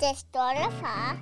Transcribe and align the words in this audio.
Det 0.00 0.18
står 0.18 0.50
der, 0.54 0.70
far. 0.80 1.16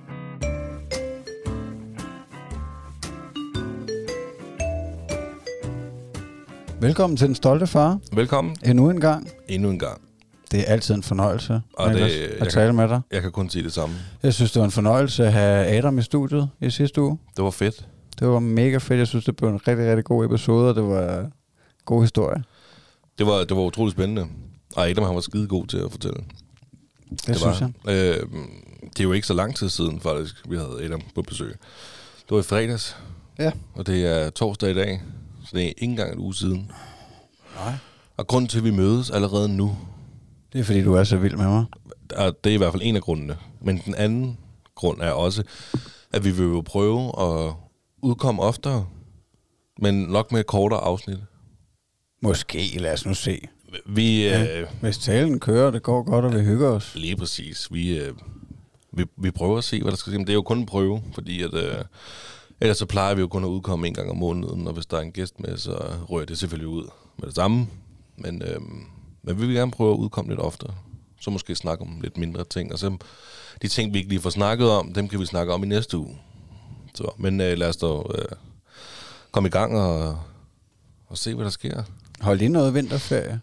Velkommen 6.81 7.17
til 7.17 7.27
Den 7.27 7.35
Stolte 7.35 7.67
Far. 7.67 7.99
Velkommen 8.13 8.57
Endnu 8.65 8.91
en 8.91 9.01
gang. 9.01 9.29
endnu 9.49 9.71
en 9.71 9.79
gang. 9.79 10.01
Det 10.51 10.61
er 10.61 10.65
altid 10.73 10.95
en 10.95 11.03
fornøjelse 11.03 11.61
Og 11.73 11.87
det- 11.91 11.95
Niklas, 11.95 12.13
at 12.33 12.39
kan- 12.39 12.51
tale 12.51 12.73
med 12.73 12.89
dig. 12.89 13.01
Jeg 13.13 13.23
kan 13.23 13.33
kun 13.33 13.51
sige 13.51 13.65
det 13.65 13.73
samme. 13.73 13.95
Jeg 14.23 14.35
synes, 14.35 14.53
det 14.53 14.61
var 14.61 14.65
en 14.67 14.71
fornøjelse 14.73 15.27
at 15.27 15.33
have 15.33 15.67
Adam 15.67 15.99
i 15.99 16.03
studiet 16.03 16.49
i 16.61 16.71
sidste 16.71 17.03
uge. 17.03 17.19
Det 17.37 17.45
var 17.45 17.51
fedt. 17.51 17.89
Det 18.19 18.29
var 18.29 18.39
mega 18.39 18.79
fedt. 18.79 18.99
Jeg 18.99 19.07
synes, 19.07 19.25
det 19.25 19.37
blev 19.37 19.49
en 19.51 19.61
rigtig, 19.69 19.87
rigtig 19.91 20.05
god 20.05 20.25
episode, 20.25 20.69
og 20.69 20.75
det 20.75 20.83
var 20.85 21.19
en 21.21 21.33
god 21.85 22.03
historie. 22.03 22.43
Det 23.19 23.27
var, 23.27 23.45
det 23.45 23.57
var 23.57 23.63
utroligt 23.63 23.97
spændende. 23.97 24.27
Og 24.77 24.89
Adam 24.89 25.05
han 25.05 25.15
var 25.15 25.21
skide 25.21 25.47
god 25.49 25.67
til 25.67 25.77
at 25.79 25.91
fortælle. 25.91 26.25
Det, 27.11 27.27
det 27.27 27.37
synes 27.37 27.61
var, 27.61 27.73
jeg. 27.87 28.17
Øh, 28.21 28.27
det 28.83 29.01
er 29.01 29.05
jo 29.05 29.13
ikke 29.13 29.27
så 29.27 29.35
lang 29.35 29.57
tid 29.57 29.69
siden, 29.69 30.01
faktisk, 30.01 30.51
vi 30.51 30.57
havde 30.57 30.79
Adam 30.85 31.01
på 31.15 31.23
besøg. 31.23 31.49
Det 32.23 32.31
var 32.31 32.39
i 32.39 32.43
fredags, 32.43 32.97
Ja. 33.39 33.53
og 33.75 33.87
det 33.87 34.07
er 34.07 34.31
torsdag 34.31 34.71
i 34.71 34.75
dag, 34.75 35.03
så 35.45 35.51
det 35.57 35.63
er 35.63 35.67
ikke 35.69 35.83
engang 35.83 36.13
en 36.13 36.19
uge 36.19 36.35
siden. 36.35 36.71
Nej. 37.57 37.73
Og 38.17 38.27
grunden 38.27 38.49
til, 38.49 38.59
at 38.59 38.65
vi 38.65 38.71
mødes 38.71 39.11
allerede 39.11 39.49
nu, 39.49 39.77
Det 40.53 40.61
er, 40.61 40.65
fordi 40.65 40.83
du 40.83 40.95
er 40.95 41.05
så 41.05 41.17
vild 41.17 41.37
med 41.37 41.47
mig. 41.47 41.65
og 42.17 42.45
det 42.45 42.51
er 42.51 42.55
i 42.55 42.57
hvert 42.59 42.73
fald 42.73 42.83
en 42.85 42.97
af 42.97 43.03
grundene. 43.03 43.37
Men 43.61 43.83
den 43.85 43.95
anden 43.95 44.39
grund 44.75 45.01
er 45.01 45.11
også, 45.11 45.43
at 46.13 46.25
vi 46.25 46.31
vil 46.31 46.45
jo 46.47 46.61
prøve 46.67 47.13
at 47.21 47.53
udkomme 48.03 48.43
oftere, 48.43 48.87
men 49.79 49.95
nok 50.03 50.33
med 50.33 50.45
kortere 50.45 50.81
afsnit. 50.81 51.19
Måske, 52.21 52.77
lad 52.79 52.93
os 52.93 53.07
nu 53.07 53.15
se. 53.15 53.41
Vi, 53.87 54.23
Ja. 54.25 54.61
øh, 54.61 54.69
Hvis 54.81 54.99
talen 54.99 55.41
kører, 55.41 55.71
det 55.71 55.83
går 55.83 56.03
godt, 56.03 56.25
og 56.25 56.35
vi 56.35 56.41
hygger 56.45 56.69
os. 56.69 56.93
Lige 56.95 57.17
præcis. 57.17 57.69
Vi, 57.73 57.99
øh, 57.99 58.15
vi, 58.93 59.05
vi 59.17 59.31
prøver 59.31 59.59
at 59.59 59.65
se, 59.65 59.83
hvad 59.83 59.91
der 59.93 59.97
skal 59.97 60.11
ske. 60.11 60.19
Men 60.19 60.27
det 60.27 60.33
er 60.33 60.35
jo 60.35 60.43
kun 60.43 60.59
en 60.59 60.67
prøve, 60.67 61.03
fordi 61.15 61.43
at, 61.43 61.55
øh, 61.55 61.75
ellers 62.61 62.79
så 62.79 62.87
plejer 62.87 63.15
vi 63.15 63.21
jo 63.21 63.29
kun 63.29 63.45
at 63.45 63.49
udkomme 63.49 63.87
en 63.87 63.95
gang 63.95 64.11
om 64.11 64.17
måneden, 64.17 64.67
og 64.67 64.73
hvis 64.75 64.87
der 64.87 64.97
er 64.97 65.01
en 65.01 65.13
gæst 65.13 65.41
med, 65.41 65.57
så 65.57 65.79
rører 66.11 66.25
det 66.25 66.39
selvfølgelig 66.39 66.69
ud 66.69 66.87
med 67.19 67.27
det 67.27 67.35
samme. 67.35 67.67
Men, 68.17 68.43
øh, 68.43 68.61
men 69.23 69.41
vi 69.41 69.47
vil 69.47 69.55
gerne 69.57 69.71
prøve 69.71 69.93
at 69.93 69.99
udkomme 69.99 70.31
lidt 70.31 70.41
oftere. 70.41 70.75
Så 71.21 71.31
måske 71.31 71.55
snakke 71.55 71.83
om 71.85 72.01
lidt 72.01 72.19
mindre 72.19 72.45
ting. 72.45 72.73
Og 72.73 72.79
så 72.79 72.97
de 73.63 73.69
ting, 73.69 73.93
vi 73.93 73.99
ikke 73.99 74.11
lige 74.11 74.21
får 74.21 74.31
snakket 74.31 74.71
om, 74.71 74.93
dem 74.93 75.09
kan 75.09 75.21
vi 75.21 75.27
snakke 75.27 75.53
om 75.53 75.63
i 75.65 75.67
næste 75.67 75.99
uge. 75.99 76.19
Så, 76.95 77.11
men 77.19 77.41
øh, 77.41 77.59
lad 77.59 77.69
os 77.69 77.77
dog 77.77 78.11
øh, 78.19 78.25
komme 79.33 79.47
i 79.47 79.51
gang 79.51 79.79
og, 79.79 80.19
og 81.07 81.19
se, 81.19 81.35
hvad 81.35 81.45
der 81.45 81.51
sker. 81.51 81.83
Hold 82.21 82.39
lige 82.39 82.49
noget 82.49 82.75
vinterferie. 82.75 83.41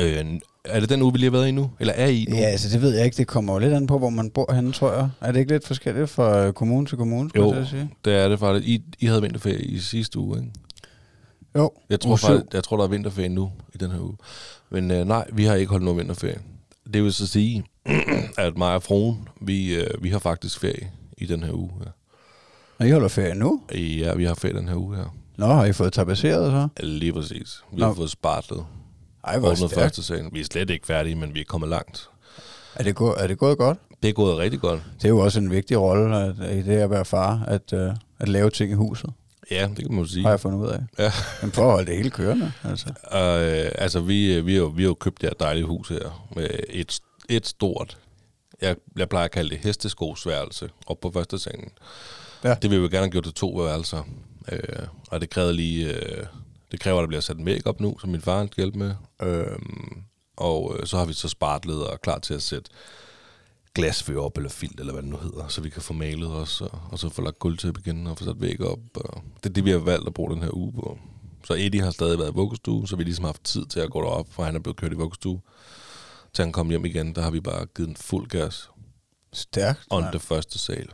Øh, 0.00 0.24
er 0.64 0.80
det 0.80 0.88
den 0.88 1.02
uge, 1.02 1.12
vi 1.12 1.18
lige 1.18 1.30
har 1.30 1.38
været 1.38 1.48
i 1.48 1.50
nu? 1.52 1.70
Eller 1.80 1.92
er 1.94 2.06
I 2.06 2.26
nu? 2.28 2.36
Ja, 2.36 2.42
altså 2.42 2.68
det 2.68 2.82
ved 2.82 2.94
jeg 2.96 3.04
ikke. 3.04 3.16
Det 3.16 3.26
kommer 3.26 3.52
jo 3.52 3.58
lidt 3.58 3.72
an 3.72 3.86
på, 3.86 3.98
hvor 3.98 4.10
man 4.10 4.30
bor 4.30 4.52
henne, 4.52 4.72
tror 4.72 4.92
jeg. 4.92 5.08
Er 5.20 5.32
det 5.32 5.40
ikke 5.40 5.52
lidt 5.52 5.66
forskelligt 5.66 6.10
fra 6.10 6.46
øh, 6.46 6.52
kommune 6.52 6.86
til 6.86 6.98
kommune, 6.98 7.28
skulle 7.28 7.46
Jo, 7.48 7.54
jeg 7.54 7.66
sige? 7.66 7.90
det 8.04 8.12
er 8.14 8.28
det 8.28 8.38
faktisk. 8.38 8.68
I, 8.68 8.82
I 9.00 9.06
havde 9.06 9.22
vinterferie 9.22 9.60
i 9.64 9.78
sidste 9.78 10.18
uge, 10.18 10.38
ikke? 10.38 10.50
Jo, 11.56 11.70
Jeg 11.90 12.00
tror, 12.00 12.16
faktisk, 12.16 12.54
jeg 12.54 12.64
tror, 12.64 12.76
der 12.76 12.84
er 12.84 12.88
vinterferie 12.88 13.28
nu 13.28 13.50
i 13.74 13.78
den 13.78 13.90
her 13.90 14.00
uge. 14.00 14.16
Men 14.70 14.90
øh, 14.90 15.06
nej, 15.06 15.24
vi 15.32 15.44
har 15.44 15.54
ikke 15.54 15.70
holdt 15.70 15.84
nogen 15.84 15.98
vinterferie. 15.98 16.38
Det 16.94 17.02
vil 17.04 17.12
så 17.12 17.26
sige, 17.26 17.64
at 18.38 18.56
mig 18.56 18.74
og 18.74 18.82
fruen, 18.82 19.28
vi, 19.40 19.74
øh, 19.74 20.02
vi 20.02 20.08
har 20.10 20.18
faktisk 20.18 20.60
ferie 20.60 20.90
i 21.18 21.26
den 21.26 21.42
her 21.42 21.52
uge. 21.52 21.70
Her. 21.78 21.90
Og 22.78 22.88
I 22.88 22.90
holder 22.90 23.08
ferie 23.08 23.34
nu? 23.34 23.62
Ja, 23.74 24.14
vi 24.14 24.24
har 24.24 24.34
ferie 24.34 24.54
den 24.54 24.68
her 24.68 24.76
uge 24.76 24.96
her. 24.96 25.14
Nå, 25.36 25.46
har 25.46 25.64
I 25.64 25.72
fået 25.72 25.92
tabasseret 25.92 26.50
så? 26.50 26.84
Lige 26.86 27.12
præcis. 27.12 27.62
Vi 27.72 27.80
Nå. 27.80 27.86
har 27.86 27.94
fået 27.94 28.10
spartlet. 28.10 28.64
Ej, 29.24 29.38
hvor 29.38 29.54
stærkt. 29.54 29.74
første 29.74 30.02
salen. 30.02 30.30
Vi 30.32 30.40
er 30.40 30.44
slet 30.44 30.70
ikke 30.70 30.86
færdige, 30.86 31.14
men 31.14 31.34
vi 31.34 31.40
er 31.40 31.44
kommet 31.48 31.70
langt. 31.70 32.08
Er 32.74 32.82
det, 32.82 32.94
gået, 32.94 33.14
er 33.22 33.26
det 33.26 33.38
gået 33.38 33.58
godt? 33.58 33.78
Det 34.02 34.08
er 34.08 34.12
gået 34.12 34.38
rigtig 34.38 34.60
godt. 34.60 34.82
Det 34.96 35.04
er 35.04 35.08
jo 35.08 35.18
også 35.18 35.38
en 35.40 35.50
vigtig 35.50 35.80
rolle 35.80 36.16
at, 36.16 36.34
i 36.52 36.62
det 36.62 36.76
at 36.76 36.90
være 36.90 37.04
far, 37.04 37.44
at, 37.46 37.72
uh, 37.72 37.94
at 38.18 38.28
lave 38.28 38.50
ting 38.50 38.70
i 38.70 38.74
huset, 38.74 39.10
Ja, 39.50 39.68
det 39.76 39.86
kan 39.86 39.94
man 39.94 40.06
sige. 40.06 40.22
har 40.22 40.30
jeg 40.30 40.40
fundet 40.40 40.58
ud 40.58 40.68
af. 40.68 40.80
Ja. 40.98 41.12
Men 41.42 41.52
for 41.52 41.62
at 41.62 41.70
holde 41.70 41.86
det 41.86 41.96
hele 41.96 42.10
kørende, 42.10 42.52
altså. 42.64 42.88
Øh, 42.88 43.72
altså, 43.74 44.00
vi, 44.00 44.34
øh, 44.34 44.46
vi, 44.46 44.54
har, 44.56 44.64
vi 44.64 44.82
har 44.82 44.88
jo 44.88 44.94
købt 44.94 45.20
det 45.20 45.28
her 45.28 45.34
dejlige 45.46 45.64
hus 45.64 45.88
her, 45.88 46.26
med 46.36 46.48
et, 46.68 47.00
et 47.28 47.46
stort, 47.46 47.98
jeg, 48.62 48.76
jeg 48.96 49.08
plejer 49.08 49.24
at 49.24 49.30
kalde 49.30 49.50
det 49.50 49.58
hesteskosværelse, 49.58 50.68
op 50.86 51.00
på 51.00 51.10
første 51.10 51.38
salen. 51.38 51.68
Ja. 52.44 52.54
Det 52.62 52.70
vil 52.70 52.78
vi 52.78 52.82
jo 52.84 52.88
gerne 52.90 53.04
have 53.04 53.10
gjort 53.10 53.24
til 53.24 53.34
to 53.34 53.48
værelser. 53.50 54.02
Øh, 54.52 54.86
og 55.10 55.20
det 55.20 55.30
kræver 55.30 55.52
lige, 55.52 55.94
øh, 55.94 56.26
det 56.72 56.80
kræver, 56.80 56.98
at 56.98 57.02
der 57.02 57.08
bliver 57.08 57.20
sat 57.20 57.36
en 57.36 57.46
væg 57.46 57.66
op 57.66 57.80
nu, 57.80 57.98
som 57.98 58.10
min 58.10 58.20
far 58.20 58.46
skal 58.46 58.56
hjælpe 58.56 58.78
med. 58.78 58.94
Øh, 59.22 59.58
og 60.36 60.76
øh, 60.80 60.86
så 60.86 60.98
har 60.98 61.04
vi 61.04 61.12
så 61.12 61.28
spartlet 61.28 61.86
og 61.86 62.00
klar 62.02 62.18
til 62.18 62.34
at 62.34 62.42
sætte 62.42 62.70
glasfør 63.74 64.20
op, 64.20 64.36
eller 64.36 64.50
filt, 64.50 64.80
eller 64.80 64.92
hvad 64.92 65.02
det 65.02 65.10
nu 65.10 65.16
hedder, 65.16 65.48
så 65.48 65.60
vi 65.60 65.70
kan 65.70 65.82
få 65.82 65.92
malet 65.92 66.28
også, 66.28 66.64
og, 66.64 66.80
og 66.90 66.98
så 66.98 67.08
få 67.08 67.22
lagt 67.22 67.38
gulv 67.38 67.58
til 67.58 67.74
igen, 67.78 68.06
og 68.06 68.18
få 68.18 68.24
sat 68.24 68.40
væg 68.40 68.60
op. 68.60 68.78
Og 68.94 69.22
det 69.42 69.50
er 69.50 69.54
det, 69.54 69.64
vi 69.64 69.70
har 69.70 69.78
valgt 69.78 70.06
at 70.06 70.14
bruge 70.14 70.34
den 70.34 70.42
her 70.42 70.56
uge 70.56 70.72
på. 70.72 70.98
Så 71.44 71.54
Eddie 71.54 71.82
har 71.82 71.90
stadig 71.90 72.18
været 72.18 72.30
i 72.30 72.34
vuggestue, 72.34 72.88
så 72.88 72.96
vi 72.96 73.02
har 73.02 73.04
ligesom 73.04 73.24
haft 73.24 73.44
tid 73.44 73.66
til 73.66 73.80
at 73.80 73.90
gå 73.90 74.00
derop, 74.02 74.26
for 74.32 74.42
han 74.42 74.56
er 74.56 74.60
blevet 74.60 74.76
kørt 74.76 74.92
i 74.92 74.96
vuggestue. 74.96 75.40
Til 76.32 76.44
han 76.44 76.52
kom 76.52 76.70
hjem 76.70 76.84
igen, 76.84 77.14
der 77.14 77.22
har 77.22 77.30
vi 77.30 77.40
bare 77.40 77.66
givet 77.66 77.88
en 77.88 77.96
fuld 77.96 78.28
gas 78.28 78.70
Stærkt. 79.32 79.86
on 79.90 80.04
det 80.12 80.20
første 80.22 80.58
sal. 80.58 80.88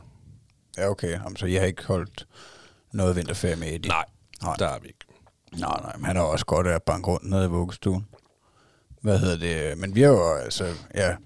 Ja, 0.78 0.88
okay. 0.90 1.10
Jamen, 1.12 1.36
så 1.36 1.46
jeg 1.46 1.60
har 1.60 1.66
ikke 1.66 1.84
holdt 1.86 2.26
noget 2.92 3.16
vinterferie 3.16 3.56
med 3.56 3.68
Eddie? 3.68 3.88
Nej, 3.88 4.04
Nej. 4.42 4.56
der 4.58 4.66
er 4.68 4.78
vi 4.78 4.86
ikke. 4.86 4.98
Nej, 5.52 5.80
nej, 5.82 5.96
men 5.96 6.04
han 6.04 6.16
er 6.16 6.20
også 6.20 6.46
godt 6.46 6.66
af 6.66 6.74
at 6.74 6.82
banke 6.82 7.08
rundt 7.10 7.30
nede 7.30 7.44
i 7.44 7.48
vuggestuen. 7.48 8.06
Hvad 9.02 9.18
hedder 9.18 9.36
det? 9.36 9.78
Men 9.78 9.94
vi 9.94 10.02
har 10.02 10.08
jo 10.08 10.34
altså, 10.34 10.66
ja, 10.94 11.16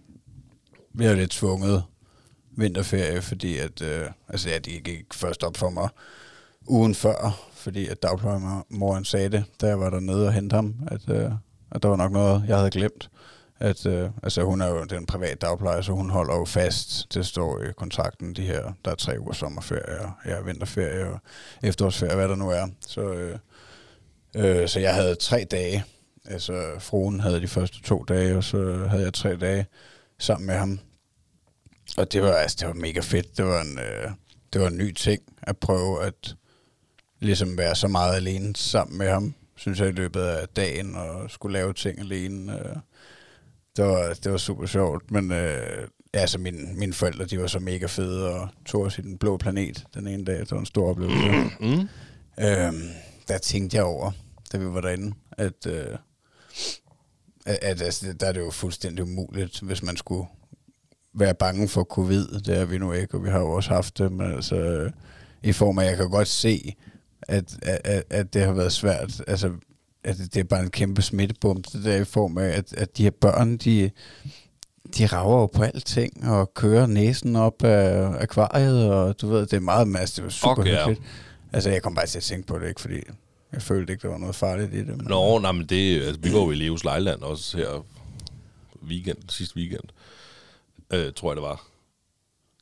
vi 0.94 1.04
har 1.04 1.14
lidt 1.14 1.30
tvunget 1.30 1.84
vinterferie, 2.56 3.22
fordi 3.22 3.58
at, 3.58 3.82
øh, 3.82 4.06
altså 4.28 4.48
ja, 4.50 4.58
de 4.58 4.70
gik 4.70 5.14
først 5.14 5.44
op 5.44 5.56
for 5.56 5.70
mig 5.70 5.88
ugen 6.66 6.94
før, 6.94 7.48
fordi 7.52 7.88
at 7.88 8.02
dagplejemoren 8.02 9.04
sagde 9.04 9.28
det, 9.28 9.44
da 9.60 9.66
jeg 9.66 9.80
var 9.80 9.90
dernede 9.90 10.26
og 10.26 10.32
hente 10.32 10.54
ham, 10.54 10.74
at, 10.86 11.10
øh, 11.10 11.30
at 11.70 11.82
der 11.82 11.88
var 11.88 11.96
nok 11.96 12.12
noget, 12.12 12.44
jeg 12.48 12.56
havde 12.56 12.70
glemt. 12.70 13.10
At, 13.62 13.86
øh, 13.86 14.10
altså 14.22 14.42
hun 14.42 14.60
er 14.60 14.68
jo 14.68 14.84
den 14.84 15.06
private 15.06 15.34
dagplejer, 15.34 15.82
så 15.82 15.92
hun 15.92 16.10
holder 16.10 16.36
jo 16.36 16.44
fast, 16.44 17.14
det 17.14 17.26
står 17.26 17.62
i 17.62 17.72
kontrakten, 17.76 18.34
de 18.34 18.42
her, 18.42 18.72
der 18.84 18.90
er 18.90 18.94
tre 18.94 19.20
uger 19.20 19.32
sommerferie, 19.32 20.00
og 20.00 20.12
ja, 20.26 20.40
vinterferie 20.40 21.06
og 21.06 21.20
efterårsferie, 21.62 22.14
hvad 22.14 22.28
der 22.28 22.34
nu 22.34 22.50
er. 22.50 22.66
Så, 22.86 23.00
øh, 23.00 23.38
øh, 24.36 24.68
så 24.68 24.80
jeg 24.80 24.94
havde 24.94 25.14
tre 25.14 25.46
dage, 25.50 25.84
altså 26.24 26.70
fruen 26.78 27.20
havde 27.20 27.40
de 27.40 27.48
første 27.48 27.82
to 27.82 28.04
dage, 28.04 28.36
og 28.36 28.44
så 28.44 28.86
havde 28.90 29.04
jeg 29.04 29.14
tre 29.14 29.36
dage 29.36 29.66
sammen 30.18 30.46
med 30.46 30.54
ham. 30.54 30.80
Og 31.96 32.12
det 32.12 32.22
var, 32.22 32.32
altså, 32.32 32.56
det 32.60 32.68
var 32.68 32.74
mega 32.74 33.00
fedt. 33.00 33.36
Det 33.36 33.44
var 33.44 33.60
en, 33.60 33.78
øh, 33.78 34.10
det 34.52 34.60
var 34.60 34.68
en 34.68 34.78
ny 34.78 34.92
ting 34.92 35.22
at 35.42 35.56
prøve 35.56 36.04
at 36.04 36.36
ligesom 37.20 37.58
være 37.58 37.74
så 37.74 37.88
meget 37.88 38.16
alene 38.16 38.56
sammen 38.56 38.98
med 38.98 39.10
ham, 39.10 39.34
synes 39.56 39.80
jeg, 39.80 39.88
i 39.88 39.92
løbet 39.92 40.20
af 40.20 40.48
dagen, 40.48 40.96
og 40.96 41.30
skulle 41.30 41.52
lave 41.52 41.72
ting 41.72 41.98
alene. 41.98 42.58
Øh. 42.58 42.76
Det, 43.76 43.84
var, 43.84 44.14
det 44.24 44.32
var 44.32 44.38
super 44.38 44.66
sjovt, 44.66 45.10
men 45.10 45.32
øh, 45.32 45.88
altså 46.12 46.38
mine, 46.38 46.74
mine 46.74 46.92
forældre, 46.92 47.24
de 47.24 47.40
var 47.40 47.46
så 47.46 47.58
mega 47.58 47.86
fede, 47.86 48.34
og 48.34 48.48
tog 48.66 48.82
os 48.82 48.98
i 48.98 49.02
den 49.02 49.18
blå 49.18 49.36
planet 49.36 49.84
den 49.94 50.06
ene 50.06 50.24
dag. 50.24 50.40
Det 50.40 50.50
var 50.50 50.58
en 50.58 50.66
stor 50.66 50.90
oplevelse. 50.90 51.28
Mm. 51.60 51.88
Øhm, 52.44 52.88
der 53.28 53.38
tænkte 53.38 53.76
jeg 53.76 53.84
over, 53.84 54.10
da 54.52 54.58
vi 54.58 54.66
var 54.66 54.80
derinde, 54.80 55.14
at, 55.32 55.66
øh, 55.66 55.96
at, 57.46 57.58
at 57.62 57.82
altså, 57.82 58.12
der 58.12 58.26
er 58.26 58.32
det 58.32 58.40
jo 58.40 58.50
fuldstændig 58.50 59.02
umuligt, 59.02 59.60
hvis 59.60 59.82
man 59.82 59.96
skulle 59.96 60.28
være 61.14 61.34
bange 61.34 61.68
for 61.68 61.84
covid. 61.84 62.40
Det 62.40 62.58
er 62.58 62.64
vi 62.64 62.78
nu 62.78 62.92
ikke, 62.92 63.14
og 63.14 63.24
vi 63.24 63.30
har 63.30 63.38
jo 63.38 63.50
også 63.50 63.70
haft 63.70 63.98
det, 63.98 64.12
men 64.12 64.34
altså, 64.34 64.56
øh, 64.56 64.92
i 65.42 65.52
form 65.52 65.78
af, 65.78 65.84
at 65.84 65.90
jeg 65.90 65.96
kan 65.96 66.10
godt 66.10 66.28
se, 66.28 66.74
at, 67.22 67.58
at, 67.62 68.04
at 68.10 68.34
det 68.34 68.42
har 68.42 68.52
været 68.52 68.72
svært. 68.72 69.22
Altså, 69.26 69.52
at 70.04 70.16
det 70.18 70.36
er 70.36 70.44
bare 70.44 70.62
en 70.62 70.70
kæmpe 70.70 71.02
smittebom, 71.02 71.62
det 71.62 71.84
der 71.84 71.96
i 71.96 72.04
form 72.04 72.38
af, 72.38 72.49
at, 72.49 72.72
at 72.72 72.96
de 72.96 73.02
her 73.02 73.10
børn, 73.10 73.56
de, 73.56 73.90
de 74.99 75.06
rager 75.06 75.40
jo 75.40 75.46
på 75.46 75.62
alting, 75.62 76.28
og 76.28 76.54
kører 76.54 76.87
næsen 76.87 77.37
op 77.37 77.64
af 77.64 78.06
akvariet, 78.22 78.90
og 78.90 79.20
du 79.20 79.28
ved, 79.28 79.40
det 79.40 79.52
er 79.52 79.60
meget 79.60 79.88
masse, 79.88 80.16
det 80.16 80.25
var 80.25 80.31
super 80.31 80.50
Okay, 80.62 80.72
ja. 80.72 80.88
hyggeligt. 80.88 81.12
Altså, 81.52 81.70
jeg 81.70 81.82
kom 81.82 81.94
bare 81.94 82.06
til 82.06 82.19
at 82.19 82.25
tænke 82.25 82.46
på 82.46 82.58
det, 82.58 82.69
ikke 82.69 82.81
fordi 82.81 83.00
jeg 83.52 83.62
følte 83.62 83.93
ikke, 83.93 84.02
der 84.02 84.08
var 84.08 84.19
noget 84.19 84.34
farligt 84.34 84.75
i 84.75 84.78
det. 84.78 84.87
Men, 84.87 85.06
Nå, 85.08 85.38
nej, 85.38 85.52
men 85.52 85.66
det, 85.66 86.02
altså, 86.02 86.20
vi 86.20 86.32
var 86.32 86.38
jo 86.38 86.50
i 86.50 86.54
Leos 86.54 86.84
Lejland 86.84 87.22
også 87.22 87.56
her 87.56 87.84
weekend, 88.88 89.19
sidste 89.28 89.56
weekend, 89.56 89.84
øh, 90.93 91.12
tror 91.12 91.31
jeg 91.31 91.37
det 91.37 91.43
var. 91.43 91.66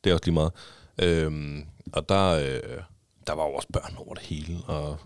Det 0.04 0.10
er 0.10 0.14
også 0.14 0.24
lige 0.24 0.34
meget. 0.34 0.52
Øhm, 0.98 1.64
og 1.92 2.08
der, 2.08 2.30
øh, 2.30 2.82
der 3.26 3.32
var 3.32 3.44
jo 3.44 3.52
også 3.52 3.68
børn 3.72 3.94
over 3.96 4.14
det 4.14 4.22
hele, 4.22 4.58
og 4.66 4.98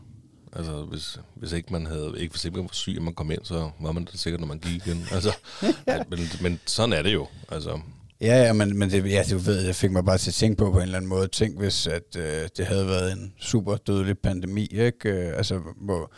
altså, 0.56 0.84
hvis, 0.84 1.18
hvis 1.34 1.52
ikke 1.52 1.72
man 1.72 1.86
havde, 1.86 2.12
ikke 2.16 2.32
hvis 2.32 2.44
ikke 2.44 2.56
man 2.56 2.64
var 2.64 2.72
syg, 2.72 2.94
og 2.98 3.04
man 3.04 3.14
kom 3.14 3.30
ind, 3.30 3.40
så 3.44 3.70
var 3.80 3.92
man 3.92 4.04
det 4.04 4.20
sikkert, 4.20 4.40
når 4.40 4.48
man 4.48 4.58
gik 4.58 4.86
igen. 4.86 5.06
Altså, 5.12 5.36
men, 6.10 6.18
men 6.42 6.60
sådan 6.66 6.92
er 6.92 7.02
det 7.02 7.12
jo. 7.12 7.26
Altså, 7.48 7.80
Ja, 8.20 8.42
ja, 8.42 8.52
men, 8.52 8.78
men 8.78 8.90
det, 8.90 9.10
ja, 9.10 9.22
du 9.30 9.38
ved, 9.38 9.66
det 9.66 9.76
fik 9.76 9.90
mig 9.90 10.04
bare 10.04 10.18
til 10.18 10.30
at 10.30 10.34
tænke 10.34 10.56
på 10.56 10.70
på 10.70 10.76
en 10.76 10.82
eller 10.82 10.96
anden 10.96 11.08
måde. 11.08 11.28
Tænk, 11.28 11.58
hvis 11.58 11.86
at, 11.86 12.16
øh, 12.16 12.48
det 12.56 12.66
havde 12.66 12.86
været 12.86 13.12
en 13.12 13.34
super 13.40 13.76
dødelig 13.76 14.18
pandemi, 14.18 14.66
ikke? 14.66 15.08
Øh, 15.08 15.36
altså, 15.36 15.60
hvor, 15.80 16.12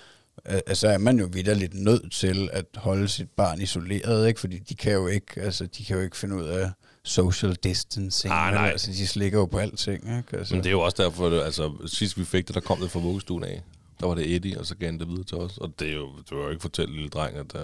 altså 0.45 0.89
er 0.89 0.99
man 0.99 1.19
jo 1.19 1.29
vidderligt 1.33 1.75
nødt 1.75 2.13
til 2.13 2.49
at 2.53 2.65
holde 2.77 3.09
sit 3.09 3.31
barn 3.37 3.61
isoleret, 3.61 4.29
ikke? 4.29 4.41
Fordi 4.41 4.59
de 4.59 4.75
kan 4.75 4.93
jo 4.93 5.07
ikke, 5.07 5.41
altså, 5.41 5.67
de 5.67 5.85
kan 5.85 5.97
jo 5.97 6.03
ikke 6.03 6.17
finde 6.17 6.37
ud 6.37 6.45
af 6.45 6.71
social 7.05 7.55
distancing. 7.55 8.35
Ah, 8.35 8.55
nej. 8.55 8.69
Altså, 8.71 8.91
de 8.91 9.07
slikker 9.07 9.39
jo 9.39 9.47
på 9.47 9.59
alting, 9.59 10.19
ikke? 10.19 10.39
Altså, 10.39 10.55
Men 10.55 10.65
det 10.65 10.69
er 10.69 10.73
jo 10.73 10.81
også 10.81 11.03
derfor, 11.03 11.27
at, 11.27 11.45
altså, 11.45 11.73
sidst 11.87 12.19
vi 12.19 12.25
fik 12.25 12.47
det, 12.47 12.55
der 12.55 12.61
kom 12.61 12.81
det 12.81 12.91
fra 12.91 13.01
vuggestuen 13.01 13.45
af. 13.45 13.63
Der 14.01 14.07
var 14.07 14.15
det 14.15 14.35
Eddie, 14.35 14.59
og 14.59 14.67
så 14.67 14.75
gav 14.77 14.87
han 14.91 14.99
det 14.99 15.09
videre 15.09 15.25
til 15.25 15.37
os. 15.37 15.59
Og 15.59 15.73
det 15.79 15.89
er 15.89 15.95
jo, 15.95 16.09
var 16.31 16.43
jo 16.43 16.51
ikke 16.51 16.63
fortælle 16.63 16.95
lille 16.95 17.09
dreng, 17.09 17.37
at 17.37 17.55
uh, 17.55 17.61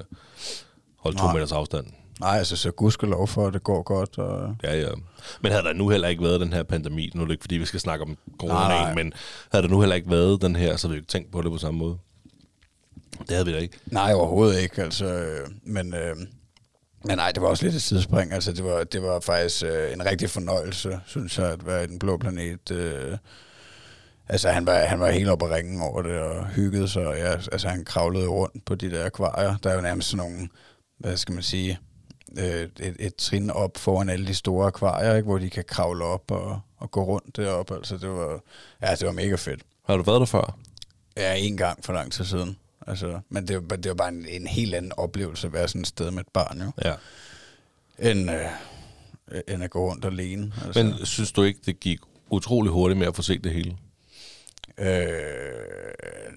holde 0.97 1.19
to 1.19 1.25
Nej. 1.25 1.33
meters 1.35 1.53
afstand. 1.53 1.87
Nej, 2.21 2.39
altså, 2.39 2.57
så 2.57 2.71
gudskelov 2.71 3.29
for, 3.29 3.47
at 3.47 3.55
det 3.55 3.63
går 3.63 3.83
godt. 3.83 4.19
Og, 4.19 4.57
Ja, 4.63 4.81
ja. 4.81 4.89
Men 5.41 5.53
havde 5.53 5.65
der 5.65 5.73
nu 5.73 5.89
heller 5.89 6.09
ikke 6.09 6.23
været 6.23 6.41
den 6.41 6.53
her 6.53 6.63
pandemi, 6.63 7.11
nu 7.15 7.21
er 7.23 7.25
det 7.27 7.33
ikke 7.33 7.43
fordi, 7.43 7.55
vi 7.55 7.65
skal 7.65 7.81
snakke 7.81 8.03
om 8.03 8.09
Nej, 8.09 8.17
nej. 8.49 8.79
corona, 8.79 8.95
men 8.95 9.13
havde 9.53 9.63
der 9.63 9.71
nu 9.71 9.81
heller 9.81 9.97
ikke 9.97 10.11
været 10.11 10.43
den 10.43 10.57
her, 10.57 10.77
så 10.77 10.87
havde 10.87 10.95
vi 10.95 10.99
ikke 10.99 11.09
tænkt 11.09 11.33
på 11.33 11.43
det 11.43 11.51
på 11.51 11.59
samme 11.59 11.79
måde. 11.79 11.99
Det 13.19 13.31
havde 13.31 13.47
vi 13.47 13.53
da 13.53 13.59
ikke. 13.59 13.79
Nej, 13.87 14.13
overhovedet 14.15 14.61
ikke. 14.63 14.83
Altså, 14.83 15.07
øh, 15.07 15.49
men, 15.63 15.95
øh, 15.95 16.17
men 17.05 17.17
nej, 17.17 17.33
det 17.33 17.43
var 17.43 17.49
også 17.49 17.65
lidt 17.65 17.75
et 17.75 17.83
sidespring. 17.83 18.33
Altså, 18.33 18.53
det 18.53 18.65
var, 18.65 18.85
det 18.85 19.03
var 19.03 19.21
faktisk 19.21 19.65
øh, 19.65 19.93
en 19.93 20.05
rigtig 20.05 20.31
fornøjelse, 20.31 21.01
synes 21.07 21.39
jeg, 21.39 21.47
at 21.47 21.67
være 21.67 21.85
i 21.85 21.87
den 21.87 21.99
blå 21.99 22.17
planet. 22.17 22.71
Øh, 22.71 23.17
altså, 24.29 24.49
han 24.51 24.67
var, 24.67 24.79
han 24.79 25.01
var 25.01 25.11
helt 25.11 25.29
oppe 25.29 25.45
at 25.45 25.51
ringe 25.51 25.85
over 25.85 26.03
det 26.03 26.19
og 26.19 26.47
hyggede 26.49 26.89
sig. 26.89 27.07
Og 27.07 27.17
Ja, 27.17 27.33
altså, 27.33 27.69
han 27.69 27.85
kravlede 27.85 28.27
rundt 28.27 28.65
på 28.65 28.75
de 28.75 28.91
der 28.91 29.05
akvarier. 29.07 29.57
Der 29.57 29.71
er 29.71 29.75
jo 29.75 29.81
nærmest 29.81 30.09
sådan 30.09 30.27
nogle, 30.31 30.49
hvad 30.99 31.17
skal 31.17 31.35
man 31.35 31.43
sige, 31.43 31.79
øh, 32.39 32.45
et, 32.81 32.97
et 32.99 33.17
trin 33.17 33.51
op 33.51 33.77
foran 33.77 34.09
alle 34.09 34.27
de 34.27 34.35
store 34.35 34.67
akvarier, 34.67 35.15
ikke, 35.15 35.27
hvor 35.27 35.39
de 35.39 35.51
kan 35.51 35.65
kravle 35.69 36.05
op 36.05 36.31
og, 36.31 36.61
og 36.79 36.91
gå 36.91 37.05
rundt 37.05 37.37
deroppe. 37.37 37.75
Altså, 37.75 37.97
det 37.97 38.09
var, 38.11 38.41
ja, 38.83 38.95
det 38.95 39.07
var 39.07 39.13
mega 39.13 39.35
fedt. 39.35 39.63
Har 39.87 39.97
du 39.97 40.03
været 40.03 40.21
der 40.21 40.27
før? 40.27 40.59
Ja, 41.17 41.35
en 41.35 41.57
gang 41.57 41.85
for 41.85 41.93
lang 41.93 42.13
tid 42.13 42.25
siden. 42.25 42.57
Altså, 42.87 43.21
men 43.29 43.49
det 43.49 43.71
var, 43.71 43.77
det 43.77 43.89
var 43.89 43.95
bare 43.95 44.09
en, 44.09 44.27
en 44.29 44.47
helt 44.47 44.75
anden 44.75 44.93
oplevelse 44.97 45.47
at 45.47 45.53
være 45.53 45.69
sådan 45.69 45.81
et 45.81 45.87
sted 45.87 46.11
med 46.11 46.21
et 46.21 46.29
barn, 46.33 46.59
jo, 46.63 46.71
Ja. 46.85 46.95
end, 48.11 48.31
øh, 48.31 49.41
end 49.49 49.65
at 49.65 49.71
gå 49.71 49.91
rundt 49.91 50.05
alene. 50.05 50.53
Altså. 50.67 50.83
Men 50.83 51.07
synes 51.07 51.33
du 51.33 51.43
ikke, 51.43 51.61
det 51.67 51.81
gik 51.81 51.99
utrolig 52.31 52.73
hurtigt 52.73 52.99
med 52.99 53.07
at 53.07 53.17
få 53.17 53.23
set 53.23 53.45
det 53.45 53.53
hele? 53.53 53.77
Øh, 54.79 54.87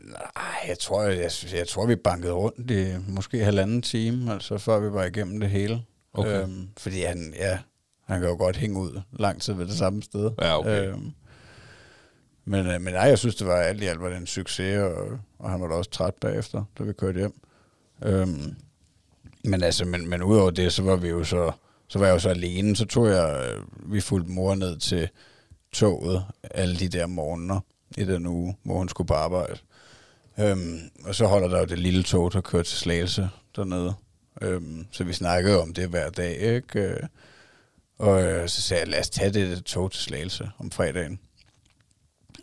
nej, 0.06 0.68
jeg 0.68 0.80
tror, 0.80 1.04
jeg, 1.04 1.32
jeg, 1.54 1.68
tror, 1.68 1.86
vi 1.86 1.96
bankede 1.96 2.34
rundt 2.34 2.72
i 2.72 2.96
måske 3.08 3.44
halvanden 3.44 3.82
time, 3.82 4.34
altså 4.34 4.58
før 4.58 4.80
vi 4.80 4.94
var 4.94 5.04
igennem 5.04 5.40
det 5.40 5.50
hele. 5.50 5.82
Okay. 6.14 6.42
Øhm, 6.42 6.70
fordi 6.78 7.02
han, 7.02 7.34
ja, 7.38 7.60
han 8.06 8.20
kan 8.20 8.30
jo 8.30 8.36
godt 8.36 8.58
hænge 8.58 8.80
ud 8.80 9.02
lang 9.12 9.42
tid 9.42 9.54
ved 9.54 9.66
det 9.66 9.78
samme 9.78 10.04
sted. 10.04 10.32
Ja, 10.42 10.60
okay. 10.60 10.88
Øhm, 10.88 11.12
men, 12.46 12.68
øh, 12.68 12.82
men 12.82 12.94
nej, 12.94 13.04
jeg 13.04 13.18
synes, 13.18 13.36
det 13.36 13.48
var 13.48 13.56
alt 13.56 13.84
i 13.84 13.86
alt 13.86 14.02
var 14.02 14.10
det 14.10 14.18
en 14.18 14.28
succes, 14.28 14.78
og, 14.78 15.20
og 15.40 15.52
han 15.52 15.62
var 15.62 15.68
da 15.68 15.74
også 15.74 15.92
træt 15.92 16.14
bagefter, 16.22 16.64
da 16.80 16.84
vi 16.84 16.94
kørte 16.94 17.18
hjem. 17.18 17.42
Øhm, 18.04 18.56
men 19.44 19.64
altså, 19.64 19.86
men, 19.86 20.10
men 20.10 20.24
udover 20.24 20.50
det, 20.52 20.74
så 20.74 20.84
var 20.84 20.96
vi 20.96 21.08
jo 21.08 21.24
så, 21.24 21.52
så 21.88 22.00
var 22.00 22.06
jeg 22.06 22.14
jo 22.14 22.20
så 22.20 22.30
alene, 22.30 22.76
så 22.76 22.86
tog 22.86 23.08
jeg, 23.08 23.54
øh, 23.56 23.94
vi 23.94 24.02
fulgte 24.02 24.32
mor 24.32 24.56
ned 24.56 24.78
til 24.78 25.10
toget 25.72 26.26
alle 26.52 26.76
de 26.76 26.88
der 26.88 27.06
morgener 27.08 27.60
i 27.98 28.06
den 28.06 28.26
uge, 28.26 28.58
hvor 28.64 28.78
hun 28.78 28.90
skulle 28.90 29.08
på 29.08 29.14
arbejde. 29.14 29.58
Øhm, 30.40 30.80
og 31.06 31.16
så 31.16 31.26
holder 31.28 31.48
der 31.48 31.60
jo 31.60 31.66
det 31.66 31.80
lille 31.80 32.04
tog, 32.04 32.34
der 32.34 32.42
kører 32.42 32.64
til 32.64 32.78
Slagelse 32.78 33.30
dernede. 33.56 33.94
Øhm, 34.42 34.86
så 34.92 35.04
vi 35.04 35.14
snakkede 35.14 35.62
om 35.62 35.74
det 35.74 35.90
hver 35.90 36.10
dag, 36.10 36.38
ikke? 36.40 36.80
Øh, 36.80 37.00
Og 37.98 38.24
øh, 38.24 38.50
så 38.50 38.62
sagde 38.62 38.82
jeg, 38.82 38.90
lad 38.90 39.00
os 39.00 39.10
tage 39.10 39.32
det 39.34 39.64
tog 39.66 39.92
til 39.92 40.04
Slagelse 40.04 40.50
om 40.60 40.72
fredagen. 40.72 41.20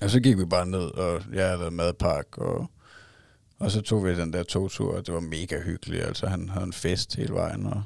Og 0.03 0.11
så 0.11 0.21
gik 0.21 0.39
vi 0.39 0.45
bare 0.45 0.67
ned, 0.67 0.81
og 0.85 1.23
jeg 1.33 1.47
havde 1.47 1.59
lavet 1.59 1.73
madpakke, 1.73 2.43
og, 2.43 2.67
og 3.59 3.71
så 3.71 3.81
tog 3.81 4.05
vi 4.05 4.15
den 4.21 4.33
der 4.33 4.43
togtur, 4.43 4.97
og 4.97 5.07
det 5.07 5.15
var 5.15 5.21
mega 5.21 5.61
hyggeligt. 5.61 6.05
Altså, 6.05 6.27
han 6.27 6.49
havde 6.49 6.65
en 6.67 6.73
fest 6.73 7.17
hele 7.17 7.35
vejen, 7.35 7.67
og 7.67 7.83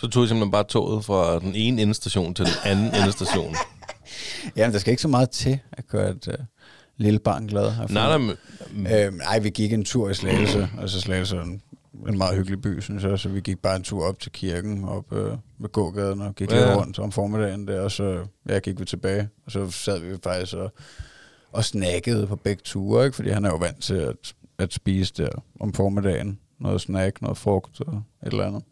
Så 0.00 0.08
tog 0.08 0.24
I 0.24 0.28
simpelthen 0.28 0.50
bare 0.50 0.64
toget 0.64 1.04
fra 1.04 1.38
den 1.38 1.54
ene 1.54 1.82
endestation 1.82 2.34
til 2.34 2.44
den 2.44 2.54
anden 2.64 2.94
endestation. 2.94 3.54
Jamen, 4.56 4.72
der 4.72 4.78
skal 4.78 4.90
ikke 4.90 5.02
så 5.02 5.08
meget 5.08 5.30
til 5.30 5.58
at 5.72 5.86
gøre 5.88 6.10
et 6.10 6.28
uh, 6.28 6.34
lille 6.96 7.18
barn 7.18 7.46
glad. 7.46 7.72
nej, 7.90 8.18
nej, 8.18 8.18
men, 8.18 8.36
Øhm, 8.92 9.14
nej, 9.16 9.38
vi 9.38 9.50
gik 9.50 9.72
en 9.72 9.84
tur 9.84 10.10
i 10.10 10.14
Slagelse, 10.14 10.68
altså 10.80 11.00
Slagelse 11.00 11.36
er 11.36 11.42
en, 11.42 11.62
en 12.08 12.18
meget 12.18 12.36
hyggelig 12.36 12.62
by, 12.62 12.80
synes 12.80 13.04
jeg, 13.04 13.18
så 13.18 13.28
vi 13.28 13.40
gik 13.40 13.58
bare 13.58 13.76
en 13.76 13.82
tur 13.82 14.04
op 14.08 14.20
til 14.20 14.32
kirken, 14.32 14.84
op 14.84 15.12
øh, 15.12 15.32
ved 15.58 15.68
gågaden, 15.72 16.20
og 16.22 16.34
gik 16.34 16.50
Ja. 16.50 16.56
ja. 16.58 16.66
lidt 16.66 16.76
rundt 16.76 16.98
om 16.98 17.12
formiddagen 17.12 17.68
der, 17.68 17.80
og 17.80 17.90
så 17.90 18.24
ja, 18.48 18.58
gik 18.58 18.80
vi 18.80 18.84
tilbage, 18.84 19.28
og 19.46 19.52
så 19.52 19.70
sad 19.70 19.98
vi 20.00 20.16
faktisk 20.24 20.54
og, 20.54 20.72
og 21.52 21.64
snakkede 21.64 22.26
på 22.26 22.36
begge 22.36 22.62
ture, 22.64 23.04
ikke? 23.04 23.16
fordi 23.16 23.30
han 23.30 23.44
er 23.44 23.48
jo 23.50 23.56
vant 23.56 23.82
til 23.82 23.94
at, 23.94 24.14
at 24.58 24.72
spise 24.72 25.12
der 25.16 25.28
om 25.60 25.72
formiddagen, 25.72 26.38
noget 26.60 26.80
snack, 26.80 27.22
noget 27.22 27.38
frugt 27.38 27.80
og 27.80 28.02
et 28.26 28.30
eller 28.32 28.44
andet. 28.46 28.62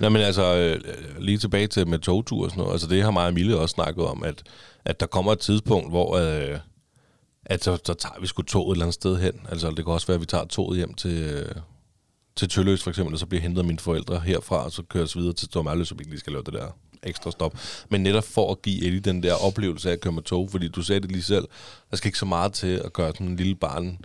nej, 0.00 0.08
men 0.08 0.22
altså, 0.22 0.56
øh, 0.56 0.80
lige 1.18 1.38
tilbage 1.38 1.66
til 1.66 1.88
med 1.88 1.98
togtur 1.98 2.44
og 2.44 2.50
sådan 2.50 2.60
noget. 2.60 2.72
Altså, 2.72 2.88
det 2.88 3.02
har 3.02 3.10
mig 3.10 3.26
og 3.26 3.34
Mille 3.34 3.58
også 3.58 3.72
snakket 3.72 4.04
om, 4.04 4.22
at, 4.24 4.42
at 4.84 5.00
der 5.00 5.06
kommer 5.06 5.32
et 5.32 5.38
tidspunkt, 5.38 5.90
hvor 5.90 6.16
øh, 6.16 6.58
at 7.46 7.64
så, 7.64 7.78
så 7.86 7.94
tager 7.94 8.20
vi 8.20 8.26
sgu 8.26 8.42
toget 8.42 8.68
et 8.70 8.74
eller 8.74 8.84
andet 8.84 8.94
sted 8.94 9.16
hen. 9.16 9.40
Altså, 9.48 9.68
det 9.70 9.76
kan 9.84 9.86
også 9.86 10.06
være, 10.06 10.14
at 10.14 10.20
vi 10.20 10.26
tager 10.26 10.44
toget 10.44 10.76
hjem 10.76 10.94
til, 10.94 11.46
til 12.36 12.48
Tølløs 12.48 12.82
for 12.82 12.90
eksempel, 12.90 13.14
og 13.14 13.18
så 13.18 13.26
bliver 13.26 13.42
hentet 13.42 13.58
af 13.58 13.64
mine 13.64 13.78
forældre 13.78 14.20
herfra, 14.20 14.64
og 14.64 14.72
så 14.72 14.82
køres 14.82 15.16
videre 15.16 15.32
til 15.32 15.46
Stormærløs, 15.46 15.88
så 15.88 15.94
vi 15.94 16.00
ikke 16.00 16.10
lige 16.10 16.20
skal 16.20 16.32
lave 16.32 16.42
det 16.42 16.52
der 16.54 16.68
ekstra 17.02 17.30
stop. 17.30 17.56
Men 17.88 18.02
netop 18.02 18.24
for 18.24 18.50
at 18.52 18.62
give 18.62 18.86
Eddie 18.86 19.00
den 19.00 19.22
der 19.22 19.34
oplevelse 19.34 19.88
af 19.88 19.92
at 19.92 20.00
køre 20.00 20.12
med 20.12 20.22
tog, 20.22 20.50
fordi 20.50 20.68
du 20.68 20.82
sagde 20.82 21.00
det 21.00 21.12
lige 21.12 21.22
selv, 21.22 21.48
der 21.90 21.96
skal 21.96 22.08
ikke 22.08 22.18
så 22.18 22.26
meget 22.26 22.52
til 22.52 22.76
at 22.84 22.92
gøre 22.92 23.12
sådan 23.12 23.26
en 23.26 23.36
lille 23.36 23.54
barn 23.54 23.98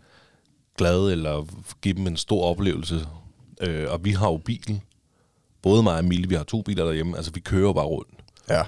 glad, 0.78 1.12
eller 1.12 1.46
give 1.82 1.94
dem 1.94 2.08
en 2.08 2.18
stor 2.18 2.44
oplevelse. 2.44 3.08
Øh, 3.62 3.92
og 3.92 4.06
vi 4.06 4.12
har 4.12 4.28
jo 4.30 4.38
bil. 4.38 4.82
Både 5.62 5.84
mig 5.84 5.98
og 5.98 6.06
Mille, 6.06 6.30
vi 6.30 6.36
har 6.36 6.44
to 6.44 6.62
biler 6.62 6.86
derhjemme. 6.86 7.18
Altså, 7.18 7.32
vi 7.32 7.40
kører 7.40 7.74
bare 7.74 7.86
rundt. 7.86 8.10
Ja, 8.50 8.62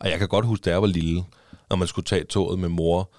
Og 0.00 0.10
jeg 0.10 0.18
kan 0.18 0.28
godt 0.28 0.46
huske, 0.46 0.64
da 0.64 0.70
jeg 0.70 0.80
var 0.82 0.88
lille, 0.88 1.24
når 1.70 1.76
man 1.76 1.88
skulle 1.88 2.04
tage 2.04 2.24
toget 2.24 2.58
med 2.58 2.68
mor 2.68 3.10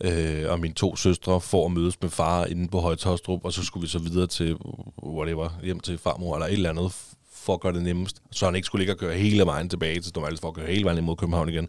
øh, 0.00 0.50
og 0.50 0.60
mine 0.60 0.74
to 0.74 0.96
søstre 0.96 1.40
for 1.40 1.66
at 1.66 1.72
mødes 1.72 2.02
med 2.02 2.10
far 2.10 2.44
inde 2.44 2.68
på 2.68 2.80
Højtostrup, 2.80 3.44
og 3.44 3.52
så 3.52 3.64
skulle 3.64 3.82
vi 3.82 3.88
så 3.88 3.98
videre 3.98 4.26
til, 4.26 4.56
whatever, 5.02 5.58
hjem 5.62 5.80
til 5.80 5.98
farmor 5.98 6.34
eller 6.34 6.46
et 6.46 6.52
eller 6.52 6.70
andet, 6.70 6.92
for 7.32 7.54
at 7.54 7.60
gøre 7.60 7.72
det 7.72 7.82
nemmest. 7.82 8.22
Så 8.30 8.44
han 8.44 8.54
ikke 8.54 8.66
skulle 8.66 8.80
ligge 8.80 8.94
og 8.94 8.98
køre 8.98 9.14
hele 9.14 9.46
vejen 9.46 9.68
tilbage 9.68 10.00
til 10.00 10.08
Stormals 10.08 10.40
for 10.40 10.48
at 10.48 10.54
køre 10.54 10.66
hele 10.66 10.84
vejen 10.84 10.98
imod 10.98 11.16
København 11.16 11.48
igen. 11.48 11.68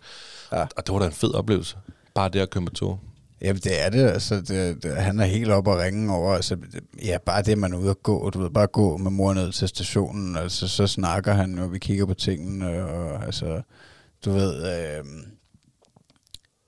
Ja. 0.51 0.61
Og 0.61 0.87
det 0.87 0.93
var 0.93 0.99
da 0.99 1.05
en 1.05 1.11
fed 1.11 1.33
oplevelse. 1.33 1.77
Bare 2.13 2.29
det 2.29 2.39
at 2.39 2.49
køre 2.49 2.61
med 2.61 2.71
tog. 2.71 2.99
Jamen, 3.41 3.61
det 3.61 3.85
er 3.85 3.89
det. 3.89 4.03
Altså, 4.03 4.35
det, 4.35 4.83
det, 4.83 4.95
han 4.97 5.19
er 5.19 5.25
helt 5.25 5.51
oppe 5.51 5.71
og 5.71 5.79
ringe 5.79 6.13
over. 6.13 6.33
Altså, 6.33 6.57
ja, 7.05 7.17
bare 7.25 7.41
det, 7.41 7.57
man 7.57 7.73
er 7.73 7.77
ude 7.77 7.89
at 7.89 8.03
gå. 8.03 8.29
Du 8.29 8.41
ved, 8.41 8.49
bare 8.49 8.67
gå 8.67 8.97
med 8.97 9.11
mor 9.11 9.33
ned 9.33 9.51
til 9.51 9.67
stationen. 9.67 10.35
Altså, 10.35 10.67
så 10.67 10.87
snakker 10.87 11.33
han 11.33 11.57
jo, 11.57 11.65
vi 11.65 11.79
kigger 11.79 12.05
på 12.05 12.13
tingene. 12.13 12.85
Og, 12.85 13.25
altså, 13.25 13.61
du 14.25 14.31
ved... 14.31 14.81
Øh, 14.97 15.05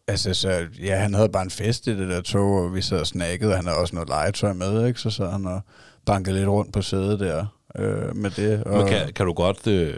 altså, 0.08 0.34
så, 0.34 0.68
ja, 0.84 0.96
han 0.96 1.14
havde 1.14 1.30
bare 1.30 1.44
en 1.44 1.50
fest 1.50 1.88
i 1.88 1.98
det 1.98 2.10
der 2.10 2.22
tog, 2.22 2.64
og 2.64 2.76
vi 2.76 2.82
sad 2.82 3.00
og 3.00 3.08
snakkede, 3.08 3.52
og 3.52 3.58
han 3.58 3.66
havde 3.66 3.80
også 3.80 3.96
noget 3.96 4.10
legetøj 4.10 4.54
med, 4.54 4.88
ikke? 4.88 5.00
Så 5.00 5.10
sad 5.10 5.32
han 5.32 5.46
og 5.46 5.62
bankede 6.06 6.36
lidt 6.36 6.50
rundt 6.50 6.74
på 6.74 6.82
sædet 6.82 7.20
der 7.20 7.46
øh, 7.76 8.16
med 8.16 8.30
det. 8.30 8.64
Og, 8.64 8.78
Men 8.78 8.88
kan, 8.88 9.14
kan 9.14 9.26
du 9.26 9.34
godt... 9.34 9.68
Øh, 9.68 9.94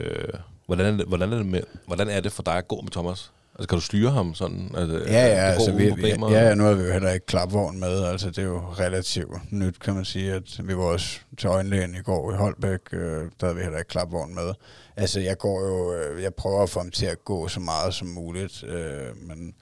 hvordan, 0.65 0.85
er 0.85 0.97
det, 0.97 1.05
hvordan, 1.07 1.33
er 1.33 1.37
det 1.37 1.45
med, 1.45 1.61
hvordan 1.87 2.09
er 2.09 2.19
det 2.19 2.31
for 2.31 2.43
dig 2.43 2.57
at 2.57 2.67
gå 2.67 2.81
med 2.81 2.91
Thomas? 2.91 3.31
Altså, 3.55 3.67
kan 3.67 3.77
du 3.77 3.81
styre 3.81 4.11
ham 4.11 4.33
sådan? 4.33 4.71
At, 4.75 4.89
Ja, 4.89 5.27
ja, 5.27 5.51
altså, 5.51 5.71
vi, 5.71 5.83
ja, 5.83 6.47
ja, 6.47 6.55
nu 6.55 6.63
har 6.63 6.73
vi 6.73 6.83
jo 6.83 6.91
heller 6.91 7.11
ikke 7.11 7.25
klapvogn 7.25 7.79
med, 7.79 8.03
altså 8.03 8.29
det 8.29 8.37
er 8.37 8.43
jo 8.43 8.59
relativt 8.59 9.51
nyt, 9.51 9.79
kan 9.79 9.93
man 9.93 10.05
sige, 10.05 10.33
at 10.33 10.59
vi 10.63 10.77
var 10.77 10.83
også 10.83 11.19
til 11.37 11.47
øjenlægen 11.47 11.95
i 11.95 12.01
går 12.01 12.31
i 12.31 12.35
Holbæk, 12.35 12.79
øh, 12.91 12.99
der 12.99 13.45
havde 13.45 13.55
vi 13.55 13.61
heller 13.61 13.77
ikke 13.77 13.89
klapvogn 13.89 14.35
med. 14.35 14.53
Altså 14.95 15.19
jeg 15.19 15.37
går 15.37 15.67
jo, 15.67 15.93
øh, 15.93 16.23
jeg 16.23 16.33
prøver 16.33 16.63
at 16.63 16.69
få 16.69 16.79
ham 16.79 16.91
til 16.91 17.05
at 17.05 17.25
gå 17.25 17.47
så 17.47 17.59
meget 17.59 17.93
som 17.93 18.07
muligt, 18.07 18.63
øh, 18.63 19.27
men, 19.27 19.53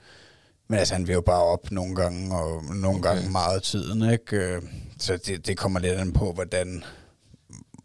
men 0.68 0.78
altså 0.78 0.94
han 0.94 1.06
vil 1.06 1.12
jo 1.12 1.20
bare 1.20 1.42
op 1.42 1.70
nogle 1.70 1.94
gange, 1.94 2.36
og 2.36 2.64
nogle 2.64 2.98
Okay. 2.98 3.08
gange 3.14 3.30
meget 3.30 3.54
af 3.56 3.62
tiden, 3.62 4.10
ikke? 4.10 4.36
Øh, 4.36 4.62
Så 4.98 5.16
det, 5.16 5.46
det 5.46 5.58
kommer 5.58 5.80
lidt 5.80 5.98
an 5.98 6.12
på, 6.12 6.32
hvordan, 6.32 6.84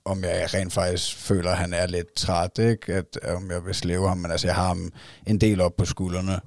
om 0.05 0.24
jeg 0.24 0.53
rent 0.53 0.74
faktisk 0.74 1.15
føler, 1.17 1.51
at 1.51 1.57
han 1.57 1.74
er 1.74 1.88
lidt 1.88 2.13
træt, 2.15 2.57
ikke? 2.59 2.93
At, 2.93 3.19
om 3.36 3.51
jeg 3.51 3.65
vil 3.65 3.75
slæve 3.75 4.07
ham, 4.07 4.17
men 4.17 4.31
altså 4.31 4.48
jeg 4.48 4.55
har 4.55 4.67
ham 4.67 4.91
en 5.27 5.41
del 5.41 5.62
op 5.62 5.75
på 5.77 5.86
skuldrene, 5.86 6.39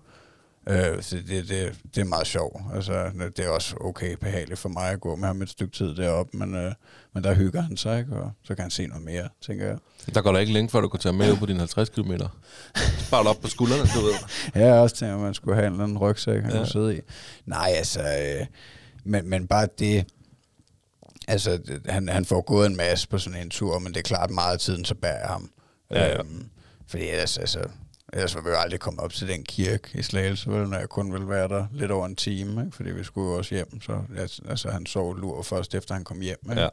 Øh, 0.68 1.02
så 1.02 1.16
det, 1.16 1.48
det, 1.48 1.74
det 1.94 2.00
er 2.00 2.04
meget 2.04 2.26
sjovt. 2.26 2.62
Altså, 2.74 3.10
det 3.36 3.44
er 3.44 3.48
også 3.48 3.76
okay 3.80 4.16
behageligt 4.16 4.58
for 4.60 4.68
mig 4.68 4.90
at 4.90 5.00
gå 5.00 5.16
med 5.16 5.26
ham 5.26 5.42
et 5.42 5.48
stykke 5.48 5.76
tid 5.76 5.94
deroppe, 5.96 6.36
men, 6.36 6.54
øh, 6.54 6.72
men 7.14 7.24
der 7.24 7.34
hygger 7.34 7.60
han 7.62 7.76
sig, 7.76 7.98
ikke? 7.98 8.12
og 8.16 8.30
så 8.44 8.54
kan 8.54 8.62
han 8.62 8.70
se 8.70 8.86
noget 8.86 9.04
mere, 9.04 9.28
tænker 9.46 9.66
jeg. 9.66 9.78
Der 10.14 10.22
går 10.22 10.32
der 10.32 10.38
ikke 10.38 10.52
længe, 10.52 10.70
før 10.70 10.80
du 10.80 10.88
kan 10.88 11.00
tage 11.00 11.12
med 11.12 11.32
ud 11.32 11.36
på 11.36 11.46
dine 11.46 11.58
50 11.58 11.88
km. 11.88 12.12
Bare 13.10 13.26
op 13.28 13.36
på 13.42 13.48
skuldrene, 13.48 13.82
du 13.82 14.00
ved. 14.00 14.14
Ja, 14.62 14.66
jeg 14.66 14.80
også 14.80 14.96
tænker, 14.96 15.14
at 15.14 15.20
man 15.20 15.34
skulle 15.34 15.54
have 15.54 15.66
en 15.66 15.72
eller 15.72 15.84
anden 15.84 15.98
rygsæk, 15.98 16.42
han 16.42 16.50
Ja. 16.52 16.56
kunne 16.56 16.66
sidde 16.66 16.96
i. 16.96 17.00
Nej, 17.46 17.72
altså, 17.76 18.00
øh, 18.00 18.46
men, 19.04 19.30
men 19.30 19.46
bare 19.46 19.68
det, 19.78 20.06
altså, 21.28 21.58
han, 21.88 22.08
han 22.08 22.24
får 22.24 22.40
gået 22.40 22.66
en 22.66 22.76
masse 22.76 23.08
på 23.08 23.18
sådan 23.18 23.40
en 23.42 23.50
tur, 23.50 23.78
men 23.78 23.92
det 23.94 23.98
er 23.98 24.02
klart 24.02 24.30
meget 24.30 24.52
af 24.52 24.58
tiden, 24.58 24.84
så 24.84 24.94
bærer 24.94 25.28
ham. 25.28 25.50
Ja, 25.90 26.06
ja. 26.06 26.18
Øhm, 26.18 26.48
fordi 26.86 27.08
ellers, 27.08 27.38
altså, 27.38 27.60
ellers 28.12 28.34
var 28.34 28.40
vi 28.40 28.48
jo 28.48 28.56
aldrig 28.56 28.80
kommet 28.80 29.00
op 29.00 29.12
til 29.12 29.28
den 29.28 29.44
kirke 29.44 29.88
i 29.94 30.02
Slagelse, 30.02 30.50
vel, 30.50 30.68
når 30.68 30.78
jeg 30.78 30.88
kun 30.88 31.12
ville 31.12 31.28
være 31.28 31.48
der 31.48 31.66
lidt 31.72 31.90
over 31.90 32.06
en 32.06 32.16
time, 32.16 32.64
ikke? 32.64 32.76
fordi 32.76 32.90
vi 32.90 33.04
skulle 33.04 33.30
jo 33.30 33.38
også 33.38 33.54
hjem. 33.54 33.80
Så 33.80 34.02
altså, 34.48 34.70
han 34.70 34.86
sov 34.86 35.18
lur 35.18 35.42
først 35.42 35.74
efter 35.74 35.94
han 35.94 36.04
kom 36.04 36.20
hjem. 36.20 36.38
Ikke? 36.50 36.68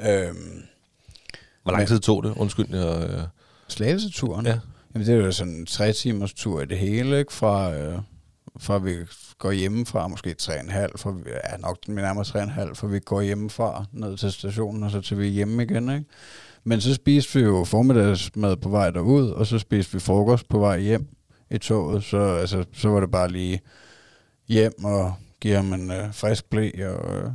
Ja. 0.00 0.28
Øhm, 0.28 0.62
Hvor 1.62 1.72
lang 1.72 1.88
tid 1.88 2.00
tog 2.00 2.22
det? 2.22 2.34
Undskyld. 2.36 2.74
Jeg, 2.74 3.10
øh, 3.10 3.22
Slagelseturen? 3.68 4.46
Ja. 4.46 4.58
Jamen, 4.94 5.06
det 5.06 5.14
er 5.14 5.18
jo 5.18 5.32
sådan 5.32 5.52
en 5.52 5.66
tre 5.66 5.92
timers 5.92 6.32
tur 6.32 6.60
i 6.60 6.64
det 6.64 6.78
hele, 6.78 7.18
ikke? 7.18 7.32
Fra, 7.32 7.74
øh, 7.74 7.98
fra 8.58 8.78
vi 8.78 8.96
går 9.38 9.52
hjemmefra, 9.52 10.08
måske 10.08 10.34
tre 10.34 10.54
og 10.54 10.64
en 10.64 10.70
halv, 10.70 10.92
for 10.96 11.10
vi 11.10 11.30
er 11.44 11.56
nok 11.58 11.88
nærmere 11.88 12.24
tre 12.24 12.38
og 12.38 12.44
en 12.44 12.50
halv, 12.50 12.76
for 12.76 12.86
vi 12.86 13.00
går 13.00 13.20
hjemmefra 13.20 13.84
ned 13.92 14.16
til 14.16 14.32
stationen, 14.32 14.82
og 14.82 14.90
så 14.90 15.00
til 15.00 15.18
vi 15.18 15.26
er 15.26 15.30
hjemme 15.30 15.62
igen, 15.62 15.90
ikke? 15.90 16.04
Men 16.68 16.80
så 16.80 16.94
spiste 16.94 17.38
vi 17.38 17.44
jo 17.44 17.64
formiddagsmad 17.64 18.56
på 18.56 18.68
vej 18.68 18.90
derud, 18.90 19.30
og 19.30 19.46
så 19.46 19.58
spiste 19.58 19.92
vi 19.92 19.98
frokost 19.98 20.48
på 20.48 20.58
vej 20.58 20.80
hjem 20.80 21.06
i 21.50 21.58
toget, 21.58 22.04
så, 22.04 22.18
altså, 22.18 22.64
så 22.72 22.88
var 22.88 23.00
det 23.00 23.10
bare 23.10 23.32
lige 23.32 23.60
hjem 24.48 24.84
og 24.84 25.14
give 25.40 25.54
ham 25.56 25.72
en 25.72 25.90
øh, 25.90 26.14
frisk 26.14 26.50
blæ 26.50 26.70
og, 26.86 27.16
øh, 27.16 27.30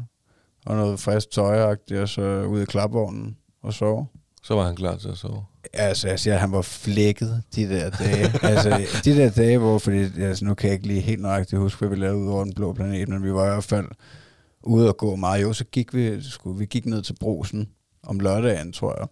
og 0.66 0.76
noget 0.76 1.00
frisk 1.00 1.32
tøjagtigt, 1.32 2.00
og 2.00 2.10
så 2.10 2.44
ud 2.44 2.62
i 2.62 2.66
klapvognen 2.66 3.38
og 3.64 3.74
sove. 3.74 4.08
så 4.44 4.56
var 4.56 4.66
han 4.66 4.76
klar 4.76 4.96
til 4.96 5.10
at 5.10 5.18
sove. 5.18 5.46
Altså, 5.74 6.08
jeg 6.08 6.20
siger, 6.20 6.34
at 6.34 6.40
han 6.40 6.52
var 6.52 6.62
flækket 6.62 7.44
de 7.56 7.70
der 7.70 7.90
dage. 7.90 8.32
altså, 8.52 8.82
de 9.06 9.16
der 9.16 9.30
dage, 9.30 9.58
hvor, 9.58 9.78
fordi, 9.78 10.22
altså, 10.22 10.46
nu 10.46 10.54
kan 10.54 10.68
jeg 10.68 10.74
ikke 10.74 10.88
lige 10.88 11.02
helt 11.02 11.22
nøjagtigt 11.22 11.62
huske, 11.62 11.80
hvad 11.80 11.90
vi 11.90 12.04
lavede 12.04 12.18
ud 12.18 12.28
over 12.28 12.44
den 12.44 12.54
blå 12.54 12.74
planet, 12.74 13.10
men 13.10 13.24
vi 13.24 13.34
var 13.34 13.46
i 13.46 13.50
hvert 13.50 13.64
fald 13.64 13.88
ude 14.64 14.90
og 14.90 14.98
gå 14.98 15.16
meget. 15.16 15.42
Jo, 15.42 15.54
så 15.54 15.66
gik 15.66 15.94
vi, 15.94 16.22
skulle, 16.22 16.60
vi 16.60 16.66
gik 16.66 16.86
ned 16.86 17.02
til 17.02 17.16
brosen 17.20 17.70
om 18.04 18.20
lørdagen, 18.20 18.74
tror 18.74 18.96
jeg. 19.00 19.08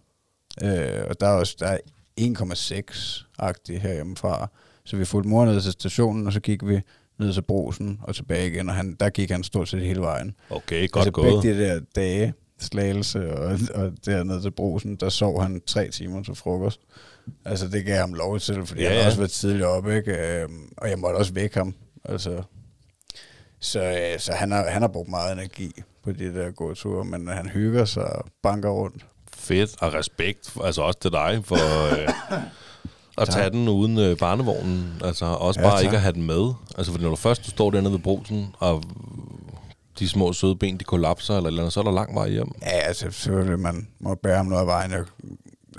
Øh, 0.62 1.04
og 1.08 1.20
der 1.20 1.26
er 1.26 1.32
også 1.32 1.56
der 1.60 1.66
er 1.66 1.78
1,6-agtigt 2.20 3.78
herhjemmefra. 3.78 4.48
Så 4.84 4.96
vi 4.96 5.04
fulgte 5.04 5.28
mor 5.28 5.44
ned 5.44 5.60
til 5.60 5.72
stationen, 5.72 6.26
og 6.26 6.32
så 6.32 6.40
gik 6.40 6.66
vi 6.66 6.80
ned 7.18 7.32
til 7.32 7.42
brosen 7.42 8.00
og 8.02 8.14
tilbage 8.14 8.46
igen, 8.46 8.68
og 8.68 8.74
han, 8.74 8.96
der 9.00 9.10
gik 9.10 9.30
han 9.30 9.42
stort 9.42 9.68
set 9.68 9.82
hele 9.82 10.00
vejen. 10.00 10.34
Okay, 10.50 10.90
godt 10.90 11.06
altså 11.06 11.10
gået. 11.10 11.42
begge 11.42 11.58
de 11.58 11.64
der 11.64 11.80
dage, 11.96 12.34
slagelse 12.60 13.34
og, 13.34 13.58
og 13.74 13.92
dernede 14.06 14.42
til 14.42 14.50
brosen, 14.50 14.96
der 14.96 15.08
sov 15.08 15.42
han 15.42 15.62
tre 15.66 15.88
timer 15.90 16.22
til 16.22 16.34
frokost. 16.34 16.80
Altså 17.44 17.68
det 17.68 17.84
gav 17.84 17.98
ham 18.00 18.14
lov 18.14 18.38
til, 18.38 18.66
fordi 18.66 18.80
Ja, 18.82 18.88
han 18.88 18.98
ja. 18.98 19.06
også 19.06 19.18
været 19.18 19.30
tidligt 19.30 19.64
oppe, 19.64 19.96
ikke? 19.96 20.40
Øhm, 20.42 20.68
og 20.76 20.90
jeg 20.90 20.98
måtte 20.98 21.16
også 21.16 21.32
vække 21.32 21.56
ham. 21.56 21.74
Altså, 22.04 22.42
så 23.60 23.80
øh, 24.12 24.18
så 24.18 24.32
han, 24.32 24.50
har, 24.52 24.70
han 24.70 24.82
har 24.82 24.88
brugt 24.88 25.08
meget 25.08 25.32
energi 25.32 25.82
på 26.02 26.12
de 26.12 26.34
der 26.34 26.50
gåture, 26.50 27.04
men 27.04 27.28
han 27.28 27.48
hygger 27.48 27.84
sig 27.84 28.16
og 28.16 28.24
banker 28.42 28.70
rundt. 28.70 29.06
Fedt 29.42 29.82
og 29.82 29.94
respekt, 29.94 30.56
altså 30.64 30.82
også 30.82 30.98
til 30.98 31.12
dig, 31.12 31.40
for 31.44 31.56
øh, 31.92 32.08
at 33.18 33.28
tage 33.28 33.50
den 33.50 33.68
uden 33.68 33.98
øh, 33.98 34.16
barnevognen. 34.18 35.00
Altså 35.04 35.24
også 35.24 35.60
Ja, 35.60 35.66
bare 35.66 35.76
tak. 35.78 35.84
ikke 35.84 35.96
at 35.96 36.02
have 36.02 36.12
den 36.12 36.22
med. 36.26 36.52
Altså 36.78 36.92
fordi 36.92 37.04
når 37.04 37.10
du 37.10 37.16
først 37.16 37.46
står 37.46 37.70
dernede 37.70 37.92
ved 37.92 38.00
brosen, 38.00 38.54
og 38.58 38.82
de 39.98 40.08
små 40.08 40.32
søde 40.32 40.56
ben, 40.56 40.76
de 40.78 40.84
kollapser 40.84 41.36
eller 41.36 41.46
eller 41.48 41.62
andet, 41.62 41.72
så 41.72 41.80
er 41.80 41.84
der 41.84 41.92
lang 41.92 42.14
vej 42.14 42.28
hjem. 42.28 42.52
Ja, 42.62 42.66
altså 42.68 43.10
selvfølgelig, 43.10 43.58
man 43.60 43.88
må 44.00 44.14
bære 44.14 44.36
ham 44.36 44.46
noget 44.46 44.60
af 44.60 44.66
vejen. 44.66 44.90
Jeg, 44.90 45.04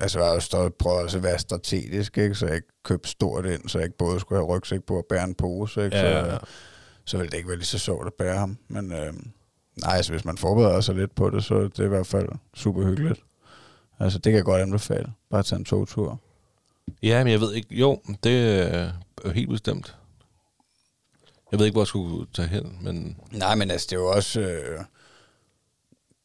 altså 0.01 0.19
jeg 0.19 0.27
har 0.27 0.33
jo 0.33 0.39
stået 0.39 0.73
prøvet 0.73 1.03
også 1.03 1.17
at 1.17 1.23
være 1.23 1.39
strategisk, 1.39 2.17
ikke? 2.17 2.35
så 2.35 2.45
jeg 2.45 2.55
ikke 2.55 2.67
købte 2.83 3.09
stort 3.09 3.45
ind, 3.45 3.69
så 3.69 3.77
jeg 3.77 3.85
ikke 3.85 3.97
både 3.97 4.19
skulle 4.19 4.39
have 4.39 4.57
rygsæk 4.57 4.83
på 4.87 4.97
og 4.97 5.05
bære 5.09 5.23
en 5.23 5.35
pose. 5.35 5.85
Ikke? 5.85 5.97
Ja, 5.97 6.01
så, 6.01 6.27
ja, 6.27 6.33
ja. 6.33 6.37
så 7.05 7.17
ville 7.17 7.31
det 7.31 7.37
ikke 7.37 7.49
være 7.49 7.57
lige 7.57 7.67
så 7.67 7.79
sjovt 7.79 8.07
at 8.07 8.13
bære 8.13 8.37
ham. 8.37 8.57
Men 8.67 8.91
øh, 8.91 9.13
nej, 9.75 9.95
altså 9.95 10.11
hvis 10.11 10.25
man 10.25 10.37
forbereder 10.37 10.81
sig 10.81 10.95
lidt 10.95 11.15
på 11.15 11.29
det, 11.29 11.43
så 11.43 11.55
er 11.55 11.67
det 11.67 11.79
i 11.79 11.87
hvert 11.87 12.07
fald 12.07 12.29
super 12.55 12.83
hyggeligt. 12.83 13.19
Altså 13.99 14.19
det 14.19 14.31
kan 14.31 14.37
jeg 14.37 14.43
godt 14.43 14.61
anbefale. 14.61 15.13
Bare 15.29 15.43
tage 15.43 15.59
en 15.59 15.65
togtur. 15.65 16.19
Ja, 17.03 17.23
men 17.23 17.31
jeg 17.31 17.41
ved 17.41 17.53
ikke, 17.53 17.75
jo, 17.75 18.01
det 18.23 18.59
er 18.59 18.91
helt 19.33 19.49
bestemt. 19.49 19.95
Jeg 21.51 21.59
ved 21.59 21.65
ikke, 21.65 21.75
hvor 21.75 21.81
jeg 21.81 21.87
skulle 21.87 22.27
tage 22.33 22.47
hen, 22.47 22.77
men 22.81 23.17
Nej, 23.31 23.55
men 23.55 23.71
altså 23.71 23.87
det 23.89 23.95
er 23.95 23.99
jo 23.99 24.07
også... 24.11 24.39
Øh, 24.39 24.79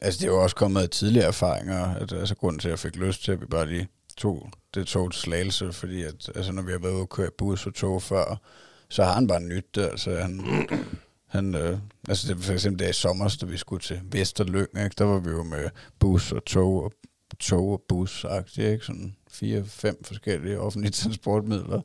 altså 0.01 0.19
det 0.21 0.27
er 0.27 0.33
jo 0.33 0.43
også 0.43 0.57
kommet 0.57 0.83
af 0.83 0.91
tidligere 0.91 1.27
erfaringer. 1.27 1.95
At, 1.95 2.13
altså 2.13 2.35
grunden 2.35 2.61
til, 2.61 2.69
at 2.69 2.71
jeg 2.71 2.79
fik 2.79 2.97
lyst 2.97 3.25
til, 3.25 3.33
at 3.33 3.41
vi 3.41 3.47
bare 3.47 3.67
lige 3.69 3.89
tog 4.17 4.51
det 4.75 4.87
tog 4.87 5.13
til 5.13 5.21
slagelse, 5.21 5.73
fordi 5.73 6.03
at, 6.03 6.31
altså, 6.35 6.53
når 6.53 6.63
vi 6.63 6.73
har 6.73 6.79
været 6.79 6.93
ude 6.93 7.03
og 7.03 7.09
køre 7.09 7.31
bus 7.39 7.67
og 7.67 7.75
tog 7.75 8.03
før, 8.03 8.41
så 8.89 9.05
har 9.05 9.13
han 9.13 9.27
bare 9.27 9.41
nyt 9.41 9.75
det. 9.75 9.83
Altså 9.83 10.17
han, 10.17 10.41
han 11.27 11.55
øh, 11.55 11.79
altså 12.09 12.35
det, 12.35 12.45
for 12.45 12.53
eksempel 12.53 12.85
der 12.85 12.91
i 12.91 12.93
sommer, 12.93 13.37
da 13.41 13.47
vi 13.47 13.57
skulle 13.57 13.83
til 13.83 14.01
Vesterlyng, 14.13 14.69
ikke? 14.85 14.95
der 14.99 15.05
var 15.05 15.19
vi 15.19 15.31
jo 15.31 15.43
med 15.43 15.71
bus 15.99 16.33
og 16.33 16.45
tog 16.45 16.85
og 16.85 16.93
tog 17.37 17.73
og 17.73 17.83
bus 17.89 18.27
ikke? 18.59 18.85
Sådan 18.87 19.17
fire, 19.31 19.65
fem 19.67 20.05
forskellige 20.05 20.61
offentlige 20.61 20.93
transportmidler 21.03 21.81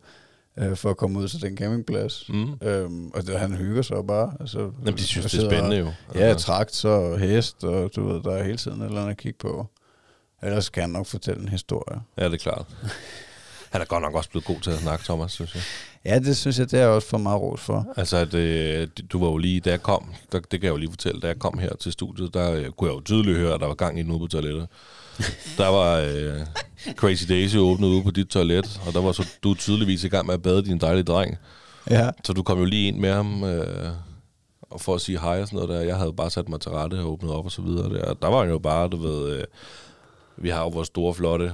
øh, 0.57 0.75
for 0.75 0.89
at 0.89 0.97
komme 0.97 1.19
ud 1.19 1.27
til 1.27 1.41
den 1.41 1.57
campingplads. 1.57 2.29
Mm. 2.29 2.53
Øhm, 2.61 3.07
og 3.13 3.27
det, 3.27 3.39
han 3.39 3.55
hygger 3.55 3.81
sig 3.81 3.97
bare. 4.07 4.33
Altså, 4.39 4.59
Jamen, 4.59 4.97
de 4.97 5.03
synes, 5.03 5.31
det 5.31 5.43
er 5.43 5.49
spændende 5.49 5.77
jo. 5.77 5.91
Ja, 6.15 6.19
Altså. 6.19 6.45
traktor 6.45 6.89
og 6.89 7.19
hest, 7.19 7.63
og 7.63 7.91
du 7.95 8.07
ved, 8.07 8.23
der 8.23 8.31
er 8.31 8.43
hele 8.43 8.57
tiden 8.57 8.81
et 8.81 8.85
eller 8.85 8.99
andet 9.01 9.11
at 9.11 9.17
kigge 9.17 9.37
på. 9.39 9.67
Ellers 10.43 10.69
kan 10.69 10.81
han 10.83 10.89
nok 10.89 11.05
fortælle 11.05 11.41
en 11.41 11.49
historie. 11.49 12.01
Ja, 12.17 12.25
det 12.25 12.33
er 12.33 12.37
klart. 12.37 12.65
Han 13.71 13.81
er 13.81 13.85
godt 13.85 14.01
nok 14.01 14.13
også 14.15 14.29
blevet 14.29 14.45
god 14.45 14.59
til 14.61 14.71
at 14.71 14.79
snakke, 14.79 15.05
Thomas, 15.05 15.31
synes 15.31 15.55
jeg. 15.55 15.63
Ja, 16.05 16.19
det 16.19 16.37
synes 16.37 16.59
jeg, 16.59 16.71
det 16.71 16.77
er 16.79 16.83
jeg 16.83 16.89
også 16.91 17.07
for 17.07 17.17
meget 17.17 17.41
ros 17.41 17.61
for. 17.61 17.93
Altså, 17.97 18.17
at, 18.17 18.33
øh, 18.33 18.87
du 19.11 19.19
var 19.19 19.27
jo 19.31 19.37
lige, 19.37 19.59
da 19.59 19.69
jeg 19.69 19.83
kom, 19.83 20.13
der, 20.31 20.39
det 20.39 20.49
kan 20.49 20.63
jeg 20.63 20.69
jo 20.71 20.77
lige 20.77 20.89
fortælle, 20.89 21.21
da 21.21 21.27
jeg 21.27 21.39
kom 21.39 21.57
her 21.57 21.75
til 21.75 21.91
studiet, 21.91 22.33
der 22.33 22.51
øh, 22.51 22.71
kunne 22.71 22.89
jeg 22.89 22.95
jo 22.95 23.01
tydeligt 23.01 23.37
høre, 23.37 23.53
at 23.53 23.59
der 23.59 23.67
var 23.67 23.73
gang 23.73 23.99
i 23.99 24.03
den 24.03 24.11
ude 24.11 24.19
på 24.19 24.27
toilettet. 24.27 24.67
Der 25.57 25.67
var 25.67 25.97
øh, 25.97 26.39
Crazy 26.95 27.23
Daisy 27.29 27.55
åbnet 27.57 27.87
ude 27.87 28.03
på 28.03 28.11
dit 28.11 28.27
toilet, 28.27 28.81
og 28.87 28.93
der 28.93 29.01
var 29.01 29.11
så 29.11 29.27
du 29.43 29.53
tydeligvis 29.53 30.03
i 30.03 30.07
gang 30.07 30.25
med 30.25 30.33
at 30.33 30.41
bade 30.41 30.65
din 30.65 30.77
dejlige 30.77 31.03
dreng. 31.03 31.37
Ja. 31.89 32.09
Så 32.23 32.33
du 32.33 32.43
kom 32.43 32.59
jo 32.59 32.65
lige 32.65 32.87
ind 32.87 32.97
med 32.99 33.13
ham, 33.13 33.43
øh, 33.43 33.87
og 34.61 34.81
for 34.81 34.95
at 34.95 35.01
sige 35.01 35.19
hej 35.19 35.41
og 35.41 35.47
sådan 35.47 35.57
noget 35.57 35.69
der. 35.79 35.81
Jeg 35.85 35.97
havde 35.97 36.13
bare 36.13 36.29
sat 36.29 36.49
mig 36.49 36.61
til 36.61 36.71
rette 36.71 36.95
og 36.99 37.11
åbnet 37.11 37.31
op 37.31 37.45
og 37.45 37.51
så 37.51 37.61
videre. 37.61 37.89
Der, 37.93 38.13
der 38.13 38.27
var 38.27 38.39
han 38.39 38.49
jo 38.49 38.59
bare, 38.59 38.87
du 38.87 38.97
ved, 38.97 39.37
øh, 39.37 39.43
vi 40.37 40.49
har 40.49 40.59
jo 40.61 40.67
vores 40.67 40.87
store, 40.87 41.13
flotte, 41.13 41.51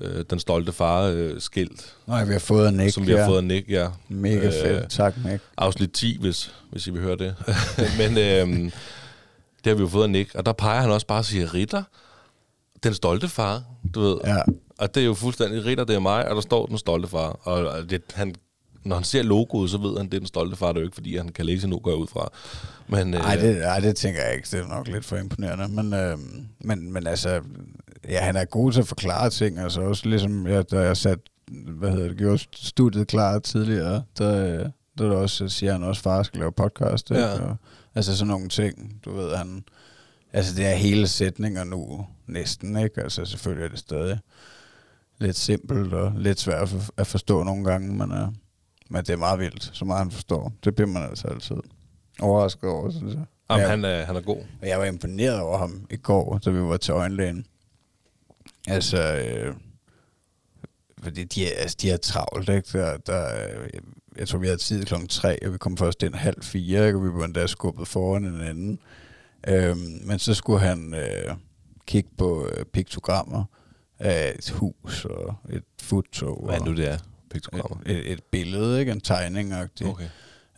øh, 0.00 0.24
den 0.30 0.38
stolte 0.38 0.72
far 0.72 1.02
øh, 1.02 1.40
skilt, 1.40 1.94
Nej, 2.06 2.24
vi 2.24 2.32
har 2.32 2.38
fået 2.38 2.68
en 2.68 2.74
Nick. 2.74 2.94
som 2.94 3.06
vi 3.06 3.12
har 3.12 3.18
ja. 3.18 3.28
fået 3.28 3.36
af 3.38 3.44
Nick, 3.44 3.68
ja. 3.70 3.88
Mega 4.08 4.46
Øh, 4.46 4.52
fedt. 4.52 4.90
Tak, 4.90 5.14
Nick. 5.24 5.42
afsnit 5.56 5.90
10, 5.92 6.18
hvis, 6.20 6.54
hvis 6.70 6.86
I 6.86 6.90
vil 6.90 7.00
høre 7.02 7.16
det. 7.16 7.34
Men 7.98 8.18
øhm, 8.18 8.70
det 9.64 9.70
har 9.70 9.74
vi 9.74 9.80
jo 9.82 9.88
fået 9.88 10.04
af 10.04 10.10
Nick, 10.10 10.34
og 10.34 10.46
der 10.46 10.52
peger 10.52 10.80
han 10.80 10.90
også 10.90 11.06
bare 11.06 11.18
og 11.18 11.24
siger, 11.24 11.54
Ritter, 11.54 11.82
den 12.82 12.94
stolte 12.94 13.28
far, 13.28 13.62
du 13.94 14.00
ved. 14.00 14.16
Ja. 14.24 14.36
Og 14.78 14.94
det 14.94 15.00
er 15.00 15.04
jo 15.04 15.14
fuldstændig, 15.14 15.64
Ritter, 15.64 15.84
det 15.84 15.96
er 15.96 16.00
mig, 16.00 16.28
og 16.28 16.34
der 16.34 16.40
står 16.40 16.66
den 16.66 16.78
stolte 16.78 17.08
far. 17.08 17.28
Og 17.42 17.90
det, 17.90 18.02
han, 18.14 18.34
når 18.84 18.96
han 18.96 19.04
ser 19.04 19.22
logoet, 19.22 19.70
så 19.70 19.78
ved 19.78 19.96
han, 19.96 20.06
det 20.06 20.14
er 20.14 20.18
den 20.18 20.26
stolte 20.26 20.56
far. 20.56 20.68
Det 20.68 20.76
er 20.76 20.80
jo 20.80 20.86
ikke, 20.86 20.94
fordi 20.94 21.16
han 21.16 21.28
kan 21.28 21.46
læse 21.46 21.68
nu, 21.68 21.78
går 21.78 21.90
jeg 21.90 21.98
ud 21.98 22.06
fra. 22.06 22.30
Men, 22.88 23.14
øh, 23.14 23.20
Nej, 23.20 23.36
det, 23.36 23.64
ej, 23.64 23.80
det 23.80 23.96
tænker 23.96 24.22
jeg 24.22 24.34
ikke. 24.34 24.48
Det 24.50 24.60
er 24.60 24.68
nok 24.68 24.88
lidt 24.88 25.04
for 25.04 25.16
imponerende. 25.16 25.68
Men, 25.68 25.92
øh, 25.92 26.18
men, 26.60 26.92
men 26.92 27.06
altså, 27.06 27.40
ja, 28.08 28.20
han 28.20 28.36
er 28.36 28.44
god 28.44 28.72
til 28.72 28.80
at 28.80 28.88
forklare 28.88 29.30
ting. 29.30 29.58
Altså 29.58 29.80
også 29.80 30.08
ligesom, 30.08 30.46
ja, 30.46 30.62
da 30.62 30.80
jeg 30.80 30.96
sat, 30.96 31.18
hvad 31.50 31.90
hedder 31.90 32.08
det, 32.08 32.16
gjorde 32.16 32.38
studiet 32.52 33.06
klar 33.06 33.38
tidligere, 33.38 34.02
der, 34.18 34.60
øh, 34.60 34.68
der, 34.98 35.10
er 35.10 35.16
også, 35.16 35.48
siger 35.48 35.72
han 35.72 35.82
også, 35.82 36.02
far 36.02 36.22
skal 36.22 36.40
lave 36.40 36.52
podcast. 36.52 37.10
Ikke? 37.10 37.22
Ja. 37.22 37.42
Og, 37.42 37.56
altså 37.94 38.16
sådan 38.16 38.28
nogle 38.28 38.48
ting, 38.48 39.00
du 39.04 39.16
ved, 39.16 39.36
han, 39.36 39.64
altså 40.32 40.54
det 40.54 40.66
er 40.66 40.74
hele 40.74 41.08
sætninger 41.08 41.64
nu, 41.64 42.06
næsten, 42.28 42.76
ikke? 42.76 43.00
Altså 43.02 43.24
selvfølgelig 43.24 43.64
er 43.64 43.68
det 43.68 43.78
stadig 43.78 44.18
lidt 45.18 45.36
simpelt 45.36 45.92
og 45.94 46.12
lidt 46.16 46.40
svært 46.40 46.62
at 46.62 46.68
for- 46.68 46.92
at 46.96 47.06
forstå 47.06 47.42
nogle 47.42 47.64
gange, 47.64 47.94
men, 47.94 48.12
øh, 48.12 48.28
men 48.90 49.00
det 49.04 49.10
er 49.10 49.16
meget 49.16 49.40
vildt, 49.40 49.70
så 49.72 49.84
meget 49.84 49.98
han 50.02 50.10
forstår. 50.10 50.52
Det 50.64 50.74
bliver 50.74 50.88
man 50.88 51.02
altså 51.02 51.28
altid 51.28 51.56
overrasket 52.20 52.70
over, 52.70 52.90
synes 52.90 53.14
jeg. 53.14 53.24
jamen, 53.50 53.62
Ja. 53.62 53.68
han, 53.70 53.84
er, 53.84 54.04
han 54.04 54.16
er 54.16 54.20
god. 54.20 54.36
Og 54.62 54.68
jeg 54.68 54.78
var 54.78 54.84
imponeret 54.84 55.40
over 55.40 55.58
ham 55.58 55.86
i 55.90 55.96
går, 55.96 56.38
da 56.38 56.50
vi 56.50 56.60
var 56.60 56.76
til 56.76 56.92
øjenlægen. 56.92 57.46
Altså, 58.68 59.14
øh, 59.16 59.54
fordi 61.02 61.24
de, 61.24 61.46
er- 61.46 61.60
altså, 61.60 61.76
de 61.82 61.90
er 61.90 61.96
travlt, 61.96 62.48
ikke? 62.48 62.78
Der, 62.78 62.96
der, 62.96 63.26
øh, 63.34 63.68
jeg, 63.74 63.80
jeg 64.18 64.28
tror, 64.28 64.38
vi 64.38 64.46
havde 64.46 64.58
tid 64.58 64.84
klokken 64.84 65.08
tre, 65.08 65.46
og 65.46 65.52
vi 65.52 65.58
kom 65.58 65.76
først 65.76 66.02
ind 66.02 66.14
halv 66.14 66.42
fire, 66.42 66.86
ikke? 66.86 66.98
og 66.98 67.04
vi 67.04 67.08
var 67.08 67.24
endda 67.24 67.46
skubbet 67.46 67.88
foran 67.88 68.24
en 68.24 68.40
anden. 68.40 68.78
Øhm, 69.48 70.00
men 70.04 70.18
så 70.18 70.34
skulle 70.34 70.60
han 70.60 70.94
øh, 70.94 71.34
kigge 71.86 72.10
på 72.18 72.48
øh, 72.48 72.64
piktogrammer 72.64 73.44
af 73.98 74.34
et 74.38 74.50
hus 74.50 75.04
og 75.04 75.34
et 75.50 75.64
futtog. 75.82 76.44
Hvad 76.44 76.54
er 76.54 76.64
nu 76.64 76.74
det 76.74 76.88
er? 76.88 76.98
Piktogrammer. 77.30 77.76
et, 77.86 77.96
et, 77.96 78.12
et 78.12 78.22
billede, 78.24 78.80
ikke? 78.80 78.92
En 78.92 79.00
tegning. 79.00 79.54
Okay. 79.84 80.08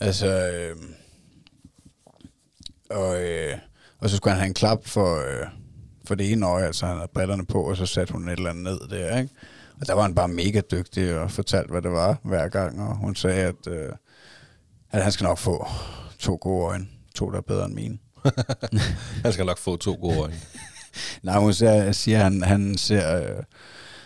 Altså, 0.00 0.50
øh, 0.52 0.76
og, 2.90 3.22
øh, 3.22 3.58
og 3.98 4.10
så 4.10 4.16
skulle 4.16 4.32
han 4.32 4.40
have 4.40 4.48
en 4.48 4.54
klap 4.54 4.86
for, 4.86 5.16
øh, 5.16 5.46
for 6.06 6.14
det 6.14 6.32
ene 6.32 6.46
øje, 6.46 6.66
altså 6.66 6.86
han 6.86 6.96
havde 6.96 7.10
brillerne 7.14 7.46
på, 7.46 7.62
og 7.62 7.76
så 7.76 7.86
satte 7.86 8.12
hun 8.12 8.28
et 8.28 8.32
eller 8.32 8.50
andet 8.50 8.64
ned 8.64 8.98
der, 8.98 9.18
ikke? 9.18 9.34
Og 9.80 9.86
der 9.86 9.94
var 9.94 10.02
han 10.02 10.14
bare 10.14 10.28
mega 10.28 10.60
dygtig 10.70 11.18
og 11.18 11.30
fortalte, 11.30 11.70
hvad 11.70 11.82
det 11.82 11.90
var 11.90 12.20
hver 12.24 12.48
gang, 12.48 12.82
og 12.82 12.96
hun 12.96 13.16
sagde, 13.16 13.42
at, 13.42 13.66
øh, 13.68 13.92
at 14.90 15.02
han 15.02 15.12
skal 15.12 15.24
nok 15.24 15.38
få 15.38 15.66
to 16.18 16.38
gode 16.40 16.64
øjne. 16.64 16.86
To, 17.14 17.30
der 17.30 17.36
er 17.36 17.42
bedre 17.42 17.64
end 17.64 17.74
mine. 17.74 17.98
Han 19.24 19.32
skal 19.32 19.46
nok 19.46 19.58
få 19.58 19.76
to 19.76 19.98
gode 20.00 20.18
øjne. 20.18 20.34
Nej, 21.22 21.38
hun 21.38 21.52
siger, 21.52 21.92
siger 21.92 22.18
han, 22.18 22.42
han 22.42 22.78
ser... 22.78 23.16
Øh, 23.22 23.42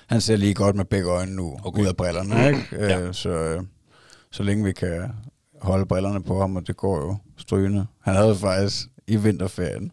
han 0.07 0.21
ser 0.21 0.37
lige 0.37 0.55
godt 0.55 0.77
med 0.77 0.85
begge 0.85 1.09
øjne 1.11 1.35
nu, 1.35 1.59
Okay. 1.65 1.83
ud 1.83 1.87
af 1.87 1.97
brillerne, 1.97 2.49
ikke? 2.49 2.67
Ja. 2.73 3.01
Øh, 3.01 3.15
så, 3.15 3.29
øh, 3.31 3.63
så 4.31 4.43
længe 4.43 4.65
vi 4.65 4.73
kan 4.73 5.13
holde 5.61 5.87
brillerne 5.87 6.23
på 6.23 6.41
ham, 6.41 6.57
og 6.57 6.67
det 6.67 6.77
går 6.77 6.97
jo 6.97 7.17
strygende. 7.37 7.87
Han 8.01 8.15
havde 8.17 8.37
faktisk 8.37 8.87
i 9.07 9.17
vinterferien, 9.17 9.93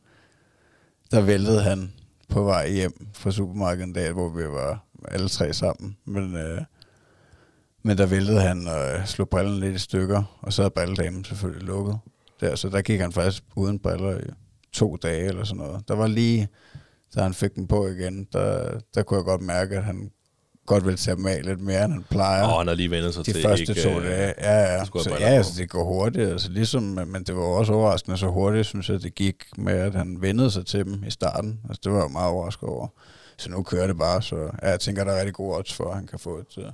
der 1.11 1.21
væltede 1.21 1.61
han 1.61 1.93
på 2.29 2.43
vej 2.43 2.69
hjem 2.71 3.07
fra 3.13 3.31
supermarkedet 3.31 3.87
en 3.87 3.93
dag, 3.93 4.11
hvor 4.11 4.29
vi 4.29 4.43
var 4.43 4.85
alle 5.07 5.29
tre 5.29 5.53
sammen. 5.53 5.97
Men, 6.05 6.35
øh, 6.35 6.61
men 7.83 7.97
der 7.97 8.05
væltede 8.05 8.41
han 8.41 8.67
og 8.67 8.93
øh, 8.93 9.05
slog 9.05 9.29
brillerne 9.29 9.59
lidt 9.59 9.75
i 9.75 9.79
stykker, 9.79 10.39
og 10.41 10.53
så 10.53 10.63
er 10.63 10.69
brilledamen 10.69 11.23
selvfølgelig 11.25 11.67
lukket. 11.67 11.97
Der, 12.41 12.55
så 12.55 12.69
der 12.69 12.81
gik 12.81 12.99
han 12.99 13.11
faktisk 13.11 13.43
uden 13.55 13.79
briller 13.79 14.17
i 14.19 14.23
to 14.71 14.95
dage 14.95 15.25
eller 15.25 15.43
sådan 15.43 15.63
noget. 15.63 15.87
Der 15.87 15.95
var 15.95 16.07
lige, 16.07 16.47
da 17.15 17.21
han 17.21 17.33
fik 17.33 17.55
dem 17.55 17.67
på 17.67 17.87
igen, 17.87 18.27
der, 18.33 18.79
der 18.95 19.03
kunne 19.03 19.17
jeg 19.17 19.25
godt 19.25 19.41
mærke, 19.41 19.77
at 19.77 19.83
han 19.83 20.11
godt 20.65 20.85
ville 20.85 20.97
tage 20.97 21.29
af 21.29 21.45
lidt 21.45 21.61
mere, 21.61 21.85
end 21.85 21.93
han 21.93 22.05
plejer. 22.09 22.43
Og 22.43 22.57
han 22.57 22.67
har 22.67 22.75
lige 22.75 22.91
vendt 22.91 23.13
sig 23.13 23.25
de 23.25 23.31
til 23.33 23.41
første 23.41 23.61
ikke... 23.61 23.81
to 23.81 23.89
øh, 23.89 24.05
dage. 24.05 24.33
Ja, 24.37 24.73
ja. 24.73 24.85
Så, 24.85 25.17
ja, 25.19 25.25
altså, 25.25 25.53
det 25.57 25.69
går 25.69 25.83
hurtigt. 25.83 26.29
Altså, 26.29 26.51
ligesom, 26.51 26.83
men 26.83 27.23
det 27.23 27.35
var 27.35 27.41
også 27.41 27.73
overraskende 27.73 28.17
så 28.17 28.27
hurtigt, 28.27 28.67
synes 28.67 28.89
jeg, 28.89 29.01
det 29.01 29.15
gik 29.15 29.35
med, 29.57 29.73
at 29.73 29.95
han 29.95 30.21
vendede 30.21 30.51
sig 30.51 30.65
til 30.65 30.85
dem 30.85 31.03
i 31.07 31.11
starten. 31.11 31.59
Altså, 31.69 31.81
det 31.83 31.91
var 31.91 32.01
jeg 32.01 32.11
meget 32.11 32.31
overrasket 32.31 32.69
over. 32.69 32.87
Så 33.37 33.51
nu 33.51 33.63
kører 33.63 33.87
det 33.87 33.97
bare, 33.97 34.21
så 34.21 34.35
ja, 34.35 34.69
jeg 34.69 34.79
tænker, 34.79 35.03
der 35.03 35.11
er 35.11 35.17
rigtig 35.17 35.33
gode 35.33 35.57
odds 35.57 35.73
for, 35.73 35.89
at 35.89 35.95
han 35.95 36.07
kan 36.07 36.19
få 36.19 36.37
et, 36.37 36.57
øh, 36.57 36.65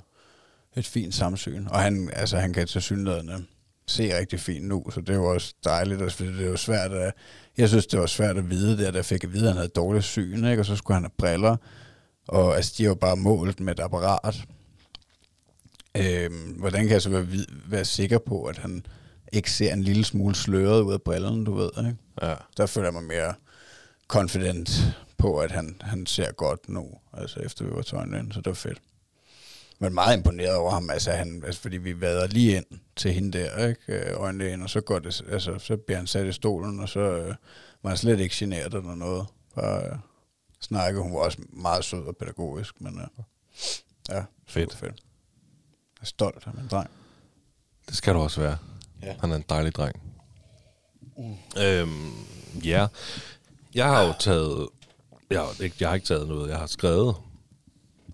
et 0.75 0.85
fint 0.85 1.15
samsyn. 1.15 1.67
Og 1.67 1.79
han, 1.79 2.09
altså, 2.13 2.37
han 2.37 2.53
kan 2.53 2.67
til 2.67 2.81
synligheden 2.81 3.47
se 3.87 4.17
rigtig 4.17 4.39
fint 4.39 4.67
nu, 4.67 4.85
så 4.91 5.01
det 5.01 5.15
jo 5.15 5.25
også 5.25 5.53
dejligt, 5.63 6.13
fordi 6.13 6.37
det 6.37 6.45
jo 6.45 6.57
svært 6.57 6.91
at, 6.91 7.13
jeg 7.57 7.69
synes, 7.69 7.87
det 7.87 7.99
var 7.99 8.05
svært 8.05 8.37
at 8.37 8.49
vide 8.49 8.77
det, 8.77 8.93
da 8.93 8.97
jeg 8.97 9.05
fik 9.05 9.23
at 9.23 9.33
vide, 9.33 9.43
at 9.43 9.49
han 9.49 9.57
havde 9.57 9.69
dårligt 9.69 10.05
syn, 10.05 10.45
ikke? 10.45 10.61
og 10.61 10.65
så 10.65 10.75
skulle 10.75 10.95
han 10.95 11.03
have 11.03 11.11
briller, 11.17 11.57
og 12.27 12.55
altså, 12.55 12.73
de 12.77 12.83
er 12.83 12.87
jo 12.87 12.95
bare 12.95 13.15
målt 13.15 13.59
med 13.59 13.73
et 13.73 13.83
apparat. 13.83 14.35
Øhm, 15.97 16.51
hvordan 16.51 16.81
kan 16.81 16.91
jeg 16.91 17.01
så 17.01 17.09
være, 17.09 17.27
være 17.67 17.85
sikker 17.85 18.17
på, 18.17 18.43
at 18.43 18.57
han 18.57 18.85
ikke 19.33 19.51
ser 19.51 19.73
en 19.73 19.83
lille 19.83 20.05
smule 20.05 20.35
sløret 20.35 20.81
ud 20.81 20.93
af 20.93 21.01
brillerne, 21.01 21.45
du 21.45 21.53
ved, 21.53 21.69
ikke? 21.77 21.95
Ja. 22.21 22.35
Der 22.57 22.65
føler 22.65 22.87
jeg 22.87 22.93
mig 22.93 23.03
mere 23.03 23.33
confident 24.07 24.95
på, 25.17 25.39
at 25.39 25.51
han, 25.51 25.75
han 25.81 26.05
ser 26.05 26.31
godt 26.31 26.69
nu, 26.69 26.85
altså 27.13 27.39
efter 27.39 27.65
vi 27.65 27.71
var 27.71 28.17
ind, 28.19 28.31
så 28.31 28.39
det 28.39 28.47
var 28.47 28.53
fedt. 28.53 28.81
Men 29.79 29.93
meget 29.93 30.17
imponeret 30.17 30.55
over 30.55 30.71
ham, 30.71 30.89
altså, 30.89 31.11
han, 31.11 31.43
altså 31.45 31.61
fordi 31.61 31.77
vi 31.77 32.01
vader 32.01 32.27
lige 32.27 32.57
ind 32.57 32.65
til 32.95 33.13
hende 33.13 33.37
der, 33.37 33.67
ikke? 33.67 34.09
Øh, 34.11 34.53
ind, 34.53 34.63
og 34.63 34.69
så, 34.69 34.81
går 34.81 34.99
det, 34.99 35.21
altså, 35.29 35.59
så 35.59 35.77
bliver 35.77 35.97
han 35.97 36.07
sat 36.07 36.25
i 36.25 36.31
stolen, 36.31 36.79
og 36.79 36.89
så 36.89 36.99
øh, 36.99 37.35
var 37.83 37.89
han 37.89 37.97
slet 37.97 38.19
ikke 38.19 38.35
generet 38.37 38.73
eller 38.73 38.95
noget. 38.95 39.27
Bare 39.55 39.85
øh, 39.85 39.97
snakke. 40.61 40.99
Hun 40.99 41.13
var 41.13 41.19
også 41.19 41.37
meget 41.49 41.85
sød 41.85 42.05
og 42.07 42.17
pædagogisk, 42.17 42.81
men 42.81 42.99
øh, 42.99 43.23
ja, 44.09 44.23
Fedt. 44.47 44.75
fedt. 44.75 45.03
Jeg 45.95 46.01
er 46.01 46.05
stolt 46.05 46.47
af 46.47 46.53
min 46.53 46.67
dreng. 46.67 46.89
Det 47.87 47.95
skal 47.97 48.13
du 48.13 48.19
også 48.19 48.41
være. 48.41 48.57
Ja. 49.01 49.15
Han 49.19 49.31
er 49.31 49.35
en 49.35 49.45
dejlig 49.49 49.75
dreng. 49.75 50.01
Mm. 51.17 51.35
Øhm, 51.61 52.13
ja. 52.63 52.87
Jeg 53.73 53.85
har 53.85 54.03
jo 54.03 54.13
taget... 54.19 54.67
Jeg 55.29 55.39
har, 55.39 55.63
ikke, 55.63 55.75
jeg 55.79 55.89
har 55.89 55.95
ikke 55.95 56.07
taget 56.07 56.27
noget. 56.27 56.49
Jeg 56.49 56.57
har 56.57 56.67
skrevet 56.67 57.15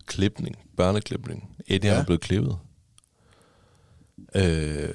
klipning. 0.05 0.55
Børneklipning. 0.77 1.50
Eddie 1.67 1.91
ja. 1.91 1.99
Er 1.99 2.03
blevet 2.03 2.21
klippet. 2.21 2.57
Øh, 4.35 4.89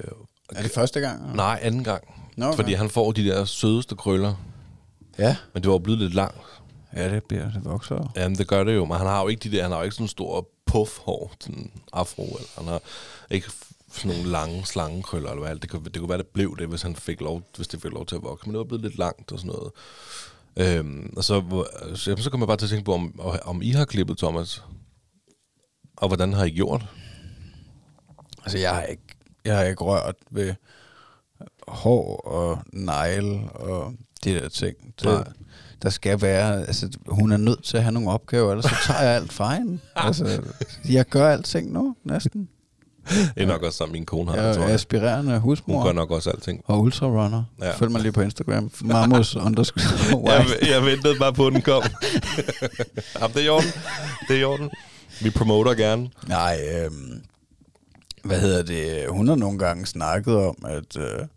Er 0.55 0.61
det 0.61 0.71
første 0.71 0.99
gang? 0.99 1.35
nej, 1.35 1.59
anden 1.61 1.83
gang. 1.83 2.03
Nå, 2.37 2.45
okay. 2.45 2.55
Fordi 2.55 2.73
han 2.73 2.89
får 2.89 3.11
de 3.11 3.25
der 3.25 3.45
sødeste 3.45 3.95
krøller. 3.95 4.33
Ja. 5.17 5.35
Men 5.53 5.63
det 5.63 5.71
var 5.71 5.77
blevet 5.77 5.99
lidt 5.99 6.13
langt. 6.13 6.37
Ja, 6.95 7.11
det 7.11 7.23
bliver 7.23 7.51
det 7.51 7.65
vokser. 7.65 8.13
Jamen, 8.15 8.37
det 8.37 8.47
gør 8.47 8.63
det 8.63 8.75
jo. 8.75 8.85
Men 8.85 8.97
han 8.97 9.07
har 9.07 9.21
jo 9.21 9.27
ikke 9.27 9.49
de 9.49 9.55
der... 9.57 9.61
Han 9.61 9.71
har 9.71 9.77
jo 9.77 9.83
ikke 9.83 9.95
sådan 9.95 10.03
en 10.03 10.09
stor 10.09 10.47
puff-hår. 10.71 11.33
Sådan 11.39 11.71
afro. 11.93 12.23
Eller, 12.23 12.47
han 12.57 12.67
har 12.67 12.81
ikke 13.29 13.47
sådan 13.91 14.11
nogle 14.17 14.31
lange 14.31 14.65
slangekrøller. 14.65 15.29
Eller 15.29 15.43
hvad. 15.45 15.55
Det, 15.55 15.69
kunne, 15.69 15.83
det 15.83 15.97
kunne 15.99 16.09
være, 16.09 16.17
det 16.17 16.27
blev 16.27 16.57
det, 16.59 16.67
hvis, 16.67 16.81
han 16.81 16.95
fik 16.95 17.21
lov, 17.21 17.41
hvis 17.55 17.67
det 17.67 17.81
fik 17.81 17.91
lov 17.91 18.05
til 18.05 18.15
at 18.15 18.23
vokse. 18.23 18.45
Men 18.45 18.53
det 18.53 18.57
var 18.57 18.65
blevet 18.65 18.83
lidt 18.83 18.97
langt 18.97 19.31
og 19.31 19.39
sådan 19.39 19.51
noget. 19.55 19.71
Øhm, 20.77 21.13
og 21.17 21.23
så, 21.23 21.65
så, 21.95 22.15
så 22.19 22.29
kommer 22.29 22.45
jeg 22.45 22.47
bare 22.47 22.57
til 22.57 22.65
at 22.65 22.69
tænke 22.69 22.85
på, 22.85 22.93
om, 22.93 23.19
om 23.45 23.61
I 23.61 23.71
har 23.71 23.85
klippet, 23.85 24.17
Thomas. 24.17 24.63
Og 25.97 26.07
hvordan 26.07 26.33
har 26.33 26.45
I 26.45 26.49
gjort? 26.49 26.85
Altså, 28.43 28.57
jeg 28.57 28.69
har 28.75 28.81
ikke, 28.83 29.03
jeg 29.45 29.57
har 29.57 29.63
ikke 29.63 29.83
rørt 29.83 30.15
ved 30.31 30.53
hår 31.67 32.15
og 32.27 32.59
negle 32.73 33.39
og 33.51 33.93
de 34.23 34.33
der 34.33 34.49
ting. 34.49 34.75
Nej. 35.03 35.13
Det, 35.15 35.27
der 35.81 35.89
skal 35.89 36.21
være, 36.21 36.59
altså, 36.67 36.89
hun 37.07 37.31
er 37.31 37.37
nødt 37.37 37.63
til 37.63 37.77
at 37.77 37.83
have 37.83 37.93
nogle 37.93 38.09
opgaver, 38.11 38.51
ellers 38.51 38.65
så 38.65 38.75
tager 38.87 39.01
jeg 39.01 39.15
alt 39.15 39.33
fra 39.33 39.53
hende. 39.55 39.79
Altså, 39.95 40.41
jeg 40.89 41.05
gør 41.05 41.29
alting 41.29 41.71
nu, 41.71 41.95
næsten. 42.03 42.49
Det 43.09 43.31
er 43.43 43.45
nok 43.45 43.63
også 43.63 43.77
sammen, 43.77 43.93
min 43.93 44.05
kone 44.05 44.31
har, 44.31 44.37
Jeg 44.37 44.55
tror 44.55 44.63
er 44.63 44.67
jeg. 44.67 44.75
aspirerende 44.75 45.31
Hun 45.31 45.41
husmor 45.41 45.83
gør 45.85 45.91
nok 45.93 46.11
også 46.11 46.29
alting. 46.29 46.61
og 46.65 46.81
ultrarunner. 46.81 47.43
Ja. 47.61 47.71
Følg 47.71 47.91
mig 47.91 48.01
lige 48.01 48.11
på 48.11 48.21
Instagram. 48.21 48.71
Mamos 48.81 49.35
underscore 49.35 50.31
Jeg, 50.33 50.45
jeg 50.69 50.85
ventede 50.85 51.15
bare 51.19 51.33
på, 51.33 51.47
at 51.47 51.53
den 51.53 51.61
kom. 51.61 51.83
Jamen, 53.21 53.33
det 53.33 53.41
er 53.41 53.45
i 53.45 53.49
orden. 53.49 53.69
Det 54.27 54.35
er 54.35 54.39
i 54.39 54.43
orden. 54.43 54.69
Vi 55.21 55.29
promoter 55.29 55.73
gerne. 55.73 56.09
Nej, 56.27 56.59
øhm, 56.73 57.21
hvad 58.23 58.41
hedder 58.41 58.63
det? 58.63 59.09
Hun 59.09 59.27
har 59.27 59.35
nogle 59.35 59.59
gange 59.59 59.85
snakket 59.85 60.35
om, 60.35 60.55
at... 60.65 60.97
Øh, 60.97 61.27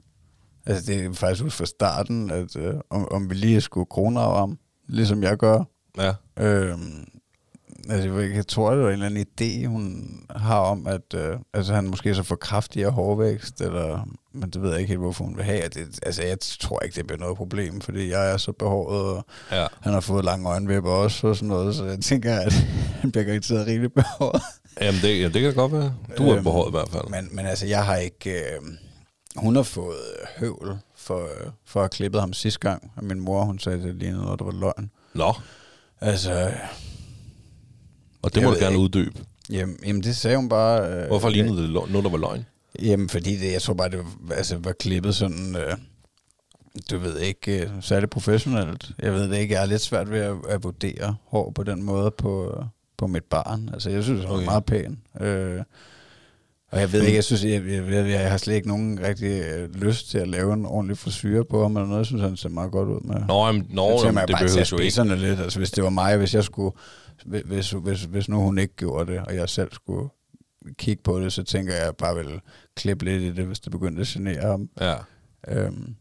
altså, 0.67 0.93
det 0.93 1.05
er 1.05 1.13
faktisk 1.13 1.45
ud 1.45 1.51
fra 1.51 1.67
starten, 1.67 2.31
at 2.31 2.57
øh, 2.57 2.75
om, 2.91 3.09
om 3.11 3.31
vi 3.31 3.35
lige 3.35 3.61
skulle 3.61 3.87
kronrave 3.87 4.37
ham, 4.37 4.59
ligesom 4.89 5.23
jeg 5.23 5.37
gør. 5.37 5.65
Ja. 5.99 6.13
Øhm, 6.39 7.09
altså, 7.89 8.19
jeg, 8.19 8.47
tror, 8.47 8.71
det 8.71 8.81
var 8.81 8.87
en 8.89 8.93
eller 8.93 9.07
anden 9.07 9.27
idé, 9.41 9.67
hun 9.67 10.07
har 10.37 10.59
om, 10.59 10.87
at 10.87 11.15
øh, 11.15 11.37
altså, 11.55 11.75
han 11.75 11.85
måske 11.87 12.15
så 12.15 12.23
får 12.23 12.37
kraftigere 12.37 12.91
hårvækst, 12.91 13.61
eller, 13.61 14.09
men 14.33 14.51
det 14.51 14.63
ved 14.63 14.71
jeg 14.71 14.79
ikke 14.79 14.89
helt, 14.89 15.01
hvorfor 15.01 15.25
hun 15.25 15.37
vil 15.37 15.45
have. 15.45 15.63
Det, 15.69 15.99
altså, 16.03 16.23
jeg 16.23 16.37
tror 16.61 16.81
ikke, 16.81 16.97
det 16.97 17.07
bliver 17.07 17.21
noget 17.21 17.37
problem, 17.37 17.81
fordi 17.81 18.11
jeg 18.11 18.33
er 18.33 18.37
så 18.37 18.53
behåret, 18.53 19.01
og 19.17 19.27
Ja. 19.53 19.67
han 19.81 19.93
har 19.93 20.01
fået 20.01 20.25
lange 20.25 20.49
øjenvipper 20.49 20.91
også, 20.91 21.27
og 21.27 21.37
sådan 21.37 21.49
noget, 21.49 21.75
så 21.75 21.85
jeg 21.85 22.01
tænker, 22.01 22.37
at 22.41 22.53
han 23.01 23.13
bliver 23.13 23.25
garanteret 23.25 23.67
rigeligt 23.67 23.95
behåret. 23.95 24.43
Jamen, 24.81 25.01
det, 25.03 25.21
ja, 25.21 25.25
det 25.25 25.33
kan 25.33 25.45
da 25.45 25.51
godt 25.61 25.73
være. 25.73 25.95
Du 26.19 26.29
er 26.29 26.35
Øhm, 26.35 26.45
behåret 26.45 26.69
i 26.69 26.71
hvert 26.71 26.89
fald. 26.89 27.05
Men, 27.11 27.29
men 27.37 27.47
altså, 27.47 27.67
jeg 27.67 27.85
har 27.85 27.97
ikke... 27.97 28.31
Øh, 28.31 28.61
hun 29.37 29.57
har 29.57 29.63
fået 29.63 29.97
høvl 30.39 30.79
for, 30.97 31.29
for 31.67 31.81
at 31.81 31.85
have 31.85 31.89
klippet 31.89 32.21
ham 32.21 32.33
sidste 32.33 32.61
gang, 32.61 32.93
og 32.97 33.05
min 33.05 33.21
mor, 33.21 33.45
hun 33.45 33.59
sagde, 33.59 33.79
at 33.79 33.85
det 33.85 33.95
lignede 33.95 34.23
noget, 34.25 34.39
der 34.39 34.45
var 34.45 34.53
løgn. 34.53 34.91
Nå, 35.15 35.35
Altså, 36.01 36.51
og 38.23 38.35
det 38.35 38.41
Jeg 38.41 38.49
må 38.49 38.55
du 38.55 38.59
gerne 38.61 38.71
ikke. 38.75 38.79
uddybe. 38.83 39.19
jamen, 39.51 39.77
jamen 39.87 40.03
det 40.03 40.17
sagde 40.17 40.37
hun 40.37 40.49
bare... 40.49 40.93
Øh, 41.03 41.07
Hvorfor 41.07 41.29
lignede 41.29 41.63
det 41.63 41.71
noget, 41.71 42.05
der 42.05 42.11
var 42.11 42.19
løgn? 42.19 42.45
Jamen, 42.83 43.09
fordi 43.09 43.37
det, 43.37 43.53
jeg 43.53 43.63
tror 43.63 43.75
bare, 43.75 43.89
det 43.89 43.99
var, 43.99 44.35
altså, 44.35 44.57
var 44.59 44.73
klippet 44.73 45.15
sådan... 45.15 45.57
Øh, 45.57 45.77
du 46.91 46.99
ved 46.99 47.19
ikke, 47.19 47.61
øh, 47.63 47.69
særlig 47.81 48.11
professionelt. 48.11 48.91
Jeg 49.03 49.13
ved 49.15 49.31
det 49.31 49.37
ikke, 49.39 49.53
jeg 49.55 49.61
har 49.61 49.67
lidt 49.67 49.83
svært 49.83 50.11
ved 50.11 50.19
at, 50.21 50.35
at 50.49 50.65
vurdere 50.65 51.17
hår 51.27 51.53
på 51.55 51.63
den 51.63 51.83
måde 51.83 52.11
på, 52.19 52.45
øh, 52.59 52.65
på 52.99 53.07
mit 53.07 53.25
barn. 53.25 53.71
Altså, 53.73 53.91
jeg 53.91 54.03
synes, 54.05 54.21
han 54.21 54.31
Okay. 54.31 54.43
er 54.43 54.45
meget 54.45 54.65
pæn. 54.65 54.99
Øh, 55.21 55.61
og 56.73 56.81
jeg 56.81 56.93
ved 56.93 57.03
ikke, 57.03 57.15
jeg 57.17 57.25
synes, 57.25 57.45
jeg, 57.45 57.51
jeg, 57.67 57.93
jeg, 57.93 58.11
jeg 58.11 58.31
har 58.31 58.37
slet 58.39 58.55
ikke 58.55 58.69
nogen 58.69 59.01
rigtig 59.03 59.43
øh, 59.43 59.75
lyst 59.75 60.11
til 60.11 60.19
at 60.19 60.29
lave 60.29 60.53
en 60.53 60.67
ordentlig 60.67 60.99
frisyr 60.99 61.43
på 61.43 61.63
ham, 61.63 61.77
eller 61.77 61.87
noget. 61.87 61.99
Jeg 61.99 62.07
synes, 62.07 62.23
han 62.23 62.37
ser 62.37 62.49
meget 62.49 62.71
godt 62.73 62.89
ud 62.89 63.01
med. 63.01 63.17
Nå, 63.29 63.47
jamen, 63.47 63.67
nå 63.71 63.91
jeg 63.91 63.99
tænker, 64.03 64.07
jamen, 64.07 64.29
det 64.29 64.37
behøver 64.41 64.69
jo 64.73 64.79
ikke. 64.79 65.27
lidt. 65.29 65.41
Altså, 65.41 65.59
hvis 65.59 65.71
det 65.71 65.85
var 65.85 65.91
mig, 65.91 66.17
hvis 66.17 66.35
jeg 66.35 66.45
skulle... 66.45 66.71
Hvis, 67.27 67.71
hvis, 67.71 68.03
hvis 68.03 68.29
nu 68.29 68.41
hun 68.41 68.59
ikke 68.59 68.77
gjorde 68.77 69.13
det, 69.13 69.21
og 69.21 69.35
jeg 69.35 69.49
selv 69.49 69.73
skulle 69.73 70.09
kigge 70.79 71.03
på 71.03 71.21
det, 71.21 71.33
så 71.33 71.43
tænker 71.43 71.73
jeg, 71.73 71.81
at 71.81 71.87
jeg 71.87 71.97
bare 71.97 72.17
vil 72.17 72.41
klippe 72.77 73.05
lidt 73.05 73.23
i 73.23 73.33
det, 73.33 73.47
hvis 73.47 73.61
det 73.61 73.73
begyndte 73.73 74.01
at 74.01 74.07
genere 74.07 74.51
ham. 74.51 74.69
Ja. 74.81 74.97
Øhm, 75.49 75.95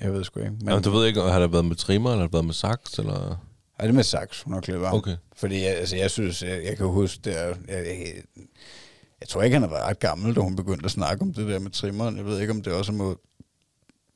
jeg 0.00 0.12
ved 0.12 0.24
sgu 0.24 0.40
ikke. 0.40 0.50
Men, 0.50 0.64
Men 0.64 0.82
du 0.82 0.90
ved 0.90 1.06
ikke, 1.06 1.20
har 1.20 1.40
det 1.40 1.52
været 1.52 1.64
med 1.64 1.76
trimmer, 1.76 2.10
eller 2.10 2.20
har 2.20 2.26
det 2.26 2.32
været 2.32 2.44
med 2.44 2.54
saks, 2.54 2.98
eller... 2.98 3.36
er 3.78 3.86
det 3.86 3.94
med 3.94 4.04
saks, 4.04 4.42
hun 4.42 4.52
har 4.52 4.60
klippet 4.60 4.88
ham? 4.88 4.96
Okay. 4.96 5.16
Fordi 5.36 5.62
jeg, 5.62 5.76
altså, 5.76 5.96
jeg 5.96 6.10
synes, 6.10 6.42
jeg, 6.42 6.64
jeg 6.64 6.76
kan 6.76 6.86
huske, 6.86 7.20
det 7.24 7.40
er, 7.40 7.46
jeg, 7.46 7.56
jeg, 7.68 8.22
jeg 9.20 9.28
tror 9.28 9.42
ikke, 9.42 9.54
han 9.54 9.62
har 9.62 9.70
været 9.70 9.84
ret 9.84 9.98
gammel, 9.98 10.34
da 10.34 10.40
hun 10.40 10.56
begyndte 10.56 10.84
at 10.84 10.90
snakke 10.90 11.22
om 11.22 11.34
det 11.34 11.48
der 11.48 11.58
med 11.58 11.70
trimmeren. 11.70 12.16
Jeg 12.16 12.24
ved 12.24 12.40
ikke, 12.40 12.50
om 12.50 12.62
det 12.62 12.72
også 12.72 12.92
er 12.92 12.96
mod, 12.96 13.16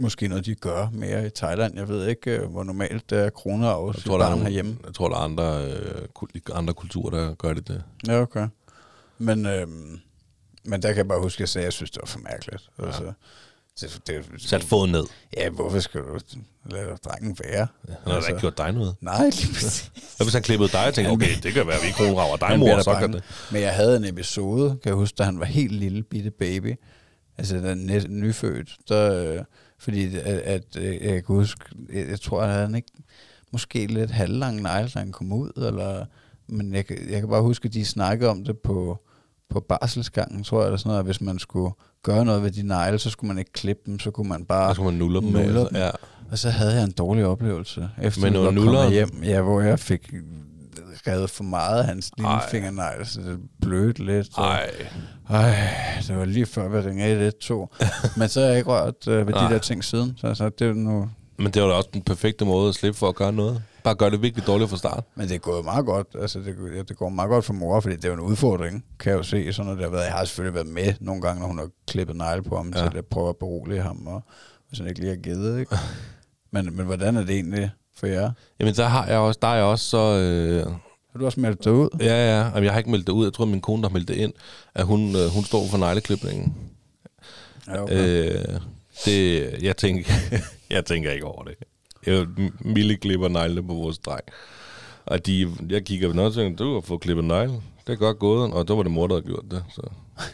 måske 0.00 0.28
noget, 0.28 0.46
de 0.46 0.54
gør 0.54 0.88
mere 0.92 1.26
i 1.26 1.30
Thailand. 1.30 1.76
Jeg 1.76 1.88
ved 1.88 2.06
ikke, 2.08 2.30
øh, 2.30 2.50
hvor 2.50 2.64
normalt 2.64 3.10
det 3.10 3.18
er 3.18 3.30
kroner 3.30 3.68
af 3.70 3.86
Jeg 3.94 4.02
tror, 4.04 4.18
der 4.18 4.24
er, 4.24 4.30
nogle, 4.30 4.44
herhjemme. 4.44 4.76
jeg 4.86 4.94
tror, 4.94 5.08
der 5.08 5.16
er 5.16 5.20
andre, 5.20 5.64
øh, 5.70 6.08
andre 6.54 6.74
kulturer, 6.74 7.10
der 7.10 7.34
gør 7.34 7.52
det. 7.54 7.68
det. 7.68 7.82
Ja, 8.06 8.20
okay. 8.20 8.48
Men, 9.18 9.46
øhm, 9.46 9.98
men 10.64 10.82
der 10.82 10.88
kan 10.88 10.96
jeg 10.96 11.08
bare 11.08 11.20
huske, 11.20 11.36
at 11.36 11.40
jeg 11.40 11.48
sagde, 11.48 11.62
at 11.62 11.66
jeg 11.66 11.72
synes, 11.72 11.90
det 11.90 12.00
var 12.02 12.06
for 12.06 12.18
mærkeligt. 12.18 12.68
Ja. 12.78 12.86
Altså, 12.86 13.12
det, 13.80 14.00
det, 14.06 14.24
Sat 14.42 14.64
foden 14.64 14.92
ned. 14.92 15.04
Ja, 15.36 15.48
hvorfor 15.50 15.80
skal 15.80 16.00
du 16.00 16.18
lade 16.70 16.96
drengen 17.04 17.36
være? 17.44 17.66
Han 17.88 17.96
har 18.12 18.20
da 18.20 18.26
ikke 18.26 18.40
gjort 18.40 18.58
dig 18.58 18.72
noget. 18.72 18.94
Nej, 19.00 19.24
lige 19.24 19.52
præcis. 19.54 19.92
Hvis 20.22 20.32
han 20.32 20.42
klippede 20.42 20.72
dig 20.72 20.86
og 20.86 20.94
tænkte, 20.94 21.10
okay, 21.12 21.30
det 21.42 21.52
kan 21.52 21.66
være, 21.66 21.76
at 21.76 21.82
vi 21.86 21.90
kronrager 21.92 22.36
dig, 22.36 22.48
Han 22.48 22.60
bliver 22.60 22.74
mor, 22.76 22.82
så 22.82 22.94
kan 22.94 23.12
det. 23.12 23.22
Men 23.52 23.62
jeg 23.62 23.74
havde 23.74 23.96
en 23.96 24.04
episode, 24.04 24.68
kan 24.70 24.88
jeg 24.90 24.94
huske, 24.94 25.16
da 25.16 25.22
han 25.22 25.40
var 25.40 25.44
helt 25.46 25.72
lille 25.72 26.02
bitte 26.02 26.30
baby. 26.30 26.74
Altså 27.38 27.56
den 27.56 27.78
næ- 27.78 28.06
nyfødt. 28.08 28.76
Der, 28.88 29.34
øh, 29.34 29.44
fordi 29.78 30.16
at, 30.16 30.24
at, 30.24 30.76
øh, 30.78 30.84
jeg 30.84 31.24
kan 31.24 31.36
huske, 31.36 31.64
jeg, 31.92 32.08
jeg 32.08 32.20
tror, 32.20 32.42
at 32.42 32.52
han 32.52 32.74
ikke 32.74 32.92
måske 33.52 33.86
lidt 33.86 34.10
halvlang 34.10 34.62
negle, 34.62 34.88
da 34.94 34.98
han 34.98 35.12
kom 35.12 35.32
ud, 35.32 35.50
eller 35.56 36.04
men 36.48 36.74
jeg, 36.74 36.84
jeg 36.90 37.20
kan 37.20 37.28
bare 37.28 37.42
huske, 37.42 37.66
at 37.66 37.74
de 37.74 37.84
snakkede 37.84 38.30
om 38.30 38.44
det 38.44 38.58
på, 38.58 38.98
på 39.50 39.60
barselsgangen, 39.60 40.44
tror 40.44 40.60
jeg, 40.60 40.66
eller 40.66 40.76
sådan 40.76 40.88
noget, 40.88 40.98
at 40.98 41.04
hvis 41.04 41.20
man 41.20 41.38
skulle 41.38 41.74
gøre 42.02 42.24
noget 42.24 42.42
ved 42.42 42.50
de 42.50 42.62
negle, 42.62 42.98
så 42.98 43.10
skulle 43.10 43.28
man 43.28 43.38
ikke 43.38 43.52
klippe 43.52 43.82
dem, 43.86 43.98
så 43.98 44.10
kunne 44.10 44.28
man 44.28 44.44
bare... 44.44 44.74
Skulle 44.74 44.90
man 44.90 44.98
nuller 44.98 45.20
dem. 45.20 45.28
Nuller 45.28 45.52
med, 45.52 45.68
dem. 45.68 45.76
Ja. 45.76 45.90
Og 46.30 46.38
så 46.38 46.50
havde 46.50 46.74
jeg 46.74 46.84
en 46.84 46.90
dårlig 46.90 47.26
oplevelse, 47.26 47.88
efter 48.02 48.22
Men 48.22 48.32
noget 48.32 48.56
var 48.56 48.64
kommet 48.64 48.90
hjem, 48.90 49.22
ja, 49.22 49.40
hvor 49.40 49.60
jeg 49.60 49.78
fik 49.78 50.14
revet 51.06 51.30
for 51.30 51.44
meget 51.44 51.78
af 51.80 51.84
hans 51.86 52.10
lille 52.16 52.28
Ej. 52.28 52.50
fingernegl, 52.50 53.06
så 53.06 53.20
det 53.20 53.38
blødte 53.60 54.04
lidt. 54.04 54.28
og- 54.38 54.44
Ej, 54.44 54.70
Ej, 55.30 55.54
det 56.08 56.16
var 56.16 56.24
lige 56.24 56.46
før 56.46 56.68
vi 56.68 56.78
ringede 56.88 57.26
112. 57.26 57.68
Men 58.18 58.28
så 58.28 58.40
har 58.40 58.48
jeg 58.48 58.58
ikke 58.58 58.70
rørt 58.70 59.08
øh, 59.08 59.26
ved 59.26 59.34
de 59.34 59.40
Nej. 59.40 59.52
der 59.52 59.58
ting 59.58 59.84
siden. 59.84 60.14
Så, 60.16 60.34
så 60.34 60.48
det 60.48 60.68
er 60.68 60.72
nu... 60.74 61.10
men 61.38 61.52
det 61.52 61.62
var 61.62 61.68
da 61.68 61.74
også 61.74 61.90
den 61.92 62.02
perfekte 62.02 62.44
måde 62.44 62.68
at 62.68 62.74
slippe 62.74 62.98
for 62.98 63.08
at 63.08 63.14
gøre 63.14 63.32
noget. 63.32 63.62
Bare 63.84 63.94
gøre 63.94 64.10
det 64.10 64.22
virkelig 64.22 64.46
dårligt 64.46 64.70
fra 64.70 64.76
start. 64.76 65.04
Men 65.14 65.28
det 65.28 65.34
er 65.34 65.38
gået 65.38 65.64
meget 65.64 65.86
godt. 65.86 66.06
Altså, 66.20 66.38
det, 66.38 66.56
ja, 66.76 66.82
det 66.82 66.96
går 66.96 67.08
meget 67.08 67.28
godt 67.28 67.44
for 67.44 67.52
mor, 67.52 67.80
fordi 67.80 67.96
det 67.96 68.04
er 68.04 68.08
jo 68.08 68.14
en 68.14 68.20
udfordring, 68.20 68.84
kan 68.98 69.10
jeg 69.10 69.18
jo 69.18 69.22
se. 69.22 69.52
Sådan 69.52 69.64
noget, 69.66 69.78
der 69.78 69.84
har 69.84 69.90
været. 69.90 70.04
Jeg 70.04 70.12
har 70.12 70.24
selvfølgelig 70.24 70.54
været 70.54 70.66
med 70.66 70.94
nogle 71.00 71.22
gange, 71.22 71.40
når 71.40 71.46
hun 71.46 71.58
har 71.58 71.68
klippet 71.88 72.16
negle 72.16 72.42
på 72.42 72.56
ham. 72.56 72.72
Ja. 72.76 72.88
til 72.88 72.98
at 72.98 73.04
prøve 73.06 73.28
at 73.28 73.36
berolige 73.36 73.80
ham, 73.82 74.06
og 74.06 74.22
hvis 74.68 74.78
han 74.78 74.88
ikke 74.88 75.00
lige 75.00 75.10
har 75.10 75.16
givet, 75.22 75.60
ikke? 75.60 75.76
Men, 76.52 76.76
men 76.76 76.86
hvordan 76.86 77.16
er 77.16 77.20
det 77.20 77.30
egentlig 77.30 77.70
for 77.96 78.06
jer? 78.06 78.30
Jamen, 78.60 78.74
der 78.74 78.86
har 78.86 79.06
jeg 79.06 79.18
også, 79.18 79.38
der 79.42 79.48
er 79.48 79.54
jeg 79.54 79.64
også 79.64 79.84
så... 79.88 79.98
Øh, 79.98 80.66
Har 81.12 81.18
du 81.18 81.24
også 81.24 81.40
meldt 81.40 81.64
dig 81.64 81.72
ud? 81.72 81.88
ja, 82.00 82.06
ja, 82.38 82.44
Jamen, 82.44 82.64
jeg 82.64 82.72
har 82.72 82.78
ikke 82.78 82.90
meldt 82.90 83.06
det 83.06 83.12
ud. 83.12 83.24
Jeg 83.24 83.32
tror, 83.32 83.44
min 83.44 83.60
kone, 83.60 83.82
der 83.82 83.88
har 83.88 83.92
meldt 83.92 84.08
det 84.08 84.14
ind, 84.16 84.32
at 84.74 84.84
hun, 84.84 85.16
øh, 85.16 85.26
hun 85.34 85.44
står 85.44 85.66
for 85.70 85.78
negleklipningen. 85.78 86.54
Ja, 87.68 87.82
okay. 87.82 88.28
Øh, 88.28 88.60
det, 89.04 89.52
jeg, 89.62 89.76
tænker, 89.76 90.12
jeg 90.70 90.84
tænker 90.84 91.10
ikke 91.10 91.24
over 91.24 91.42
det. 91.44 91.54
Jeg 92.06 92.26
Mille 92.60 92.96
klipper 92.96 93.28
neglene 93.28 93.66
på 93.66 93.74
vores 93.74 93.98
dreng. 93.98 94.24
Og 95.06 95.26
de, 95.26 95.52
jeg 95.68 95.84
kigger 95.84 96.08
på 96.08 96.14
noget 96.14 96.28
og 96.28 96.34
tænker, 96.34 96.56
du 96.64 96.74
har 96.74 96.80
fået 96.80 97.00
klippet 97.00 97.24
negle. 97.24 97.52
Det 97.86 97.92
er 97.92 97.96
godt 97.96 98.18
gået, 98.18 98.52
og 98.52 98.64
så 98.68 98.74
var 98.74 98.82
det 98.82 98.92
mor, 98.92 99.06
der 99.06 99.14
havde 99.14 99.26
gjort 99.26 99.44
det. 99.50 99.64
Så 99.74 99.82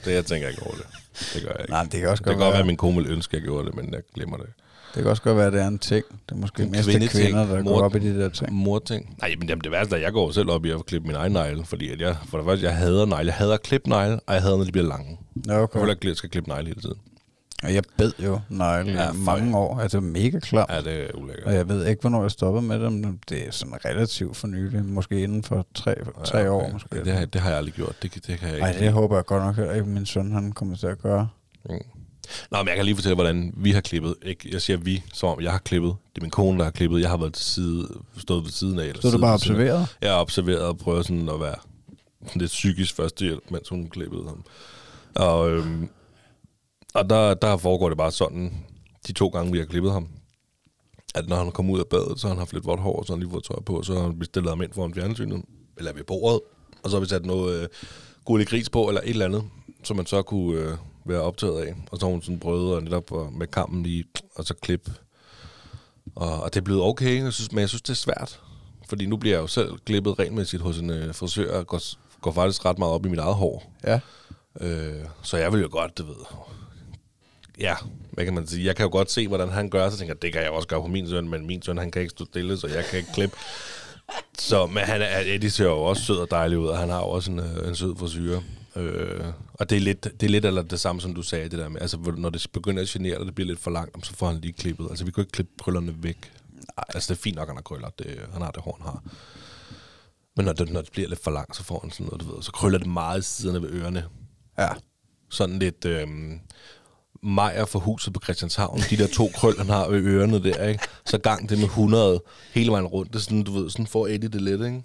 det, 0.04 0.12
jeg 0.12 0.26
tænker 0.26 0.48
ikke 0.48 0.62
over 0.62 0.74
det. 0.74 0.86
Det 1.34 1.42
gør 1.42 1.50
jeg 1.50 1.60
ikke. 1.60 1.70
Nej, 1.72 1.82
det 1.82 2.00
kan 2.00 2.08
også 2.08 2.20
det 2.20 2.26
godt 2.26 2.36
kan 2.36 2.44
godt 2.44 2.52
være, 2.52 2.60
at 2.60 2.66
min 2.66 2.76
kone 2.76 2.96
ville 2.96 3.10
ønske, 3.10 3.30
at 3.36 3.40
jeg 3.40 3.42
gjorde 3.42 3.66
det, 3.66 3.74
men 3.74 3.92
jeg 3.92 4.00
glemmer 4.14 4.36
det. 4.36 4.46
Det 4.94 5.02
kan 5.02 5.06
også 5.10 5.22
godt 5.22 5.36
være, 5.36 5.46
at 5.46 5.52
det 5.52 5.62
er 5.62 5.66
en 5.68 5.78
ting. 5.78 6.04
Det 6.28 6.34
er 6.34 6.40
måske 6.40 6.62
En 6.62 6.70
mest 6.70 6.88
kvinder, 7.10 7.46
der 7.46 7.62
Mor- 7.62 7.70
går 7.78 7.82
op 7.84 7.94
i 7.96 7.98
de 7.98 8.18
der 8.20 8.28
ting. 8.28 8.52
Morting. 8.52 9.16
Nej, 9.20 9.34
men 9.38 9.48
jamen, 9.48 9.64
det 9.64 9.70
værste 9.72 9.92
er, 9.94 9.96
at 9.96 10.02
jeg 10.04 10.12
går 10.12 10.30
selv 10.30 10.50
op 10.50 10.64
i 10.64 10.70
at 10.70 10.86
klippe 10.86 11.06
min 11.06 11.16
egen 11.16 11.32
negle, 11.32 11.64
fordi 11.64 11.90
at 11.90 12.00
jeg, 12.00 12.16
for 12.28 12.38
det 12.38 12.46
første, 12.46 12.66
jeg 12.66 12.76
hader 12.76 13.06
negle. 13.06 13.26
Jeg 13.26 13.34
hader 13.34 13.54
at 13.54 13.62
klippe 13.62 13.88
negle, 13.88 14.20
og 14.26 14.34
jeg 14.34 14.42
hader, 14.42 14.56
når 14.56 14.64
de 14.64 14.72
bliver 14.72 14.88
lange. 14.88 15.18
Ja, 15.46 15.52
Jeg 15.52 15.60
okay. 15.62 15.80
vil 15.80 15.90
ikke, 15.90 16.08
jeg 16.08 16.16
skal 16.16 16.30
klippe 16.30 16.48
negle 16.50 16.66
hele 16.66 16.80
tiden. 16.80 16.96
Og 17.64 17.74
jeg 17.74 17.82
bed 17.96 18.12
jo 18.24 18.40
negle 18.48 18.92
Ja, 18.92 19.02
ja, 19.02 19.12
mange 19.12 19.56
år. 19.58 19.78
Altså 19.80 20.00
mega 20.00 20.38
klam. 20.38 20.66
Ja, 20.70 20.80
det 20.80 21.02
er 21.02 21.06
ulækkert. 21.14 21.46
Og 21.46 21.54
jeg 21.54 21.68
ved 21.68 21.86
ikke, 21.86 22.00
hvornår 22.00 22.22
jeg 22.22 22.30
stoppede 22.30 22.66
med 22.66 22.80
dem. 22.80 23.18
Det 23.28 23.46
er 23.46 23.50
sådan 23.50 23.74
relativt 23.84 24.36
for 24.36 24.46
nylig. 24.46 24.84
Måske 24.84 25.22
inden 25.22 25.42
for 25.42 25.66
tre, 25.74 25.94
tre 26.24 26.38
Ja, 26.38 26.48
år. 26.50 26.62
okay. 26.62 26.72
Måske. 26.72 27.04
Det, 27.04 27.12
har, 27.12 27.24
det 27.24 27.40
har 27.40 27.48
jeg 27.48 27.58
aldrig 27.58 27.74
gjort. 27.74 27.96
Det, 28.02 28.14
det 28.14 28.22
kan 28.38 28.48
jeg 28.48 28.54
ikke. 28.56 28.60
Nej, 28.60 28.72
det 28.78 28.92
håber 28.92 29.16
jeg 29.16 29.24
godt 29.24 29.42
nok 29.44 29.56
heller 29.56 29.72
ikke, 29.74 29.86
min 29.88 30.06
søn 30.06 30.32
han 30.32 30.52
kommer 30.52 30.76
til 30.76 30.86
at 30.86 31.02
gøre. 31.02 31.28
Mm. 31.70 31.74
Nå, 32.50 32.58
men 32.58 32.68
jeg 32.68 32.76
kan 32.76 32.84
lige 32.84 32.94
fortælle, 32.94 33.14
hvordan 33.14 33.54
vi 33.56 33.70
har 33.70 33.80
klippet. 33.80 34.14
Ikke? 34.22 34.48
Jeg 34.52 34.62
siger 34.62 34.76
vi, 34.76 35.02
som 35.14 35.28
om 35.28 35.40
jeg 35.40 35.52
har 35.52 35.58
klippet. 35.58 35.94
Det 36.14 36.20
er 36.20 36.22
min 36.22 36.30
kone, 36.30 36.58
der 36.58 36.64
har 36.64 36.70
klippet. 36.70 37.00
Jeg 37.00 37.10
har 37.10 37.16
været 37.16 37.34
til 37.34 37.44
side, 37.44 37.88
stået 38.18 38.44
ved 38.44 38.50
siden 38.50 38.78
af. 38.78 38.84
Eller 38.84 39.02
Så 39.02 39.10
du 39.10 39.18
bare 39.18 39.34
observeret? 39.34 39.96
Jeg 40.00 40.10
har 40.10 40.20
observeret 40.20 40.62
og 40.62 40.78
prøvet 40.78 41.06
sådan 41.06 41.28
at 41.28 41.40
være 41.40 41.54
lidt 42.34 42.50
psykisk 42.50 42.94
førstehjælp, 42.94 43.50
mens 43.50 43.68
hun 43.68 43.88
klippede 43.88 44.24
ham. 44.24 44.44
Og, 45.14 45.50
øhm, 45.50 45.88
og 46.94 47.10
der, 47.10 47.34
der 47.34 47.56
foregår 47.56 47.88
det 47.88 47.98
bare 47.98 48.12
sådan, 48.12 48.64
de 49.06 49.12
to 49.12 49.28
gange, 49.28 49.52
vi 49.52 49.58
har 49.58 49.64
klippet 49.64 49.92
ham, 49.92 50.08
at 51.14 51.28
når 51.28 51.36
han 51.36 51.52
kommer 51.52 51.72
ud 51.72 51.80
af 51.80 51.86
badet, 51.86 52.20
så 52.20 52.26
har 52.26 52.34
han 52.34 52.38
haft 52.38 52.52
lidt 52.52 52.66
vådt 52.66 52.80
hår, 52.80 53.02
så 53.02 53.12
har 53.12 53.16
han 53.16 53.20
lige 53.22 53.30
fået 53.30 53.44
tøj 53.44 53.60
på, 53.66 53.82
så 53.82 54.00
har 54.00 54.08
vi 54.08 54.24
stillet 54.24 54.50
ham 54.50 54.62
ind 54.62 54.72
foran 54.72 54.94
fjernsynet, 54.94 55.42
eller 55.78 55.92
ved 55.92 56.04
bordet, 56.04 56.40
og 56.82 56.90
så 56.90 56.96
har 56.96 57.00
vi 57.00 57.08
sat 57.08 57.26
noget 57.26 57.62
øh, 57.62 57.68
gullig 58.24 58.46
gris 58.46 58.70
på, 58.70 58.88
eller 58.88 59.00
et 59.00 59.10
eller 59.10 59.24
andet, 59.24 59.44
som 59.84 59.96
man 59.96 60.06
så 60.06 60.22
kunne 60.22 60.60
øh, 60.60 60.76
være 61.04 61.20
optaget 61.20 61.60
af. 61.66 61.74
Og 61.90 61.98
så 61.98 62.06
har 62.06 62.10
hun 62.12 62.22
sådan 62.22 62.38
prøvet 62.40 62.76
at 62.76 62.82
netop 62.82 63.12
at- 63.26 63.32
med 63.32 63.46
kampen 63.46 63.82
lige, 63.82 64.04
og 64.34 64.44
så 64.44 64.54
klippe. 64.54 64.92
Og, 66.16 66.42
og 66.42 66.54
det 66.54 66.60
er 66.60 66.64
blevet 66.64 66.82
okay, 66.82 67.22
jeg 67.24 67.32
synes, 67.32 67.52
men 67.52 67.60
jeg 67.60 67.68
synes, 67.68 67.82
det 67.82 67.90
er 67.90 67.94
svært. 67.94 68.40
Fordi 68.88 69.06
nu 69.06 69.16
bliver 69.16 69.36
jeg 69.36 69.42
jo 69.42 69.46
selv 69.46 69.72
klippet 69.86 70.18
regelmæssigt 70.18 70.62
hos 70.62 70.78
en 70.78 70.90
øh, 70.90 71.14
frisør, 71.14 71.58
og 71.58 71.66
går, 71.66 71.80
går 72.20 72.32
faktisk 72.32 72.64
ret 72.64 72.78
meget 72.78 72.92
op 72.94 73.06
i 73.06 73.08
mit 73.08 73.18
eget 73.18 73.34
hår. 73.34 73.72
Ja. 73.84 74.00
Øh, 74.60 75.04
så 75.22 75.36
jeg 75.36 75.52
vil 75.52 75.60
jo 75.60 75.68
godt, 75.70 75.98
du 75.98 76.04
ved... 76.04 76.14
Ja, 77.58 77.74
hvad 78.10 78.24
kan 78.24 78.34
man 78.34 78.46
sige? 78.46 78.64
Jeg 78.66 78.76
kan 78.76 78.84
jo 78.84 78.90
godt 78.92 79.10
se, 79.10 79.28
hvordan 79.28 79.48
han 79.48 79.70
gør, 79.70 79.90
så 79.90 79.96
tænker 79.98 80.14
jeg, 80.14 80.22
det 80.22 80.32
kan 80.32 80.42
jeg 80.42 80.50
også 80.50 80.68
gøre 80.68 80.80
på 80.80 80.86
min 80.86 81.08
søn, 81.08 81.28
men 81.28 81.46
min 81.46 81.62
søn, 81.62 81.78
han 81.78 81.90
kan 81.90 82.02
ikke 82.02 82.10
stå 82.10 82.24
stille, 82.24 82.58
så 82.58 82.66
jeg 82.66 82.84
kan 82.84 82.98
ikke 82.98 83.12
klippe. 83.12 83.36
Så, 84.38 84.66
men 84.66 84.82
han 84.82 85.02
er, 85.02 85.18
Eddie 85.26 85.50
ser 85.50 85.64
jo 85.64 85.82
også 85.82 86.02
sød 86.02 86.16
og 86.16 86.30
dejlig 86.30 86.58
ud, 86.58 86.66
og 86.66 86.78
han 86.78 86.88
har 86.88 86.98
jo 86.98 87.04
også 87.08 87.30
en, 87.30 87.38
øh, 87.38 87.68
en 87.68 87.74
sød 87.76 87.96
frisyr. 87.96 88.40
Øh, 88.76 89.24
og 89.52 89.70
det 89.70 89.76
er, 89.76 89.80
lidt, 89.80 90.04
det 90.04 90.22
er 90.22 90.30
lidt 90.30 90.44
eller 90.44 90.62
det 90.62 90.80
samme, 90.80 91.00
som 91.00 91.14
du 91.14 91.22
sagde, 91.22 91.48
det 91.48 91.58
der 91.58 91.68
med, 91.68 91.80
altså 91.80 92.14
når 92.16 92.30
det 92.30 92.46
begynder 92.52 92.82
at 92.82 92.88
genere, 92.88 93.18
og 93.18 93.26
det 93.26 93.34
bliver 93.34 93.48
lidt 93.48 93.60
for 93.60 93.70
langt, 93.70 94.06
så 94.06 94.14
får 94.14 94.26
han 94.26 94.40
lige 94.40 94.52
klippet. 94.52 94.86
Altså 94.90 95.04
vi 95.04 95.10
kan 95.10 95.22
ikke 95.22 95.32
klippe 95.32 95.52
krøllerne 95.62 95.94
væk. 96.02 96.32
Nej. 96.76 96.84
Altså 96.88 97.14
det 97.14 97.18
er 97.18 97.22
fint 97.22 97.36
nok, 97.36 97.42
at 97.42 97.48
han 97.48 97.56
har 97.56 97.62
krøller, 97.62 97.88
det, 97.98 98.20
han 98.32 98.42
har 98.42 98.50
det 98.50 98.62
hår, 98.62 98.78
han 98.80 98.86
har. 98.86 99.02
Men 100.36 100.46
når 100.46 100.52
det, 100.52 100.72
når 100.72 100.82
det 100.82 100.92
bliver 100.92 101.08
lidt 101.08 101.22
for 101.24 101.30
langt, 101.30 101.56
så 101.56 101.64
får 101.64 101.80
han 101.80 101.90
sådan 101.90 102.06
noget, 102.06 102.20
du 102.20 102.34
ved, 102.34 102.42
så 102.42 102.52
krøller 102.52 102.78
det 102.78 102.88
meget 102.88 103.24
siderne 103.24 103.62
ved 103.62 103.70
ørerne. 103.70 104.04
Ja. 104.58 104.68
Sådan 105.30 105.58
lidt 105.58 105.84
øhm, 105.84 106.40
Majer 107.22 107.64
for 107.64 107.78
huset 107.78 108.12
på 108.12 108.20
Christianshavn. 108.24 108.80
De 108.90 108.96
der 108.96 109.06
to 109.06 109.30
krøl, 109.34 109.58
han 109.58 109.68
har 109.68 109.88
ved 109.88 110.00
ørerne 110.00 110.42
der, 110.42 110.68
ikke? 110.68 110.84
Så 111.06 111.18
gang 111.18 111.48
det 111.48 111.58
med 111.58 111.66
100 111.66 112.22
hele 112.52 112.70
vejen 112.70 112.86
rundt. 112.86 113.12
Det 113.12 113.18
er 113.18 113.22
sådan, 113.22 113.42
du 113.42 113.52
ved, 113.52 113.70
sådan 113.70 113.86
får 113.86 114.06
Eddie 114.06 114.28
det 114.28 114.42
lidt, 114.42 114.62
ikke? 114.62 114.82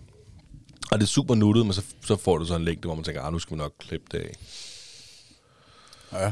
Og 0.91 0.97
det 0.99 1.03
er 1.03 1.07
super 1.07 1.35
nuttet, 1.35 1.65
men 1.65 1.73
så, 1.73 1.83
så 2.05 2.15
får 2.15 2.37
du 2.37 2.45
så 2.45 2.55
en 2.55 2.63
længde, 2.63 2.87
hvor 2.87 2.95
man 2.95 3.03
tænker, 3.03 3.21
ah, 3.21 3.33
nu 3.33 3.39
skal 3.39 3.57
vi 3.57 3.57
nok 3.57 3.73
klippe 3.79 4.05
det 4.11 4.17
af. 4.19 4.31
ja. 6.21 6.31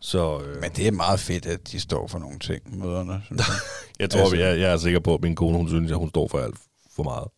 Så 0.00 0.40
øh, 0.40 0.60
Men 0.60 0.70
det 0.70 0.86
er 0.86 0.92
meget 0.92 1.20
fedt, 1.20 1.46
at 1.46 1.72
de 1.72 1.80
står 1.80 2.06
for 2.06 2.18
nogle 2.18 2.38
ting, 2.38 2.78
møderne. 2.78 3.12
Jeg. 3.30 3.38
jeg 4.00 4.10
tror, 4.10 4.20
altså- 4.20 4.36
jeg, 4.36 4.60
jeg 4.60 4.72
er 4.72 4.76
sikker 4.76 5.00
på, 5.00 5.14
at 5.14 5.20
min 5.20 5.34
kone, 5.34 5.56
hun 5.56 5.68
synes, 5.68 5.90
at 5.92 5.98
hun 5.98 6.08
står 6.08 6.28
for 6.28 6.38
alt 6.38 6.54
for 6.96 7.02
meget. 7.02 7.28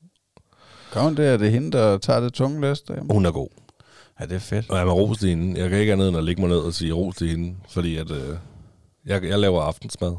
Kom 0.93 1.17
det, 1.17 1.27
er 1.27 1.37
det 1.37 1.53
hende, 1.53 1.73
der 1.73 1.99
tager 1.99 2.21
det 2.21 2.33
tunge 2.35 2.61
læs 2.61 2.81
derhjemme? 2.81 3.15
Hun 3.15 3.27
er 3.27 3.31
god. 3.31 3.49
Ja, 4.21 4.25
det 4.25 4.35
er 4.35 4.39
fedt. 4.39 4.71
Og 4.71 4.77
jeg 4.77 4.87
er 4.87 4.91
ros 4.91 5.19
til 5.19 5.29
hende. 5.29 5.61
Jeg 5.61 5.71
kan 5.71 5.79
ikke 5.79 5.93
andet 5.93 6.09
end 6.09 6.17
at 6.17 6.25
lægge 6.25 6.41
mig 6.43 6.49
ned 6.51 6.59
og 6.59 6.75
sige 6.75 6.93
ros 6.93 7.17
til 7.17 7.29
hende, 7.29 7.57
fordi 7.69 7.97
at, 7.97 8.11
øh, 8.11 8.37
jeg, 9.07 9.25
jeg 9.25 9.39
laver 9.39 9.63
aftensmad. 9.63 10.17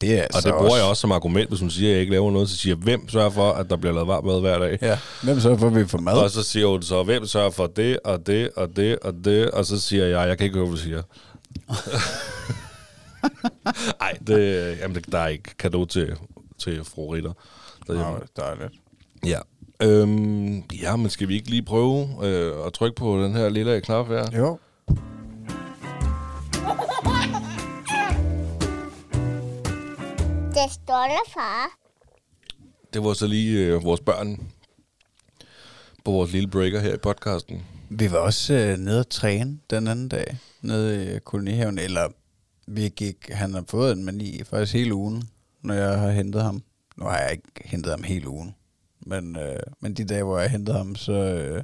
Det 0.00 0.12
er 0.12 0.18
Og 0.18 0.22
altså 0.34 0.48
det 0.48 0.58
bruger 0.58 0.76
jeg 0.76 0.84
også 0.84 1.00
som 1.00 1.12
argument, 1.12 1.48
hvis 1.48 1.60
hun 1.60 1.70
siger, 1.70 1.88
at 1.88 1.92
jeg 1.92 2.00
ikke 2.00 2.12
laver 2.12 2.30
noget. 2.30 2.48
Så 2.48 2.56
siger 2.56 2.76
jeg, 2.76 2.82
hvem 2.84 3.08
sørger 3.08 3.30
for, 3.30 3.52
at 3.52 3.70
der 3.70 3.76
bliver 3.76 3.94
lavet 3.94 4.08
varmt 4.08 4.26
mad 4.26 4.40
hver 4.40 4.58
dag? 4.58 4.78
Ja. 4.82 4.98
Hvem 5.22 5.40
så 5.40 5.56
får 5.56 5.68
vi 5.68 5.86
får 5.86 5.98
mad? 5.98 6.14
Og 6.14 6.30
så 6.30 6.42
siger 6.42 6.66
hun 6.66 6.82
så, 6.82 7.02
hvem 7.02 7.26
sørger 7.26 7.50
for 7.50 7.66
det, 7.66 7.98
og 8.04 8.26
det, 8.26 8.50
og 8.56 8.76
det, 8.76 8.98
og 8.98 9.14
det. 9.24 9.50
Og 9.50 9.66
så 9.66 9.80
siger 9.80 10.06
jeg, 10.06 10.28
jeg 10.28 10.38
kan 10.38 10.44
ikke 10.44 10.56
høre, 10.56 10.66
hvad 10.66 10.76
du 10.76 10.82
siger. 10.82 11.02
Ej, 14.00 14.18
det, 14.26 14.78
jamen, 14.78 15.04
der 15.12 15.18
er 15.18 15.28
ikke 15.28 15.56
kado 15.58 15.84
til, 15.84 16.16
til 16.58 16.84
fru 16.84 17.10
Ritter. 17.10 17.32
Nå, 17.88 18.18
dejligt. 18.36 18.72
Ja. 19.26 19.38
Øhm, 19.82 20.62
ja, 20.82 20.96
men 20.96 21.10
skal 21.10 21.28
vi 21.28 21.34
ikke 21.34 21.50
lige 21.50 21.62
prøve 21.62 22.08
øh, 22.22 22.66
at 22.66 22.72
trykke 22.72 22.96
på 22.96 23.22
den 23.22 23.34
her 23.34 23.48
lille 23.48 23.80
knap 23.80 24.08
her? 24.08 24.26
Jo. 24.38 24.58
Det 30.56 30.72
stolte 30.72 31.20
far. 31.34 31.78
Det 32.92 33.04
var 33.04 33.12
så 33.12 33.26
lige 33.26 33.66
øh, 33.66 33.84
vores 33.84 34.00
børn 34.00 34.52
på 36.04 36.10
vores 36.10 36.32
lille 36.32 36.50
breaker 36.50 36.80
her 36.80 36.94
i 36.94 36.98
podcasten. 36.98 37.66
Vi 37.90 38.12
var 38.12 38.18
også 38.18 38.54
øh, 38.54 38.78
nede 38.78 39.00
at 39.00 39.08
træne 39.08 39.58
den 39.70 39.88
anden 39.88 40.08
dag, 40.08 40.38
nede 40.62 41.16
i 41.16 41.18
kolonihaven, 41.18 41.78
eller 41.78 42.08
vi 42.66 42.88
gik, 42.88 43.30
han 43.30 43.54
har 43.54 43.64
fået 43.68 43.92
en 43.92 44.04
mani 44.04 44.42
faktisk 44.44 44.72
hele 44.74 44.94
ugen, 44.94 45.28
når 45.62 45.74
jeg 45.74 45.98
har 46.00 46.10
hentet 46.10 46.42
ham. 46.42 46.62
Nu 46.96 47.04
har 47.04 47.18
jeg 47.18 47.32
ikke 47.32 47.48
hentet 47.64 47.90
ham 47.90 48.02
hele 48.02 48.28
ugen, 48.28 48.54
men, 49.00 49.36
øh, 49.36 49.60
men 49.80 49.94
de 49.94 50.04
dage, 50.04 50.22
hvor 50.22 50.38
jeg 50.38 50.50
hentede 50.50 50.76
ham, 50.76 50.96
så, 50.96 51.12
øh, 51.12 51.62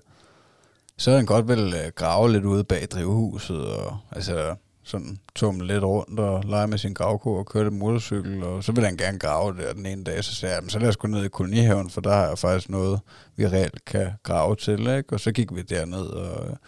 så 0.97 1.11
er 1.11 1.17
han 1.17 1.27
godt 1.27 1.49
vel 1.49 1.75
øh, 1.75 1.93
grave 1.95 2.33
lidt 2.33 2.45
ude 2.45 2.65
bag 2.65 2.87
drivhuset, 2.91 3.67
og 3.67 3.99
altså 4.11 4.55
sådan 4.85 5.19
tumle 5.35 5.67
lidt 5.67 5.85
rundt 5.85 6.21
og 6.21 6.45
lege 6.45 6.67
med 6.67 6.79
sin 6.79 6.95
gravko 6.95 7.35
og 7.35 7.47
køre 7.47 7.65
lidt 7.65 7.75
motorcykel, 7.75 8.43
og 8.43 8.65
så 8.65 8.73
vil 8.73 8.85
han 8.85 8.97
gerne 8.97 9.19
grave 9.19 9.57
der 9.57 9.73
den 9.73 9.87
ene 9.87 10.05
dag, 10.05 10.25
så 10.25 10.35
sagde 10.35 10.53
jeg, 10.53 10.59
"Jamen, 10.59 10.71
så 10.71 10.79
lad 10.79 10.89
os 10.89 10.97
gå 10.97 11.09
ned 11.09 11.25
i 11.25 11.29
kolonihaven, 11.29 11.91
for 11.91 12.01
der 12.01 12.13
har 12.13 12.29
jeg 12.29 12.39
faktisk 12.39 12.69
noget, 12.69 13.01
vi 13.37 13.47
reelt 13.49 13.85
kan 13.85 14.13
grave 14.23 14.57
til, 14.57 14.81
ikke? 14.81 15.13
Og 15.13 15.21
så 15.21 15.33
gik 15.33 15.55
vi 15.55 15.63
derned, 15.63 16.07
og, 16.07 16.59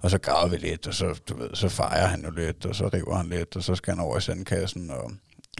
og 0.00 0.10
så 0.10 0.18
gravede 0.18 0.50
vi 0.50 0.56
lidt, 0.56 0.86
og 0.86 0.94
så, 0.94 1.20
du 1.28 1.36
ved, 1.36 1.50
så 1.54 1.68
fejrer 1.68 2.06
han 2.06 2.24
jo 2.24 2.30
lidt, 2.30 2.66
og 2.66 2.74
så 2.74 2.88
river 2.88 3.16
han 3.16 3.28
lidt, 3.28 3.56
og 3.56 3.62
så 3.62 3.74
skal 3.74 3.94
han 3.94 4.04
over 4.04 4.16
i 4.16 4.20
sandkassen, 4.20 4.90
og, 4.90 5.12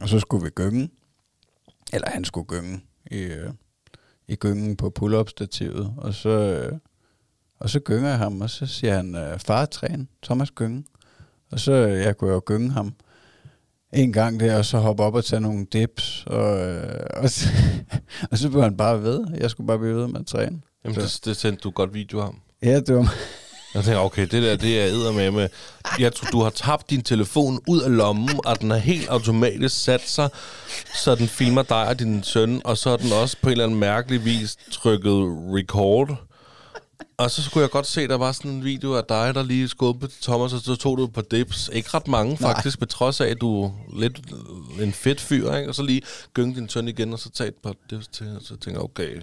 og 0.02 0.08
så 0.08 0.20
skulle 0.20 0.44
vi 0.44 0.50
gynge, 0.50 0.90
eller 1.92 2.10
han 2.10 2.24
skulle 2.24 2.46
gynge 2.46 2.80
i, 3.10 3.18
øh, 3.18 3.50
i 4.28 4.36
gyngen 4.36 4.76
på 4.76 4.90
pull-up-stativet, 4.90 5.94
og 5.96 6.14
så, 6.14 6.28
øh, 6.28 6.78
og 7.60 7.70
så 7.70 7.80
gynger 7.80 8.08
jeg 8.08 8.18
ham, 8.18 8.40
og 8.40 8.50
så 8.50 8.66
siger 8.66 8.94
han, 8.96 9.14
øh, 9.14 9.38
far 9.38 9.66
træn, 9.66 10.08
Thomas 10.22 10.50
gynge. 10.50 10.84
Og 11.54 11.60
så 11.60 11.72
øh, 11.72 12.00
jeg 12.00 12.16
kunne 12.16 12.32
jo 12.32 12.42
gynge 12.46 12.70
ham 12.70 12.94
en 13.92 14.12
gang 14.12 14.40
der, 14.40 14.56
og 14.58 14.64
så 14.64 14.78
hoppe 14.78 15.02
op 15.02 15.14
og 15.14 15.24
tage 15.24 15.40
nogle 15.40 15.66
dips, 15.72 16.24
og, 16.26 16.60
øh, 16.60 17.06
og, 17.16 17.30
så, 17.30 17.48
og 18.30 18.38
så 18.38 18.48
blev 18.48 18.62
han 18.62 18.76
bare 18.76 19.02
ved. 19.02 19.24
Jeg 19.40 19.50
skulle 19.50 19.66
bare 19.66 19.78
blive 19.78 19.96
ved 19.96 20.06
med 20.06 20.20
at 20.20 20.26
træne. 20.26 20.60
Jamen, 20.84 21.00
det, 21.00 21.20
det 21.24 21.36
sendte 21.36 21.60
du 21.60 21.70
godt 21.70 21.94
video 21.94 22.20
om. 22.20 22.40
Ja, 22.62 22.80
det 22.80 22.94
var... 22.94 23.14
Jeg 23.74 23.84
tænker, 23.84 24.00
okay, 24.00 24.22
det 24.22 24.42
der, 24.42 24.56
det 24.56 24.80
er 24.80 25.12
med 25.12 25.30
med. 25.30 25.48
Jeg 25.98 26.14
tror, 26.14 26.28
du 26.32 26.42
har 26.42 26.50
tabt 26.50 26.90
din 26.90 27.02
telefon 27.02 27.60
ud 27.68 27.80
af 27.80 27.96
lommen, 27.96 28.40
og 28.44 28.60
den 28.60 28.70
har 28.70 28.78
helt 28.78 29.08
automatisk 29.08 29.84
sat 29.84 30.08
sig, 30.08 30.28
så 30.94 31.14
den 31.14 31.28
filmer 31.28 31.62
dig 31.62 31.88
og 31.88 31.98
din 31.98 32.22
søn, 32.22 32.60
og 32.64 32.78
så 32.78 32.90
har 32.90 32.96
den 32.96 33.12
også 33.12 33.36
på 33.42 33.48
en 33.48 33.52
eller 33.52 33.64
anden 33.64 33.80
mærkelig 33.80 34.24
vis 34.24 34.56
trykket 34.70 35.12
record. 35.54 36.16
Og 37.16 37.30
så 37.30 37.42
skulle 37.42 37.62
jeg 37.62 37.70
godt 37.70 37.86
se, 37.86 38.08
der 38.08 38.16
var 38.16 38.32
sådan 38.32 38.50
en 38.50 38.64
video 38.64 38.94
af 38.94 39.04
dig, 39.04 39.34
der 39.34 39.42
lige 39.42 39.68
skubbede 39.68 40.12
til 40.12 40.22
Thomas, 40.22 40.52
og 40.52 40.60
så 40.60 40.76
tog 40.76 40.98
du 40.98 41.06
på 41.06 41.20
dips. 41.20 41.70
Ikke 41.72 41.88
ret 41.94 42.08
mange 42.08 42.36
faktisk, 42.36 42.78
på 42.78 42.86
trods 42.86 43.20
af, 43.20 43.26
at 43.26 43.40
du 43.40 43.64
er 43.64 43.70
lidt 43.98 44.20
en 44.80 44.92
fedt 44.92 45.20
fyr, 45.20 45.52
ikke? 45.52 45.68
Og 45.68 45.74
så 45.74 45.82
lige 45.82 46.02
gynge 46.34 46.54
din 46.54 46.68
søn 46.68 46.88
igen, 46.88 47.12
og 47.12 47.18
så 47.18 47.30
tage 47.30 47.48
et 47.48 47.54
par 47.62 47.74
dips 47.90 48.08
til, 48.08 48.36
og 48.36 48.42
så 48.42 48.56
tænker 48.56 48.80
jeg, 48.80 48.84
okay, 48.84 49.20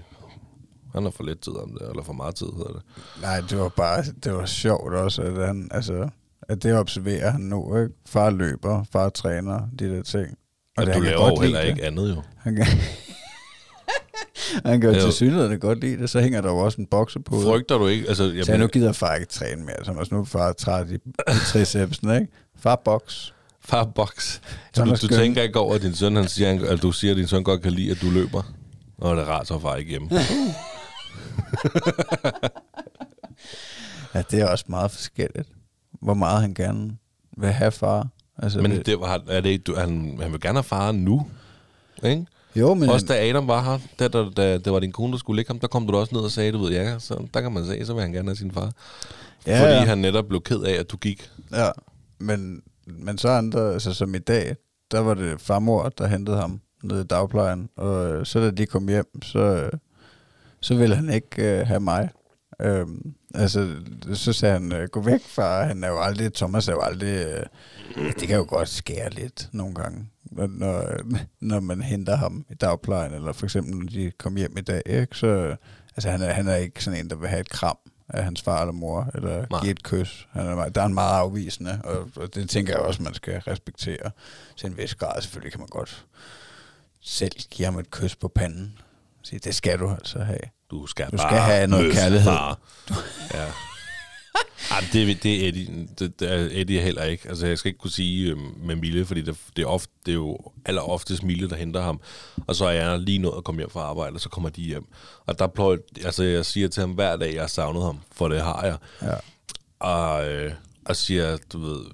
han 0.94 1.04
har 1.04 1.10
for 1.12 1.24
lidt 1.24 1.42
tid 1.42 1.54
om 1.54 1.78
det, 1.80 1.90
eller 1.90 2.04
for 2.04 2.14
meget 2.14 2.36
tid 2.36 2.48
hedder 2.58 2.72
det. 2.72 2.82
Nej, 3.22 3.42
det 3.50 3.58
var 3.58 3.70
bare, 3.70 4.04
det 4.24 4.34
var 4.34 4.46
sjovt 4.46 4.94
også, 4.94 5.22
at 5.22 5.48
han, 5.48 5.68
altså, 5.72 6.10
at 6.50 6.64
det 6.64 6.76
observerer 6.76 7.32
han 7.32 7.42
nu, 7.42 7.78
ikke? 7.78 7.96
Far 8.06 8.30
løber, 8.30 8.84
far 8.92 9.10
træner, 9.10 9.62
de 9.80 9.96
der 9.96 10.04
ting. 10.04 10.28
Og, 10.78 10.82
og 10.82 10.86
det, 10.86 10.96
du 10.96 11.00
laver 11.00 11.28
jo 11.28 11.42
heller 11.42 11.62
det. 11.62 11.70
ikke 11.70 11.84
andet 11.86 12.16
jo. 12.16 12.22
Han 12.38 12.56
kan, 12.56 12.66
han 14.66 14.82
kan 14.82 14.90
jo 14.90 14.96
Jo. 14.96 15.02
til 15.02 15.14
synligheden 15.14 15.60
godt 15.60 15.80
lide 15.82 15.98
det, 15.98 16.10
så 16.10 16.22
hænger 16.22 16.42
der 16.42 16.50
jo 16.50 16.58
også 16.58 16.82
en 16.82 16.86
bokser 16.88 17.20
på. 17.20 17.42
Frygter 17.42 17.78
du 17.78 17.88
ikke? 17.88 18.08
Altså, 18.08 18.42
Så 18.46 18.58
nu 18.58 18.68
gider 18.68 18.92
far 18.92 19.16
ikke 19.16 19.28
træne 19.28 19.64
mere, 19.66 19.76
så 19.86 19.92
altså, 19.92 20.16
nu 20.16 20.22
er 20.22 20.26
far 20.26 20.54
træt 20.54 20.90
i, 20.90 20.94
i 20.96 21.00
tricepsen, 21.48 22.12
ikke? 22.16 22.28
Far 22.60 22.76
boks. 22.76 23.34
Far 23.66 23.92
Så 24.74 24.84
du, 24.86 24.92
du 24.92 25.08
tænker 25.08 25.42
ikke 25.42 25.60
over, 25.60 25.76
at 25.76 25.82
din 25.82 25.96
søn, 25.96 26.16
han 26.16 26.28
siger, 26.28 26.48
han- 26.50 26.66
at 26.66 26.82
du 26.82 26.92
siger, 26.92 27.12
at 27.12 27.18
din 27.18 27.28
søn 27.28 27.44
godt 27.44 27.62
kan 27.62 27.72
lide, 27.72 27.92
at 27.92 27.98
du 28.02 28.10
løber? 28.10 28.44
Og 28.98 29.16
det 29.16 29.24
er 29.24 29.28
rart, 29.28 29.48
så 29.48 29.60
far 29.60 29.76
ikke 29.76 29.90
hjemme. 29.90 30.10
Ja, 34.14 34.22
det 34.32 34.40
er 34.42 34.48
også 34.48 34.66
meget 34.68 34.92
forskelligt. 34.92 35.50
Hvor 36.02 36.14
meget 36.14 36.42
han 36.42 36.54
gerne 36.54 36.98
vil 37.38 37.50
have 37.50 37.72
far. 37.72 38.08
Altså, 38.38 38.62
Men 38.62 38.72
det 38.86 39.00
var, 39.00 39.22
er 39.28 39.42
det 39.42 39.68
du, 39.68 39.76
han, 39.76 40.18
han 40.22 40.32
vil 40.32 40.42
gerne 40.42 40.58
have 40.58 40.64
far 40.64 40.92
nu. 40.92 41.28
Ikke? 42.04 42.26
Jo, 42.56 42.74
men 42.74 42.90
Også 42.90 43.06
da 43.06 43.30
Adam 43.30 43.48
var 43.48 43.64
her, 43.64 43.80
da, 44.00 44.08
da, 44.08 44.30
da, 44.38 44.58
det 44.58 44.74
var 44.74 44.80
din 44.80 44.92
kone, 44.92 45.12
der 45.12 45.18
skulle 45.18 45.38
ligge 45.38 45.50
ham, 45.50 45.60
der 45.60 45.68
kom 45.68 45.88
du 45.88 45.98
også 45.98 46.16
ned 46.16 46.22
og 46.22 46.32
sagde, 46.32 46.52
du 46.52 46.58
ved, 46.58 46.72
ja, 46.72 47.00
så 47.00 47.28
der 47.34 47.42
kan 47.42 47.52
man 47.52 47.66
se, 47.66 47.86
så 47.86 47.94
vil 47.94 48.02
han 48.02 48.12
gerne 48.12 48.28
have 48.28 48.36
sin 48.36 48.52
far. 48.52 48.72
ja, 49.48 49.62
Fordi 49.62 49.74
ja. 49.74 49.86
han 49.86 49.98
netop 49.98 50.26
blev 50.28 50.42
ked 50.42 50.62
af, 50.62 50.74
at 50.74 50.92
du 50.92 50.98
gik. 50.98 51.30
Ja, 51.52 51.70
men, 52.20 52.62
men 52.86 53.18
så 53.18 53.30
andre, 53.30 53.74
altså 53.74 53.94
som 53.94 54.16
i 54.16 54.20
dag, 54.20 54.56
der 54.92 55.00
var 55.00 55.14
det 55.14 55.42
farmor, 55.42 55.90
der 55.90 56.08
hentede 56.08 56.38
ham 56.38 56.62
nede 56.84 57.02
i 57.02 57.04
dagplejen, 57.04 57.70
og 57.78 58.12
øh, 58.12 58.26
så 58.26 58.40
da 58.40 58.52
de 58.52 58.66
kom 58.66 58.88
hjem, 58.88 59.22
så, 59.24 59.40
øh, 59.40 59.72
så 60.62 60.76
ville 60.76 60.96
han 60.96 61.10
ikke 61.10 61.60
øh, 61.60 61.68
have 61.68 61.80
mig. 61.80 62.10
Øhm, 62.62 63.14
altså, 63.34 63.76
så 64.14 64.34
sagde 64.34 64.54
han, 64.54 64.72
øh, 64.72 64.90
gå 64.90 65.02
væk 65.02 65.22
far, 65.22 65.64
han 65.64 65.84
er 65.84 65.88
jo 65.88 66.02
aldrig, 66.02 66.34
Thomas 66.34 66.68
er 66.68 66.74
jo 66.74 66.82
aldrig, 66.82 67.26
øh, 67.26 67.46
det 68.20 68.28
kan 68.28 68.38
jo 68.38 68.46
godt 68.50 68.70
skære 68.70 69.10
lidt 69.10 69.50
nogle 69.52 69.76
gange, 69.76 70.10
når, 70.32 71.02
når, 71.40 71.60
man 71.60 71.82
henter 71.82 72.16
ham 72.16 72.46
i 72.50 72.54
dagplejen, 72.54 73.14
eller 73.14 73.34
for 73.34 73.46
eksempel 73.46 73.76
når 73.76 73.90
de 73.90 74.12
kom 74.18 74.36
hjem 74.36 74.58
i 74.58 74.62
dag, 74.62 74.82
ikke? 74.86 75.18
så 75.18 75.56
altså, 75.96 76.10
han, 76.10 76.22
er, 76.22 76.34
han 76.34 76.48
er 76.48 76.56
ikke 76.56 76.84
sådan 76.84 77.00
en, 77.00 77.10
der 77.10 77.16
vil 77.16 77.30
have 77.30 77.42
et 77.42 77.50
kram 77.50 77.78
af 78.10 78.24
hans 78.24 78.42
far 78.42 78.62
eller 78.62 78.74
mor, 78.74 79.12
eller 79.14 79.46
Nej. 79.52 79.62
give 79.62 79.72
et 79.72 79.84
kys. 79.84 80.28
Han 80.32 80.46
er, 80.48 80.70
der 80.70 80.82
er 80.82 80.86
en 80.86 80.94
meget 80.94 81.20
afvisende, 81.20 81.82
og, 81.84 82.10
og 82.16 82.36
det 82.36 82.50
tænker 82.50 82.74
jeg 82.74 82.82
også, 82.82 83.04
man 83.04 83.14
skal 83.14 83.40
respektere 83.40 84.12
til 84.58 84.70
en 84.70 84.78
vis 84.78 84.96
grad. 84.96 85.22
Selvfølgelig 85.22 85.52
kan 85.52 85.60
man 85.60 85.68
godt 85.68 86.06
selv 87.02 87.32
give 87.50 87.66
ham 87.66 87.78
et 87.78 87.92
kys 87.92 88.16
på 88.16 88.28
panden. 88.28 88.78
Sige, 89.24 89.40
det 89.40 89.56
skal 89.56 89.80
du 89.80 89.90
altså 89.90 90.20
have. 90.20 90.40
Du 90.72 90.88
skal, 90.88 91.06
Du 91.12 91.18
skal 91.18 91.30
bare 91.30 91.42
have 91.42 91.68
noget 91.68 91.86
møsse 91.86 92.02
kærlighed. 92.02 92.32
Far. 92.32 92.60
Ja. 93.34 93.46
Ej, 94.72 94.84
det, 94.94 95.24
det, 95.24 95.44
er 95.44 95.48
Eddie, 95.48 95.88
det, 96.00 96.20
det 96.20 96.32
er 96.32 96.48
Eddie 96.52 96.82
heller 96.82 97.04
ikke. 97.04 97.30
Altså, 97.30 97.48
jeg 97.48 97.58
skal 97.58 97.70
ikke 97.70 97.80
kunne 97.80 97.92
sige 97.92 98.32
øhm, 98.32 98.54
med 98.64 98.76
Mille, 98.76 99.06
fordi 99.06 99.22
det, 99.22 99.38
det, 99.56 99.62
er 99.62 99.68
ofte, 99.68 99.94
det 100.06 100.12
er 100.12 100.16
jo 100.16 100.38
aller 100.66 100.82
oftest 100.82 101.24
Mille, 101.24 101.50
der 101.50 101.56
henter 101.56 101.82
ham. 101.82 102.02
Og 102.48 102.56
så 102.56 102.66
er 102.66 102.72
jeg 102.72 103.00
lige 103.00 103.20
nået 103.20 103.38
at 103.38 103.44
komme 103.44 103.62
hjem 103.62 103.70
fra 103.70 103.80
arbejde, 103.80 104.14
og 104.14 104.22
så 104.22 104.30
kommer 104.30 104.50
de 104.50 104.62
hjem. 104.62 104.86
Og 105.26 105.40
der 105.40 105.48
pløjer, 105.48 105.78
altså, 106.06 106.24
jeg 106.24 106.46
siger 106.46 106.68
til 106.68 106.82
ham 106.82 106.92
hver 106.92 107.16
dag, 107.16 107.34
jeg 107.34 107.42
har 107.42 107.48
savnet 107.48 107.84
ham, 107.84 108.00
for 108.12 108.28
det 108.28 108.42
har 108.42 108.66
jeg. 108.66 108.78
Ja. 109.02 109.16
Og, 109.80 110.30
øh, 110.30 110.54
og 110.86 110.96
siger, 110.96 111.38
du 111.54 111.60
ved, 111.60 111.86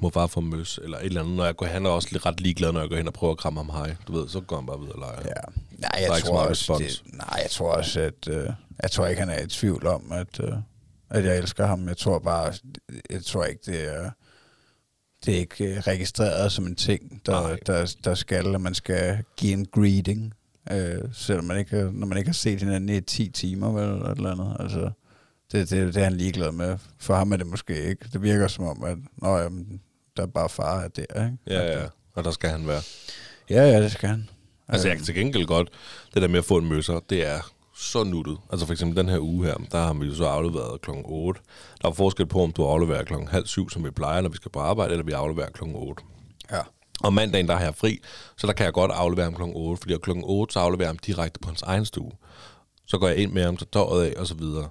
må 0.00 0.08
bare 0.10 0.28
få 0.28 0.40
møs, 0.40 0.80
eller 0.82 0.98
et 0.98 1.04
eller 1.04 1.20
andet. 1.20 1.36
Når 1.36 1.44
jeg 1.44 1.56
går, 1.56 1.66
han 1.66 1.86
er 1.86 1.90
også 1.90 2.20
ret 2.26 2.40
ligeglad, 2.40 2.72
når 2.72 2.80
jeg 2.80 2.88
går 2.88 2.96
hen 2.96 3.06
og 3.06 3.14
prøver 3.14 3.32
at 3.32 3.38
kramme 3.38 3.60
ham 3.60 3.70
hej. 3.70 3.96
Du 4.08 4.12
ved, 4.12 4.28
så 4.28 4.40
går 4.40 4.56
han 4.56 4.66
bare 4.66 4.80
videre 4.80 4.94
og 4.94 5.00
leger. 5.00 5.22
Ja. 5.24 5.60
Nej, 5.78 5.90
jeg 6.08 6.20
så 6.20 6.26
tror 6.26 6.38
også, 6.38 6.78
det, 6.78 7.02
nej, 7.12 7.40
jeg 7.42 7.50
tror 7.50 7.72
også, 7.72 8.00
at 8.00 8.28
øh, 8.28 8.50
jeg 8.82 8.90
tror 8.90 9.06
ikke, 9.06 9.20
han 9.20 9.30
er 9.30 9.42
i 9.42 9.46
tvivl 9.46 9.86
om, 9.86 10.12
at, 10.12 10.40
øh, 10.40 10.52
at 11.10 11.24
jeg 11.24 11.38
elsker 11.38 11.66
ham. 11.66 11.88
Jeg 11.88 11.96
tror 11.96 12.18
bare, 12.18 12.52
jeg 13.10 13.24
tror 13.24 13.44
ikke, 13.44 13.60
det 13.66 13.94
er, 13.94 14.10
det 15.26 15.34
er 15.34 15.38
ikke 15.38 15.64
øh, 15.64 15.78
registreret 15.78 16.52
som 16.52 16.66
en 16.66 16.74
ting, 16.74 17.26
der, 17.26 17.40
Nej. 17.40 17.58
der, 17.66 17.94
der 18.04 18.14
skal, 18.14 18.54
at 18.54 18.60
man 18.60 18.74
skal 18.74 19.24
give 19.36 19.52
en 19.52 19.66
greeting, 19.66 20.34
øh, 20.72 20.98
selvom 21.12 21.44
man 21.44 21.58
ikke, 21.58 21.90
når 21.92 22.06
man 22.06 22.18
ikke 22.18 22.28
har 22.28 22.34
set 22.34 22.58
hinanden 22.58 22.88
i 22.88 23.00
10 23.00 23.28
timer, 23.28 23.72
vel, 23.72 23.88
eller 23.88 24.08
et 24.08 24.16
eller 24.16 24.32
andet. 24.32 24.56
Altså, 24.60 24.90
det, 25.52 25.70
det, 25.70 25.94
det 25.94 26.00
er 26.00 26.04
han 26.04 26.16
ligeglad 26.16 26.52
med. 26.52 26.78
For 26.98 27.14
ham 27.14 27.32
er 27.32 27.36
det 27.36 27.46
måske 27.46 27.84
ikke. 27.84 28.08
Det 28.12 28.22
virker 28.22 28.48
som 28.48 28.64
om, 28.64 28.84
at 28.84 28.98
nå, 29.16 29.36
jamen, 29.36 29.80
der 30.16 30.22
er 30.22 30.26
bare 30.26 30.48
far 30.48 30.80
er 30.80 30.88
der, 30.88 31.24
ikke? 31.24 31.38
Ja, 31.46 31.80
ja. 31.80 31.86
Og 32.14 32.24
der 32.24 32.30
skal 32.30 32.50
han 32.50 32.66
være. 32.66 32.82
Ja, 33.50 33.62
ja, 33.62 33.82
det 33.82 33.92
skal 33.92 34.08
han. 34.08 34.28
Altså, 34.68 34.88
jeg 34.88 34.96
kan 34.96 35.06
til 35.06 35.14
gengæld 35.14 35.46
godt, 35.46 35.68
det 36.14 36.22
der 36.22 36.28
med 36.28 36.38
at 36.38 36.44
få 36.44 36.56
en 36.56 36.68
møsser, 36.68 37.00
det 37.10 37.26
er 37.26 37.40
så 37.76 38.04
nuttet. 38.04 38.38
Altså 38.50 38.66
for 38.66 38.72
eksempel 38.72 38.96
den 38.96 39.08
her 39.08 39.18
uge 39.18 39.46
her, 39.46 39.54
der 39.72 39.78
har 39.78 39.94
vi 39.94 40.06
jo 40.06 40.14
så 40.14 40.24
afleveret 40.24 40.80
klokken 40.80 41.04
8. 41.08 41.40
Der 41.82 41.88
er 41.88 41.92
forskel 41.92 42.26
på, 42.26 42.42
om 42.42 42.52
du 42.52 42.64
afleverer 42.64 43.04
klokken 43.04 43.28
halv 43.28 43.46
syv, 43.46 43.70
som 43.70 43.84
vi 43.84 43.90
plejer, 43.90 44.20
når 44.20 44.28
vi 44.28 44.36
skal 44.36 44.50
på 44.50 44.60
arbejde, 44.60 44.92
eller 44.92 45.04
vi 45.04 45.12
afleverer 45.12 45.50
klokken 45.50 45.76
8. 45.76 46.02
Ja. 46.52 46.60
Og 47.00 47.12
mandagen, 47.12 47.48
der 47.48 47.56
har 47.56 47.64
jeg 47.64 47.74
fri, 47.74 48.00
så 48.36 48.46
der 48.46 48.52
kan 48.52 48.64
jeg 48.64 48.72
godt 48.72 48.90
aflevere 48.90 49.24
ham 49.24 49.34
klokken 49.34 49.56
8, 49.56 49.80
fordi 49.80 49.96
klokken 50.02 50.24
8, 50.26 50.52
så 50.52 50.60
afleverer 50.60 50.86
jeg 50.86 50.90
ham 50.90 50.98
direkte 50.98 51.40
på 51.40 51.48
hans 51.48 51.62
egen 51.62 51.84
stue. 51.84 52.12
Så 52.86 52.98
går 52.98 53.08
jeg 53.08 53.16
ind 53.16 53.32
med 53.32 53.44
ham, 53.44 53.58
så 53.58 53.66
tøjet 53.72 54.04
af, 54.04 54.20
og 54.20 54.26
så 54.26 54.34
videre. 54.34 54.68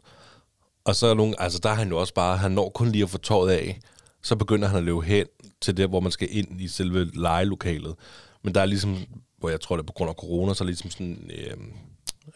Og 0.86 0.96
så 0.96 1.08
er 1.08 1.14
nogle, 1.14 1.42
altså 1.42 1.60
der 1.64 1.70
er 1.70 1.74
han 1.74 1.90
jo 1.90 2.00
også 2.00 2.14
bare, 2.14 2.38
han 2.38 2.52
når 2.52 2.70
kun 2.70 2.92
lige 2.92 3.04
at 3.04 3.10
få 3.10 3.18
tøjet 3.18 3.52
af, 3.52 3.80
så 4.24 4.36
begynder 4.36 4.68
han 4.68 4.78
at 4.78 4.84
løbe 4.84 5.02
hen 5.02 5.26
til 5.62 5.78
der, 5.78 5.88
hvor 5.88 6.00
man 6.00 6.12
skal 6.12 6.28
ind 6.32 6.62
i 6.62 6.68
selve 6.68 7.12
legelokalet. 7.14 7.96
Men 8.44 8.56
der 8.56 8.62
er 8.62 8.66
ligesom, 8.66 8.98
hvor 9.40 9.50
jeg 9.50 9.62
tror, 9.62 9.76
det 9.76 9.84
er 9.84 9.88
på 9.88 9.94
grund 9.94 10.10
af 10.10 10.16
corona, 10.16 10.54
så 10.54 10.64
er 10.64 10.66
ligesom 10.66 10.92
sådan, 10.92 11.32
øh, 11.38 11.58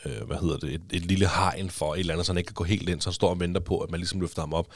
øh, 0.05 0.27
hvad 0.27 0.37
hedder 0.37 0.57
det, 0.57 0.73
et, 0.73 0.81
et 0.91 1.05
lille 1.05 1.27
hegn 1.27 1.69
for 1.69 1.93
et 1.93 1.99
eller 1.99 2.13
andet, 2.13 2.25
så 2.25 2.31
han 2.31 2.37
ikke 2.37 2.47
kan 2.47 2.53
gå 2.53 2.63
helt 2.63 2.89
ind, 2.89 3.01
så 3.01 3.09
han 3.09 3.13
står 3.13 3.29
og 3.29 3.39
venter 3.39 3.61
på, 3.61 3.79
at 3.79 3.91
man 3.91 3.99
ligesom 3.99 4.21
løfter 4.21 4.41
ham 4.41 4.53
op. 4.53 4.67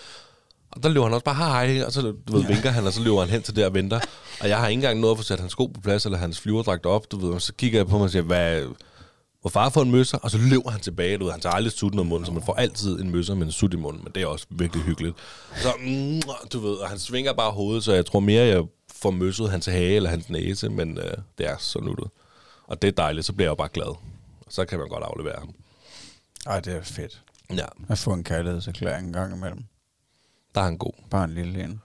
Og 0.71 0.83
der 0.83 0.89
løber 0.89 1.05
han 1.05 1.13
også 1.13 1.25
bare, 1.25 1.35
hej, 1.35 1.67
hej, 1.67 1.85
og 1.85 1.91
så 1.91 2.01
du 2.01 2.33
ved, 2.33 2.45
vinker 2.47 2.69
han, 2.69 2.87
og 2.87 2.93
så 2.93 3.01
løber 3.01 3.19
han 3.19 3.29
hen 3.29 3.41
til 3.41 3.55
der 3.55 3.65
og 3.65 3.73
venter. 3.73 3.99
Og 4.41 4.49
jeg 4.49 4.57
har 4.57 4.67
ikke 4.67 4.77
engang 4.77 4.99
nået 4.99 5.11
at 5.11 5.17
få 5.17 5.23
sat 5.23 5.39
hans 5.39 5.51
sko 5.51 5.65
på 5.67 5.81
plads, 5.81 6.05
eller 6.05 6.17
hans 6.17 6.39
flyverdragt 6.39 6.85
op, 6.85 7.11
du 7.11 7.17
ved, 7.17 7.33
og 7.33 7.41
så 7.41 7.53
kigger 7.53 7.79
jeg 7.79 7.87
på 7.87 7.97
mig 7.97 8.03
og 8.03 8.09
siger, 8.11 8.23
hvad, 8.23 8.63
hvor 9.41 9.49
far 9.49 9.69
får 9.69 9.81
en 9.81 9.91
møsser, 9.91 10.17
og 10.17 10.31
så 10.31 10.37
løber 10.37 10.69
han 10.69 10.79
tilbage, 10.81 11.17
du 11.17 11.23
ved, 11.23 11.31
han 11.31 11.41
tager 11.41 11.53
aldrig 11.55 11.71
sutten 11.71 11.99
af 11.99 12.05
munden, 12.05 12.25
så 12.25 12.31
man 12.31 12.43
får 12.43 12.53
altid 12.53 12.99
en 12.99 13.09
møsser 13.11 13.35
med 13.35 13.45
en 13.45 13.51
sut 13.51 13.73
i 13.73 13.77
munden, 13.77 14.03
men 14.03 14.13
det 14.15 14.23
er 14.23 14.27
også 14.27 14.45
virkelig 14.49 14.83
hyggeligt. 14.85 15.15
Så, 15.55 15.73
mm, 15.79 16.21
du 16.53 16.59
ved, 16.59 16.75
og 16.75 16.89
han 16.89 16.99
svinger 16.99 17.33
bare 17.33 17.51
hovedet, 17.51 17.83
så 17.83 17.93
jeg 17.93 18.05
tror 18.05 18.19
mere, 18.19 18.43
jeg 18.45 18.63
får 18.95 19.11
møsset 19.11 19.51
hans 19.51 19.65
hage 19.65 19.95
eller 19.95 20.09
hans 20.09 20.29
næse, 20.29 20.69
men 20.69 20.97
øh, 20.97 21.13
det 21.37 21.45
er 21.49 21.57
så 21.57 21.79
nuttet. 21.79 22.07
Og 22.67 22.81
det 22.81 22.87
er 22.87 22.91
dejligt, 22.91 23.25
så 23.25 23.33
bliver 23.33 23.45
jeg 23.45 23.49
jo 23.51 23.55
bare 23.55 23.69
glad. 23.73 23.85
Og 23.85 24.47
så 24.49 24.65
kan 24.65 24.79
man 24.79 24.89
godt 24.89 25.03
aflevere 25.03 25.35
ham. 25.39 25.53
Ej, 26.45 26.59
det 26.59 26.73
er 26.75 26.81
fedt. 26.83 27.21
Ja, 27.55 27.65
At 27.89 27.97
få 27.97 28.13
en 28.13 28.23
kærlighedserklæring 28.23 29.07
en 29.07 29.13
gang 29.13 29.35
imellem. 29.35 29.63
der 30.55 30.61
er 30.61 30.65
han 30.65 30.77
god. 30.77 30.93
Bare 31.09 31.23
en 31.23 31.33
lille 31.33 31.63
en. 31.63 31.81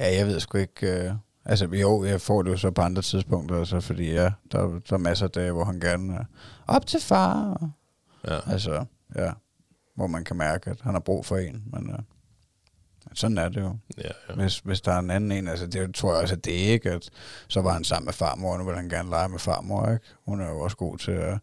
Ja, 0.00 0.14
jeg 0.16 0.26
ved 0.26 0.40
sgu 0.40 0.58
ikke... 0.58 0.86
Øh, 0.86 1.12
altså, 1.48 1.66
jo, 1.66 2.04
jeg 2.04 2.20
får 2.20 2.42
det 2.42 2.50
jo 2.50 2.56
så 2.56 2.70
på 2.70 2.82
andre 2.82 3.02
tidspunkter, 3.02 3.64
så 3.64 3.80
fordi 3.80 4.12
ja, 4.12 4.32
der, 4.52 4.80
der 4.88 4.92
er 4.92 4.98
masser 4.98 5.26
af 5.26 5.30
dage, 5.30 5.52
hvor 5.52 5.64
han 5.64 5.80
gerne 5.80 6.14
er 6.14 6.24
op 6.66 6.86
til 6.86 7.00
far. 7.00 7.70
Ja. 8.28 8.52
Altså, 8.52 8.84
ja. 9.16 9.32
Hvor 9.96 10.06
man 10.06 10.24
kan 10.24 10.36
mærke, 10.36 10.70
at 10.70 10.80
han 10.80 10.92
har 10.92 11.00
brug 11.00 11.26
for 11.26 11.36
en. 11.36 11.62
Men 11.72 11.90
øh, 13.10 13.14
sådan 13.14 13.38
er 13.38 13.48
det 13.48 13.60
jo. 13.60 13.76
Ja, 13.98 14.02
ja. 14.28 14.34
Hvis, 14.34 14.58
hvis 14.58 14.80
der 14.80 14.92
er 14.92 14.98
en 14.98 15.10
anden 15.10 15.32
en, 15.32 15.48
altså 15.48 15.66
det 15.66 15.94
tror 15.94 16.12
jeg 16.12 16.22
også, 16.22 16.34
at 16.34 16.44
det 16.44 16.50
ikke, 16.50 16.90
at 16.90 17.10
så 17.48 17.60
var 17.60 17.72
han 17.72 17.84
sammen 17.84 18.04
med 18.04 18.12
farmor, 18.12 18.52
og 18.52 18.58
nu 18.58 18.64
vil 18.64 18.74
han 18.74 18.88
gerne 18.88 19.10
lege 19.10 19.28
med 19.28 19.38
farmor, 19.38 19.90
ikke? 19.92 20.04
Hun 20.26 20.40
er 20.40 20.48
jo 20.48 20.60
også 20.60 20.76
god 20.76 20.98
til 20.98 21.10
at, 21.10 21.38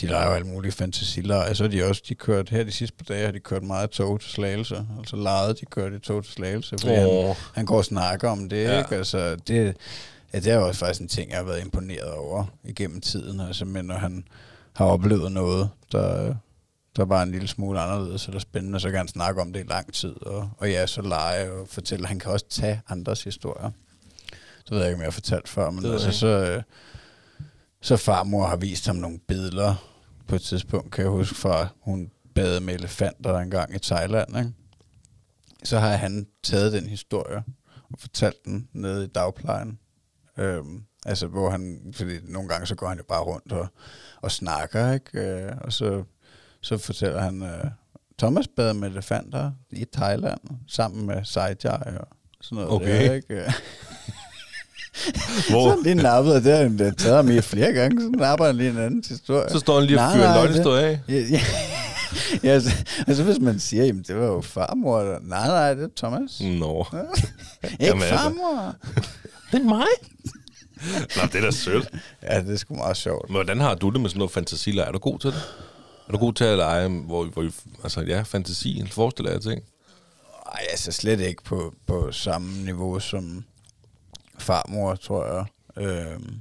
de 0.00 0.06
leger 0.06 0.26
jo 0.28 0.32
alle 0.32 0.46
mulige 0.46 0.72
fantasilleje, 0.72 1.54
så 1.54 1.64
er 1.64 1.68
de 1.68 1.84
også, 1.84 2.02
de 2.08 2.14
kørt, 2.14 2.48
her 2.48 2.64
de 2.64 2.72
sidste 2.72 2.96
par 2.96 3.14
dage 3.14 3.24
har 3.24 3.32
de 3.32 3.40
kørt 3.40 3.62
meget 3.62 3.90
tog 3.90 4.20
til 4.20 4.30
Slagelse, 4.30 4.86
altså 4.98 5.16
lejet, 5.16 5.60
de 5.60 5.66
kørte 5.66 5.96
i 5.96 5.98
tog 5.98 6.24
til 6.24 6.32
Slagelse, 6.32 6.76
fordi 6.80 6.94
han, 6.94 7.06
Åh. 7.10 7.34
han 7.54 7.66
går 7.66 7.76
og 7.76 7.84
snakker 7.84 8.28
om 8.30 8.48
det, 8.48 8.56
Ja. 8.64 8.72
ja. 8.72 8.78
ikke? 8.78 8.96
Altså 8.96 9.36
det, 9.36 9.76
ja, 10.32 10.38
det 10.38 10.46
er 10.52 10.56
jo 10.56 10.66
også 10.66 10.78
faktisk 10.80 11.00
en 11.00 11.08
ting, 11.08 11.30
jeg 11.30 11.38
har 11.38 11.44
været 11.44 11.64
imponeret 11.64 12.10
over 12.12 12.44
igennem 12.64 13.00
tiden, 13.00 13.40
altså, 13.40 13.64
men 13.64 13.84
når 13.84 13.94
han 13.94 14.24
har 14.72 14.84
oplevet 14.86 15.32
noget, 15.32 15.70
der, 15.92 16.34
der 16.98 17.04
var 17.04 17.22
en 17.22 17.30
lille 17.30 17.48
smule 17.48 17.80
anderledes 17.80 18.26
eller 18.26 18.40
spændende, 18.40 18.80
så 18.80 18.90
kan 18.90 18.98
han 18.98 19.08
snakke 19.08 19.40
om 19.40 19.52
det 19.52 19.60
i 19.60 19.68
lang 19.68 19.92
tid, 19.92 20.26
og, 20.26 20.50
og 20.58 20.70
ja, 20.70 20.86
så 20.86 21.02
lege 21.02 21.52
og 21.52 21.68
fortælle. 21.68 22.06
Han 22.06 22.18
kan 22.18 22.32
også 22.32 22.46
tage 22.48 22.82
andres 22.88 23.24
historier. 23.24 23.70
Det 24.64 24.70
ved 24.70 24.78
jeg 24.78 24.86
ikke, 24.86 24.94
om 24.94 25.00
jeg 25.00 25.06
har 25.06 25.10
fortalt 25.10 25.48
før, 25.48 25.70
men 25.70 25.92
altså, 25.92 26.12
så, 26.12 26.26
øh, 26.26 26.62
så 27.80 27.96
farmor 27.96 28.46
har 28.46 28.56
vist 28.56 28.86
ham 28.86 28.96
nogle 28.96 29.18
billeder 29.18 29.74
på 30.26 30.34
et 30.34 30.42
tidspunkt, 30.42 30.92
kan 30.92 31.04
jeg 31.04 31.10
huske 31.10 31.34
fra, 31.34 31.68
hun 31.80 32.10
bade 32.34 32.60
med 32.60 32.74
elefanter 32.74 33.38
engang 33.38 33.74
i 33.74 33.78
Thailand, 33.78 34.38
ikke? 34.38 34.52
så 35.64 35.78
har 35.78 35.96
han 35.96 36.26
taget 36.42 36.72
den 36.72 36.88
historie 36.88 37.42
og 37.92 37.98
fortalt 37.98 38.44
den 38.44 38.68
nede 38.72 39.04
i 39.04 39.08
dagplejen. 39.08 39.78
Øhm, 40.38 40.82
altså, 41.06 41.26
hvor 41.26 41.50
han, 41.50 41.92
fordi 41.96 42.18
nogle 42.22 42.48
gange 42.48 42.66
så 42.66 42.74
går 42.74 42.88
han 42.88 42.98
jo 42.98 43.04
bare 43.08 43.22
rundt 43.22 43.52
og, 43.52 43.66
og 44.20 44.30
snakker, 44.30 44.92
ikke? 44.92 45.20
Øh, 45.20 45.52
og 45.60 45.72
så, 45.72 46.04
så 46.68 46.78
fortæller 46.78 47.20
han, 47.20 47.42
øh, 47.42 47.64
Thomas 48.18 48.48
bad 48.56 48.74
med 48.74 48.90
elefanter 48.90 49.50
i 49.70 49.84
Thailand, 49.92 50.40
sammen 50.68 51.06
med 51.06 51.24
Saijai 51.24 51.96
og 52.00 52.08
sådan 52.40 52.56
noget. 52.56 52.70
Okay. 52.70 53.08
Der, 53.08 53.14
ikke? 53.14 53.34
Hvor? 55.50 55.70
Så 55.70 55.80
lige 55.82 55.94
nappet, 55.94 56.34
og 56.34 56.42
det 56.42 56.52
har 56.52 56.62
han 56.62 56.94
taget 56.94 57.16
ham 57.16 57.30
i 57.30 57.40
flere 57.40 57.72
gange, 57.72 58.00
så 58.00 58.08
napper 58.08 58.46
han 58.46 58.56
lige 58.56 58.70
en 58.70 58.78
anden 58.78 59.04
historie. 59.08 59.50
Så 59.50 59.58
står 59.58 59.78
han 59.78 59.84
lige 59.84 60.00
og 60.00 60.12
fyrer 60.14 60.28
en 60.28 60.34
løgnhistorie 60.34 60.84
af. 60.86 61.00
Ja, 61.08 61.14
ja. 61.14 61.40
ja 62.42 62.50
altså, 62.56 62.70
altså, 63.06 63.24
hvis 63.24 63.38
man 63.40 63.60
siger, 63.60 63.84
jamen 63.84 64.02
det 64.02 64.16
var 64.16 64.26
jo 64.26 64.40
farmor, 64.40 64.98
der, 64.98 65.18
nej, 65.22 65.46
nej, 65.46 65.74
det 65.74 65.84
er 65.84 65.88
Thomas. 65.96 66.40
Nå. 66.40 66.86
Ikke 67.64 67.76
Jamen, 67.80 68.02
altså. 68.02 68.18
farmor. 68.18 68.74
Det 69.52 69.60
er 69.60 69.64
mig. 69.64 69.86
Nå, 71.16 71.22
det 71.32 71.34
er 71.34 71.40
da 71.40 71.50
sødt. 71.50 71.90
Ja, 72.22 72.40
det 72.40 72.52
er 72.52 72.56
sgu 72.56 72.74
meget 72.74 72.96
sjovt. 72.96 73.28
Men 73.28 73.34
hvordan 73.34 73.60
har 73.60 73.74
du 73.74 73.90
det 73.90 74.00
med 74.00 74.10
sådan 74.10 74.18
noget 74.18 74.32
fantasileje? 74.32 74.88
Er 74.88 74.92
du 74.92 74.98
god 74.98 75.18
til 75.18 75.30
det? 75.30 75.42
Er 76.08 76.12
du 76.12 76.18
god 76.18 76.32
til 76.32 76.44
at 76.44 76.56
lege, 76.56 76.88
hvor, 76.88 77.24
hvor 77.24 77.50
altså 77.82 78.00
ja, 78.00 78.22
fantasien, 78.22 78.88
forestiller 78.88 79.32
jeg 79.32 79.40
ting? 79.42 79.62
Ej, 80.52 80.66
altså 80.70 80.92
slet 80.92 81.20
ikke 81.20 81.42
på, 81.42 81.74
på 81.86 82.12
samme 82.12 82.64
niveau 82.64 83.00
som 83.00 83.44
farmor, 84.38 84.94
tror 84.94 85.26
jeg. 85.26 85.44
Øhm, 85.84 86.40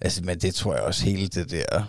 altså, 0.00 0.24
men 0.24 0.38
det 0.38 0.54
tror 0.54 0.74
jeg 0.74 0.82
også 0.82 1.04
hele 1.04 1.28
det 1.28 1.50
der, 1.50 1.84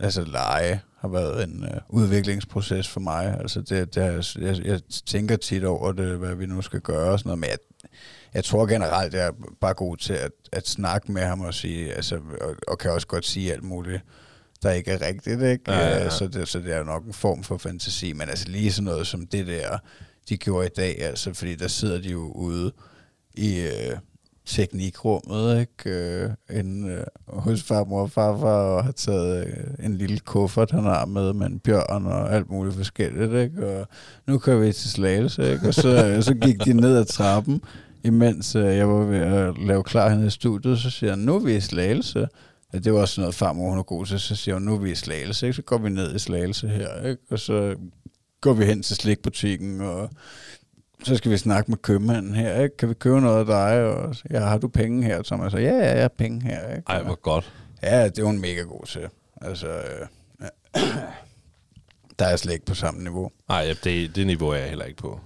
altså 0.00 0.24
lege, 0.24 0.80
har 0.98 1.08
været 1.08 1.44
en 1.44 1.64
øh, 1.64 1.80
udviklingsproces 1.88 2.88
for 2.88 3.00
mig. 3.00 3.36
Altså 3.40 3.60
det, 3.60 3.94
det 3.94 4.02
har, 4.02 4.38
jeg, 4.40 4.64
jeg 4.64 4.80
tænker 5.06 5.36
tit 5.36 5.64
over 5.64 5.92
det, 5.92 6.18
hvad 6.18 6.34
vi 6.34 6.46
nu 6.46 6.62
skal 6.62 6.80
gøre 6.80 7.12
og 7.12 7.18
sådan 7.18 7.28
noget, 7.28 7.38
men 7.38 7.50
jeg, 7.50 7.58
jeg 8.34 8.44
tror 8.44 8.66
generelt, 8.66 9.14
jeg 9.14 9.26
er 9.26 9.32
bare 9.60 9.74
god 9.74 9.96
til 9.96 10.12
at, 10.12 10.32
at 10.52 10.68
snakke 10.68 11.12
med 11.12 11.22
ham 11.22 11.40
og 11.40 11.54
sige, 11.54 11.92
altså, 11.92 12.20
og, 12.40 12.56
og 12.68 12.78
kan 12.78 12.90
også 12.90 13.06
godt 13.06 13.26
sige 13.26 13.52
alt 13.52 13.62
muligt, 13.62 14.02
der 14.62 14.70
ikke 14.70 14.90
er 14.90 15.06
rigtigt, 15.06 15.42
ikke? 15.42 15.72
Ja, 15.72 15.78
ja, 15.78 16.02
ja. 16.02 16.10
Så, 16.10 16.28
det, 16.28 16.48
så 16.48 16.58
det 16.58 16.74
er 16.74 16.84
nok 16.84 17.04
en 17.04 17.12
form 17.12 17.42
for 17.42 17.58
fantasi, 17.58 18.12
men 18.12 18.28
altså 18.28 18.48
lige 18.48 18.72
sådan 18.72 18.84
noget 18.84 19.06
som 19.06 19.26
det 19.26 19.46
der, 19.46 19.78
de 20.28 20.36
gjorde 20.36 20.66
i 20.66 20.70
dag, 20.76 21.02
altså, 21.02 21.34
fordi 21.34 21.54
der 21.54 21.68
sidder 21.68 22.00
de 22.00 22.08
jo 22.08 22.32
ude 22.32 22.72
i 23.34 23.60
øh, 23.60 23.96
teknikrummet, 24.46 25.60
ikke? 25.60 25.90
Øh, 25.90 26.30
inde, 26.50 26.92
øh, 26.92 27.04
hos 27.26 27.62
farmor 27.62 28.02
og 28.02 28.10
farfar, 28.10 28.46
og 28.46 28.84
har 28.84 28.92
taget 28.92 29.46
øh, 29.46 29.86
en 29.86 29.96
lille 29.96 30.18
kuffert, 30.18 30.70
han 30.70 30.84
har 30.84 31.04
med, 31.04 31.32
med 31.32 31.46
en 31.46 31.58
bjørn 31.58 32.06
og 32.06 32.34
alt 32.34 32.50
muligt 32.50 32.76
forskelligt, 32.76 33.34
ikke? 33.34 33.66
Og 33.66 33.88
nu 34.26 34.38
kører 34.38 34.58
vi 34.58 34.72
til 34.72 34.90
Slagelse, 34.90 35.52
ikke? 35.52 35.68
Og 35.68 35.74
så, 35.74 35.88
øh, 36.06 36.22
så 36.22 36.34
gik 36.34 36.64
de 36.64 36.72
ned 36.72 36.96
ad 36.96 37.04
trappen, 37.04 37.62
imens 38.04 38.56
øh, 38.56 38.76
jeg 38.76 38.88
var 38.88 39.04
ved 39.04 39.18
at 39.18 39.58
lave 39.58 39.82
klar 39.82 40.08
hende 40.08 40.26
i 40.26 40.30
studiet, 40.30 40.78
så 40.78 40.90
siger 40.90 41.10
han, 41.10 41.18
nu 41.18 41.34
er 41.34 41.38
vi 41.38 41.56
i 41.56 41.60
Slagelse. 41.60 42.28
Ja, 42.72 42.78
det 42.78 42.92
var 42.92 43.00
også 43.00 43.14
sådan 43.14 43.22
noget, 43.22 43.34
farmor 43.34 43.70
hun 43.70 43.78
er 43.78 43.82
god 43.82 44.06
til, 44.06 44.20
så 44.20 44.36
siger 44.36 44.54
hun, 44.54 44.62
nu 44.62 44.74
er 44.74 44.78
vi 44.78 44.90
i 44.90 44.94
Slagelse, 44.94 45.46
ikke? 45.46 45.56
så 45.56 45.62
går 45.62 45.78
vi 45.78 45.88
ned 45.88 46.14
i 46.14 46.18
Slagelse 46.18 46.68
her, 46.68 47.06
ikke? 47.08 47.22
og 47.30 47.38
så 47.38 47.76
går 48.40 48.52
vi 48.52 48.64
hen 48.64 48.82
til 48.82 48.96
slikbutikken, 48.96 49.80
og 49.80 50.10
så 51.04 51.16
skal 51.16 51.30
vi 51.32 51.36
snakke 51.36 51.70
med 51.70 51.78
købmanden 51.78 52.34
her, 52.34 52.62
ikke? 52.62 52.76
kan 52.76 52.88
vi 52.88 52.94
købe 52.94 53.20
noget 53.20 53.38
af 53.38 53.46
dig, 53.46 53.84
og 53.84 54.16
ja, 54.30 54.40
har 54.40 54.58
du 54.58 54.68
penge 54.68 55.04
her, 55.04 55.22
Thomas? 55.22 55.52
Så, 55.52 55.58
ja, 55.58 55.76
ja, 55.76 55.92
jeg 55.92 56.00
har 56.00 56.08
penge 56.08 56.42
her. 56.42 56.68
Ikke? 56.76 56.82
Ej, 56.88 57.02
hvor 57.02 57.14
godt. 57.14 57.52
Ja, 57.82 58.04
det 58.04 58.18
er 58.18 58.24
hun 58.24 58.38
mega 58.38 58.60
god 58.60 58.86
til. 58.86 59.08
Altså, 59.40 59.68
øh, 59.68 60.06
der 62.18 62.24
er 62.24 62.28
jeg 62.28 62.38
slet 62.38 62.52
ikke 62.52 62.66
på 62.66 62.74
samme 62.74 63.02
niveau. 63.02 63.30
Nej, 63.48 63.74
det, 63.84 64.16
det 64.16 64.26
niveau 64.26 64.48
er 64.48 64.54
jeg 64.56 64.68
heller 64.68 64.84
ikke 64.84 64.98
på. 64.98 65.20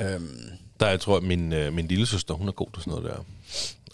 Øhm, 0.00 0.38
Der 0.80 0.88
jeg 0.88 1.00
tror, 1.00 1.16
at 1.16 1.22
min, 1.22 1.52
øh, 1.52 1.72
min 1.72 1.86
lille 1.86 2.06
søster, 2.06 2.34
hun 2.34 2.48
er 2.48 2.52
god 2.52 2.68
til 2.74 2.82
sådan 2.82 2.90
noget 2.90 3.04
der. 3.04 3.24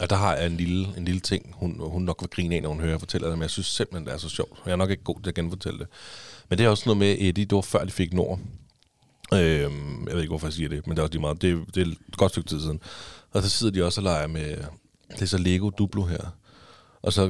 Og 0.01 0.09
der 0.09 0.15
har 0.15 0.35
jeg 0.35 0.45
en 0.45 0.57
lille, 0.57 0.87
en 0.97 1.05
lille 1.05 1.21
ting, 1.21 1.53
hun, 1.53 1.75
hun 1.79 2.01
nok 2.01 2.21
vil 2.21 2.29
grine 2.29 2.55
af, 2.55 2.61
når 2.61 2.69
hun 2.69 2.79
hører 2.79 2.91
jeg 2.91 2.99
fortæller 2.99 3.27
det, 3.27 3.37
men 3.37 3.41
jeg 3.41 3.49
synes 3.49 3.67
simpelthen, 3.67 4.05
det 4.05 4.13
er 4.13 4.17
så 4.17 4.29
sjovt. 4.29 4.59
Jeg 4.65 4.71
er 4.71 4.75
nok 4.75 4.89
ikke 4.89 5.03
god 5.03 5.21
til 5.23 5.29
at 5.29 5.35
genfortælle 5.35 5.79
det. 5.79 5.87
Men 6.49 6.57
det 6.57 6.65
er 6.65 6.69
også 6.69 6.83
noget 6.85 6.97
med 6.97 7.15
Eddie, 7.19 7.45
det 7.45 7.55
var 7.55 7.61
før 7.61 7.83
de 7.85 7.91
fik 7.91 8.13
Nord. 8.13 8.39
Øhm, 9.33 10.07
jeg 10.07 10.13
ved 10.13 10.21
ikke, 10.21 10.31
hvorfor 10.31 10.47
jeg 10.47 10.53
siger 10.53 10.69
det, 10.69 10.87
men 10.87 10.95
det 10.95 10.99
er 10.99 11.03
også 11.03 11.13
lige 11.13 11.21
meget. 11.21 11.41
Det, 11.41 11.75
det 11.75 11.87
er 11.87 11.91
et 11.91 12.17
godt 12.17 12.31
stykke 12.31 12.49
tid 12.49 12.61
siden. 12.61 12.79
Og 13.31 13.43
så 13.43 13.49
sidder 13.49 13.73
de 13.73 13.85
også 13.85 14.01
og 14.01 14.03
leger 14.03 14.27
med, 14.27 14.57
det 15.11 15.21
er 15.21 15.25
så 15.25 15.37
Lego 15.37 15.69
Duplo 15.69 16.03
her. 16.03 16.35
Og 17.03 17.13
så 17.13 17.29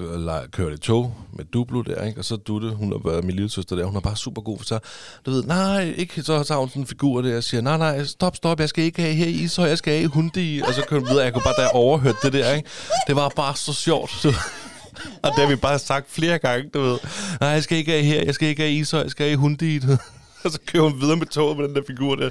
kører 0.52 0.70
det 0.70 0.82
tog 0.82 1.16
med 1.34 1.46
Dublo 1.46 1.82
der, 1.82 2.06
ikke? 2.06 2.20
Og 2.20 2.26
så 2.26 2.36
Dutte, 2.36 2.70
hun 2.70 2.92
har 2.92 3.10
været 3.10 3.24
min 3.24 3.36
lille 3.36 3.50
søster 3.50 3.76
der, 3.76 3.86
hun 3.86 3.96
er 3.96 4.00
bare 4.00 4.16
super 4.16 4.42
god 4.42 4.58
for 4.58 4.66
så. 4.66 4.80
Du 5.26 5.32
ved, 5.32 5.44
nej, 5.44 5.94
ikke, 5.98 6.24
så 6.24 6.34
har 6.34 6.60
hun 6.60 6.70
sådan 6.70 6.82
en 6.82 6.88
figur 6.88 7.22
der, 7.22 7.38
og 7.38 7.44
siger, 7.44 7.62
nej, 7.62 7.78
nej, 7.78 8.04
stop, 8.04 8.36
stop, 8.36 8.60
jeg 8.60 8.70
skal 8.70 8.84
ikke 8.84 9.02
have 9.02 9.14
her 9.14 9.28
i 9.28 9.48
så 9.48 9.66
jeg 9.66 9.78
skal 9.78 9.94
have 9.94 10.04
i 10.04 10.06
Hundi. 10.06 10.62
Og 10.68 10.74
så 10.74 10.82
kører 10.88 11.00
hun 11.00 11.10
videre, 11.10 11.24
jeg 11.24 11.34
kunne 11.34 11.44
bare, 11.44 11.54
da 11.58 11.62
jeg 11.62 11.72
overhørte 11.74 12.18
det 12.24 12.34
der, 12.34 12.54
ikke? 12.54 12.70
Det 13.08 13.16
var 13.16 13.30
bare 13.36 13.56
så 13.56 13.74
sjovt, 13.74 14.12
du. 14.24 14.30
Og 15.24 15.32
det 15.36 15.40
har 15.40 15.48
vi 15.48 15.56
bare 15.56 15.80
sagt 15.80 16.12
flere 16.12 16.40
gange, 16.40 16.70
du 16.74 16.82
ved. 16.82 16.98
Nej, 17.40 17.50
jeg 17.50 17.64
skal 17.64 17.78
ikke 17.78 17.92
have 17.92 18.04
her, 18.04 18.24
jeg 18.26 18.36
skal 18.36 18.48
ikke 18.48 18.62
have 18.62 18.74
i 18.74 18.80
Ishøj, 18.80 19.02
jeg 19.02 19.12
skal 19.12 19.24
have 19.24 19.34
i 19.34 19.36
Hundi. 19.36 19.80
Du. 19.80 19.88
Og 20.44 20.52
så 20.52 20.60
kører 20.66 20.84
hun 20.84 21.02
videre 21.02 21.18
med 21.18 21.26
toget 21.26 21.58
med 21.58 21.68
den 21.68 21.76
der 21.76 21.82
figur 21.88 22.16
der. 22.16 22.30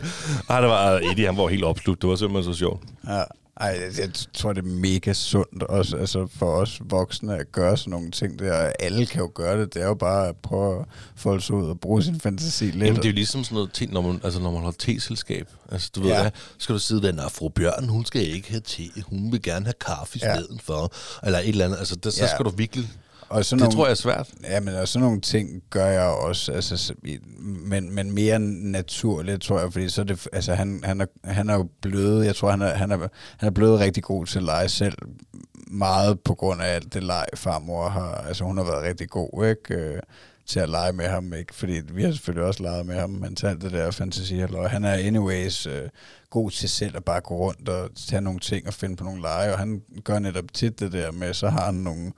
Ej, 0.49 0.61
det 0.61 0.71
var 0.71 0.91
Eddie, 0.91 1.27
han 1.27 1.37
var 1.37 1.49
helt 1.49 1.65
opslugt. 1.65 2.03
Det 2.03 2.11
var 2.11 2.17
simpelthen 2.17 2.55
så 2.55 2.59
sjovt. 2.59 2.83
Ja, 3.07 3.23
ej, 3.61 3.91
jeg, 3.99 4.11
tror, 4.35 4.53
det 4.53 4.65
er 4.65 4.69
mega 4.69 5.13
sundt 5.13 5.63
også, 5.63 5.97
altså 5.97 6.27
for 6.37 6.47
os 6.53 6.81
voksne 6.85 7.37
at 7.39 7.53
gøre 7.53 7.77
sådan 7.77 7.91
nogle 7.91 8.11
ting 8.11 8.39
der. 8.39 8.73
Alle 8.81 9.07
kan 9.07 9.21
jo 9.21 9.31
gøre 9.35 9.61
det. 9.61 9.75
Det 9.75 9.83
er 9.83 9.87
jo 9.87 9.95
bare 9.95 10.29
at 10.29 10.37
prøve 10.37 10.81
at 10.81 10.87
folde 11.17 11.41
sig 11.41 11.55
ud 11.55 11.69
og 11.69 11.81
bruge 11.81 12.03
sin 12.03 12.21
fantasi 12.21 12.65
lidt. 12.65 12.77
Jamen, 12.77 12.97
det 12.97 13.05
er 13.05 13.09
jo 13.09 13.15
ligesom 13.15 13.45
sådan 13.45 13.55
noget, 13.55 13.71
te, 13.73 13.87
når 13.87 14.01
man, 14.01 14.21
altså, 14.25 14.41
når 14.41 14.51
man 14.51 14.63
har 14.65 14.75
teselskab. 14.79 15.49
Altså, 15.73 15.91
du 15.95 16.01
ved, 16.01 16.11
Ja. 16.11 16.31
skal 16.59 16.73
du 16.75 16.79
sidde 16.79 17.03
der, 17.13 17.25
og 17.25 17.33
fru 17.33 17.49
Bjørn, 17.49 17.89
hun 17.89 18.05
skal 18.05 18.23
ikke 18.35 18.51
have 18.51 18.61
te, 18.61 18.83
hun 19.07 19.33
vil 19.33 19.43
gerne 19.43 19.65
have 19.65 19.75
kaffe 19.87 20.19
i 20.19 20.21
Ja. 20.25 20.35
stedet 20.37 20.61
for, 20.63 20.93
eller 21.27 21.39
et 21.39 21.49
eller 21.49 21.65
andet. 21.65 21.79
Altså, 21.79 21.97
der, 21.97 22.11
så 22.11 22.25
Ja. 22.25 22.35
skal 22.35 22.45
du 22.45 22.51
virkelig... 22.51 22.89
og 23.31 23.45
sådan 23.45 23.59
Det 23.59 23.65
nogle, 23.65 23.77
tror 23.77 23.87
jeg 23.87 23.91
er 23.91 23.95
svært. 23.95 24.31
Ja, 24.45 24.61
men 24.61 24.75
og 24.75 24.89
sådan 24.89 25.05
nogle 25.05 25.21
ting 25.21 25.63
gør 25.71 25.87
jeg 25.87 26.03
også, 26.03 26.53
altså, 26.53 26.95
men, 27.43 27.95
men 27.95 28.13
mere 28.13 28.39
naturligt, 28.39 29.43
tror 29.43 29.61
jeg, 29.61 29.73
fordi 29.73 29.89
så 29.89 30.01
er 30.01 30.05
det, 30.05 30.29
altså, 30.33 30.55
han, 30.55 30.81
han, 30.85 31.01
er, 31.01 31.07
han 31.25 31.51
er 31.51 31.55
jo 31.55 31.69
blevet, 31.83 32.27
jeg 32.27 32.37
tror, 32.37 32.51
han 32.51 32.63
er, 32.63 32.75
han, 32.75 32.91
er, 32.91 32.99
han 33.39 33.47
er 33.47 33.51
blevet 33.51 33.81
rigtig 33.81 34.03
god 34.03 34.27
til 34.27 34.39
at 34.39 34.45
lege 34.45 34.69
selv, 34.69 34.95
meget 35.71 36.21
på 36.21 36.35
grund 36.35 36.63
af 36.63 36.75
alt 36.75 36.95
det 36.95 37.03
leg, 37.03 37.27
farmor 37.35 37.89
har, 37.89 38.15
altså 38.15 38.45
hun 38.45 38.57
har 38.57 38.65
været 38.65 38.83
rigtig 38.83 39.09
god, 39.09 39.47
ikke, 39.47 39.75
øh, 39.75 40.01
til 40.47 40.61
at 40.61 40.69
lege 40.69 40.93
med 40.93 41.09
ham, 41.09 41.35
ikke, 41.35 41.55
fordi 41.55 41.81
vi 41.93 42.03
har 42.03 42.13
selvfølgelig 42.13 42.47
også 42.47 42.63
leget 42.63 42.87
med 42.87 42.95
ham, 42.95 43.11
men 43.11 43.37
til 43.37 43.47
alt 43.47 43.63
det 43.63 43.73
der 43.73 43.91
fantasi, 43.91 44.41
og 44.41 44.71
han 44.71 44.85
er 44.85 44.93
anyways 44.93 45.67
øh, 45.67 45.89
god 46.31 46.51
til 46.51 46.69
selv 46.69 46.97
at 46.97 47.05
bare 47.05 47.21
gå 47.21 47.37
rundt 47.37 47.69
og 47.69 47.91
tage 48.09 48.21
nogle 48.21 48.41
ting 48.41 48.67
og 48.67 48.75
finde 48.75 48.97
på 48.97 49.05
nogle 49.05 49.23
lege, 49.23 49.53
og 49.53 49.59
han 49.59 49.83
gør 50.05 50.19
netop 50.19 50.45
tit 50.55 50.81
det 50.81 50.93
der 50.93 51.13
med, 51.13 51.35
så 51.35 51.49
har 51.49 51.65
han 51.65 51.75
nogle 51.75 52.13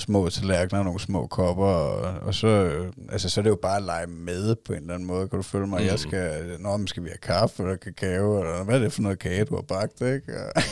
små 0.00 0.28
tallerkener 0.30 0.78
og 0.78 0.84
nogle 0.84 1.00
små 1.00 1.26
kopper, 1.26 1.64
og, 1.66 2.20
og 2.26 2.34
så, 2.34 2.46
øh, 2.46 2.92
altså, 3.12 3.28
så 3.30 3.40
er 3.40 3.42
det 3.42 3.50
jo 3.50 3.58
bare 3.62 3.76
at 3.76 3.82
lege 3.82 4.06
med 4.06 4.56
på 4.66 4.72
en 4.72 4.80
eller 4.80 4.94
anden 4.94 5.06
måde. 5.06 5.28
Kan 5.28 5.36
du 5.36 5.42
følge 5.42 5.66
mig? 5.66 5.80
Mm. 5.80 5.86
Jeg 5.86 5.98
skal, 5.98 6.56
nå, 6.58 6.76
men 6.76 6.86
skal 6.86 7.02
vi 7.04 7.08
have 7.08 7.18
kaffe 7.18 7.62
eller 7.62 7.76
kakao, 7.76 8.40
eller 8.40 8.64
hvad 8.64 8.74
er 8.74 8.78
det 8.78 8.92
for 8.92 9.02
noget 9.02 9.18
kage, 9.18 9.44
du 9.44 9.54
har 9.54 9.62
bagt, 9.62 10.00
ikke? 10.00 10.22
Og, 10.56 10.62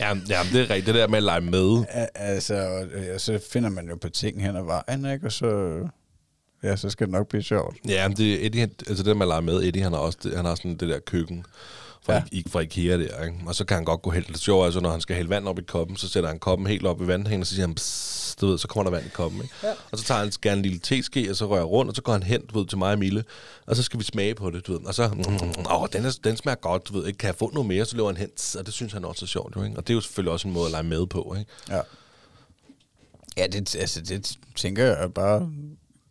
Ja, 0.00 0.08
ja, 0.08 0.38
det 0.52 0.60
er 0.60 0.70
rigtigt. 0.70 0.86
Det 0.86 0.94
der 0.94 1.06
med 1.08 1.16
at 1.16 1.22
lege 1.22 1.40
med. 1.40 1.84
altså, 2.14 2.54
og, 2.54 3.02
ja, 3.02 3.18
så 3.18 3.40
finder 3.52 3.70
man 3.70 3.88
jo 3.88 3.96
på 3.96 4.08
ting 4.08 4.42
hen 4.42 4.56
ad 4.56 4.62
vejen, 4.62 5.12
ikke? 5.12 5.26
Og 5.26 5.32
så, 5.32 5.80
ja, 6.62 6.76
så 6.76 6.90
skal 6.90 7.06
det 7.06 7.12
nok 7.12 7.28
blive 7.28 7.42
sjovt. 7.42 7.76
Ja, 7.88 8.08
men 8.08 8.16
det, 8.16 8.46
Eddie, 8.46 8.62
altså 8.62 8.94
det 8.96 9.06
der 9.06 9.14
med 9.14 9.22
at 9.22 9.28
lege 9.28 9.42
med, 9.42 9.62
Eddie, 9.62 9.82
han 9.82 9.92
har 9.92 9.98
også 9.98 10.18
han 10.36 10.44
har 10.44 10.54
sådan 10.54 10.76
det 10.76 10.88
der 10.88 10.98
køkken 10.98 11.44
fra, 12.06 12.12
Ja. 12.12 12.22
ja. 12.32 12.42
fra 12.48 12.60
Ikea 12.60 12.96
der, 12.98 13.24
ikke? 13.24 13.36
Og 13.46 13.54
så 13.54 13.64
kan 13.64 13.74
han 13.74 13.84
godt 13.84 14.02
gå 14.02 14.10
helt 14.10 14.28
det 14.28 14.38
sjovt, 14.40 14.64
altså 14.64 14.80
når 14.80 14.90
han 14.90 15.00
skal 15.00 15.16
hælde 15.16 15.30
vand 15.30 15.48
op 15.48 15.58
i 15.58 15.62
koppen, 15.62 15.96
så 15.96 16.08
sætter 16.08 16.28
han 16.28 16.38
koppen 16.38 16.66
helt 16.66 16.86
op 16.86 17.02
i 17.02 17.06
vandhængende, 17.06 17.42
og 17.42 17.46
så 17.46 17.54
siger 17.54 17.66
han, 17.66 17.76
du 18.40 18.46
ved, 18.46 18.58
så 18.58 18.68
kommer 18.68 18.90
der 18.90 18.96
vand 18.98 19.06
i 19.06 19.10
koppen, 19.14 19.42
ikke? 19.42 19.54
Ja. 19.62 19.72
Og 19.90 19.98
så 19.98 20.04
tager 20.04 20.20
han 20.20 20.32
gerne 20.42 20.56
en 20.56 20.62
lille 20.62 20.78
teske, 20.78 21.30
og 21.30 21.36
så 21.36 21.46
rører 21.46 21.64
rundt, 21.64 21.88
og 21.88 21.96
så 21.96 22.02
går 22.02 22.12
han 22.12 22.22
hen, 22.22 22.46
du 22.46 22.58
ved, 22.58 22.66
til 22.66 22.78
mig 22.78 22.92
og 22.92 22.98
Mille, 22.98 23.24
og 23.66 23.76
så 23.76 23.82
skal 23.82 24.00
vi 24.00 24.04
smage 24.04 24.34
på 24.34 24.50
det, 24.50 24.66
du 24.66 24.72
ved, 24.72 24.80
og 24.86 24.94
så, 24.94 25.08
mm, 25.08 25.20
åh, 25.72 25.86
den, 25.92 26.04
er, 26.04 26.18
den 26.24 26.36
smager 26.36 26.56
godt, 26.56 26.88
du 26.88 26.92
ved, 26.98 27.06
ikke? 27.06 27.18
kan 27.18 27.26
jeg 27.26 27.34
få 27.34 27.50
noget 27.54 27.68
mere, 27.68 27.84
så 27.84 27.96
løber 27.96 28.08
han 28.08 28.16
hen, 28.16 28.28
og 28.58 28.66
det 28.66 28.74
synes 28.74 28.92
han 28.92 29.04
også 29.04 29.24
er 29.24 29.26
sjovt, 29.26 29.56
jo, 29.56 29.62
ikke? 29.62 29.76
Og 29.76 29.86
det 29.86 29.92
er 29.92 29.94
jo 29.94 30.00
selvfølgelig 30.00 30.32
også 30.32 30.48
en 30.48 30.54
måde 30.54 30.64
at 30.66 30.70
lege 30.70 30.82
med 30.82 31.06
på, 31.06 31.36
ikke? 31.38 31.50
Ja. 31.70 31.80
Ja, 33.36 33.46
det, 33.46 33.76
altså, 33.76 34.00
det 34.00 34.38
tænker 34.56 34.84
jeg 34.84 35.14
bare 35.14 35.50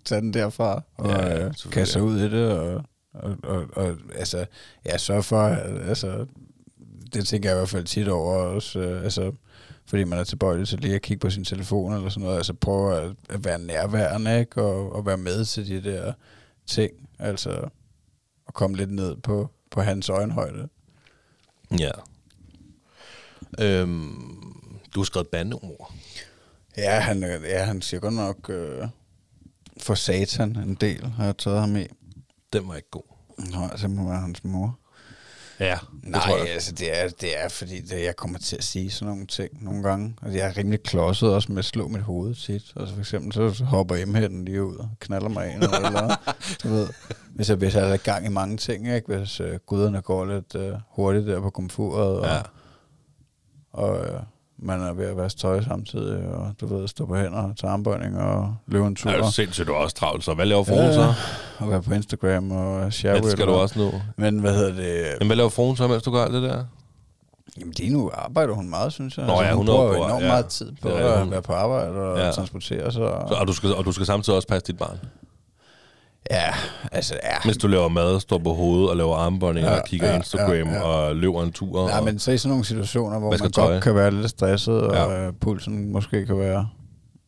tage 0.06 0.22
den 0.22 0.34
derfra, 0.34 0.82
og 0.98 1.10
Ja, 1.10 1.26
ja, 1.28 1.46
øh, 1.46 1.54
kaste 1.72 2.04
ud 2.04 2.20
i 2.20 2.24
det, 2.24 2.52
og, 2.52 2.84
og, 3.14 3.38
og, 3.44 3.68
og 3.72 3.98
altså, 4.16 4.46
ja, 4.86 4.98
sørge 4.98 5.24
for, 5.24 5.42
altså, 5.88 6.26
det 7.14 7.28
tænker 7.28 7.50
jeg 7.50 7.58
i 7.58 7.60
hvert 7.60 7.70
fald 7.70 7.86
tit 7.86 8.08
over 8.08 8.36
også, 8.36 8.80
øh, 8.80 9.04
altså, 9.04 9.32
fordi 9.86 10.04
man 10.04 10.20
er 10.20 10.24
tilbøjelig 10.24 10.68
til 10.68 10.80
lige 10.80 10.96
at 10.96 11.02
kigge 11.02 11.22
på 11.22 11.30
sin 11.30 11.46
telefon 11.46 11.94
eller 11.94 12.10
sådan 12.10 12.24
noget, 12.24 12.38
altså 12.38 12.54
prøve 12.54 13.02
at, 13.02 13.12
at 13.30 13.46
være 13.46 13.60
nærværende, 13.60 14.40
ikke, 14.40 14.62
og, 14.62 14.96
og 14.96 15.06
være 15.06 15.18
med 15.18 15.46
til 15.46 15.68
de 15.68 15.92
der 15.92 16.14
ting, 16.68 16.92
altså, 17.20 17.70
at 18.48 18.54
komme 18.54 18.78
lidt 18.78 18.92
ned 18.92 19.16
på, 19.16 19.50
på 19.72 19.82
hans 19.82 20.10
øjenhøjde. 20.10 20.70
Ja. 21.80 21.92
Øhm, 23.60 24.54
du 24.96 25.00
har 25.00 25.06
skrevet 25.06 25.28
bandeord. 25.28 25.94
Ja, 26.78 27.00
han, 27.00 27.24
øh, 27.24 27.44
ja, 27.44 27.64
han 27.64 27.82
siger 27.82 28.02
godt 28.02 28.14
nok 28.14 28.50
øh, 28.50 28.88
for 29.78 29.96
satan 29.96 30.56
en 30.56 30.76
del, 30.76 31.06
har 31.06 31.26
jeg 31.26 31.38
taget 31.38 31.60
ham 31.60 31.76
i. 31.76 31.88
Den 32.54 32.68
var 32.68 32.76
ikke 32.76 32.90
god. 32.92 33.16
Nej, 33.52 33.78
så 33.78 33.88
må 33.88 34.10
være 34.10 34.20
hans 34.20 34.44
mor. 34.44 34.80
Ja, 35.60 35.78
det 36.04 36.10
Nej, 36.10 36.22
tror 36.22 36.38
jeg. 36.38 36.50
altså 36.50 36.72
det 36.72 37.00
er, 37.00 37.10
det 37.10 37.44
er 37.44 37.50
fordi, 37.50 37.82
det, 37.82 38.04
jeg 38.04 38.16
kommer 38.16 38.40
til 38.40 38.56
at 38.56 38.64
sige 38.64 38.92
sådan 38.92 39.12
nogle 39.14 39.28
ting 39.28 39.64
nogle 39.64 39.84
gange. 39.84 40.16
Og 40.22 40.36
jeg 40.36 40.48
er 40.50 40.58
rimelig 40.58 40.84
klodset 40.84 41.34
også 41.34 41.52
med 41.52 41.60
at 41.60 41.66
slå 41.66 41.88
mit 41.88 42.02
hoved 42.02 42.36
tit. 42.36 42.74
Altså 42.76 42.94
for 42.94 43.00
eksempel, 43.02 43.34
så, 43.56 43.64
hopper 43.64 43.96
hjemhænden 43.96 44.46
lige 44.46 44.64
ud 44.64 44.76
og 44.76 44.90
knaller 45.00 45.30
mig 45.30 45.54
ind. 45.54 45.64
Eller, 45.64 45.78
eller, 45.88 46.36
du 46.64 46.68
ved, 46.70 46.88
hvis 47.36 47.50
jeg, 47.50 47.58
hvis 47.58 47.76
jeg 47.76 47.90
er 47.90 47.94
i 47.94 47.98
gang 47.98 48.26
i 48.26 48.30
mange 48.30 48.58
ting, 48.58 48.88
ikke? 48.96 49.18
hvis 49.18 49.40
øh, 49.40 49.60
guderne 49.66 50.02
går 50.02 50.26
lidt 50.26 50.56
øh, 50.56 50.74
hurtigt 50.90 51.28
der 51.28 51.42
på 51.42 51.50
komfuret, 51.50 52.20
og, 52.20 52.26
Ja. 52.26 52.42
og 53.72 54.06
øh, 54.06 54.22
man 54.62 54.82
er 54.82 54.94
ved 54.94 55.06
at 55.06 55.18
vaske 55.18 55.40
tøj 55.40 55.64
samtidig, 55.64 56.26
og 56.28 56.54
du 56.62 56.66
ved, 56.76 56.88
stå 56.88 57.06
på 57.06 57.16
hænder 57.16 57.54
til 57.54 57.66
armbøjning 57.66 58.18
og 58.20 58.56
løbe 58.68 58.88
en 58.88 58.96
tur. 58.96 59.10
Er 59.12 59.22
du 59.22 59.32
sindssygt, 59.32 59.68
du 59.68 59.74
er 59.74 59.78
også 59.78 59.96
travlt, 59.96 60.24
så 60.24 60.34
hvad 60.34 60.46
laver 60.46 60.64
fruen 60.64 60.80
Ja, 60.86 60.94
så? 60.94 61.14
og 61.58 61.70
være 61.70 61.82
på 61.82 61.94
Instagram 61.94 62.52
og 62.52 62.94
share 62.94 63.16
Ja, 63.16 63.22
det 63.22 63.32
skal 63.32 63.48
du 63.48 63.52
også 63.52 63.80
nu. 63.80 63.92
Men 64.18 64.40
hvad 64.40 64.54
hedder 64.56 64.74
det? 64.74 65.06
Men 65.20 65.28
hvad 65.28 65.38
laver 65.38 65.50
fruen 65.50 65.76
så, 65.78 65.88
mens 65.88 66.04
du 66.04 66.12
gør 66.12 66.24
alt 66.24 66.34
det 66.34 66.44
der? 66.44 66.64
Jamen 67.60 67.74
lige 67.78 67.90
nu 67.94 68.12
arbejder 68.14 68.54
hun 68.54 68.70
meget, 68.70 68.94
synes 68.94 69.18
jeg. 69.18 69.26
Altså, 69.26 69.36
Nå 69.36 69.42
ja, 69.44 69.50
hun 69.54 69.58
hun 69.58 69.68
er 69.68 69.72
bruger 69.72 69.98
jo 69.98 70.06
enormt 70.06 70.24
ja. 70.24 70.28
meget 70.28 70.46
tid 70.46 70.72
på 70.82 70.88
Det 70.90 70.96
er 70.96 70.98
rigtigt, 70.98 71.14
at 71.14 71.20
hun- 71.22 71.32
være 71.32 71.42
på 71.42 71.54
arbejde 71.54 71.92
og 71.92 72.18
Ja. 72.18 72.26
ja. 72.26 72.32
transportere 72.32 72.92
sig. 72.92 73.04
Og, 73.04 73.30
Så, 73.30 73.36
og, 73.36 73.48
du 73.48 73.54
skal, 73.54 73.76
og 73.76 73.86
du 73.86 73.92
skal 73.92 74.06
samtidig 74.06 74.36
også 74.36 74.48
passe 74.48 74.68
dit 74.68 74.78
barn. 74.78 75.00
Ja, 76.30 76.54
altså 76.92 77.20
ja. 77.24 77.36
Mens 77.46 77.58
du 77.58 77.68
laver 77.68 77.88
mad, 77.88 78.20
står 78.20 78.38
på 78.38 78.54
hovedet 78.54 78.90
og 78.90 78.98
laver 78.98 79.16
armbåndinger 79.16 79.72
Ja, 79.72 79.80
og 79.80 79.86
kigger 79.88 80.10
ja, 80.10 80.16
Instagram 80.16 80.68
ja, 80.68 80.74
ja. 80.74 80.82
og 80.82 81.16
løber 81.16 81.44
en 81.44 81.52
tur. 81.52 81.88
Nej, 81.88 81.98
og, 82.00 82.06
men 82.06 82.20
så 82.20 82.32
i 82.32 82.38
sådan 82.38 82.50
nogle 82.50 82.66
situationer, 82.66 83.20
hvor 83.20 83.30
man 83.30 83.52
tøj. 83.52 83.72
godt 83.72 83.84
kan 83.84 83.96
være 83.96 84.12
lidt 84.12 84.30
stresset, 84.30 84.82
og 84.82 84.94
Ja. 85.12 85.24
ja. 85.26 85.32
pulsen 85.32 85.92
måske 85.92 86.26
kan 86.26 86.40
være 86.40 86.70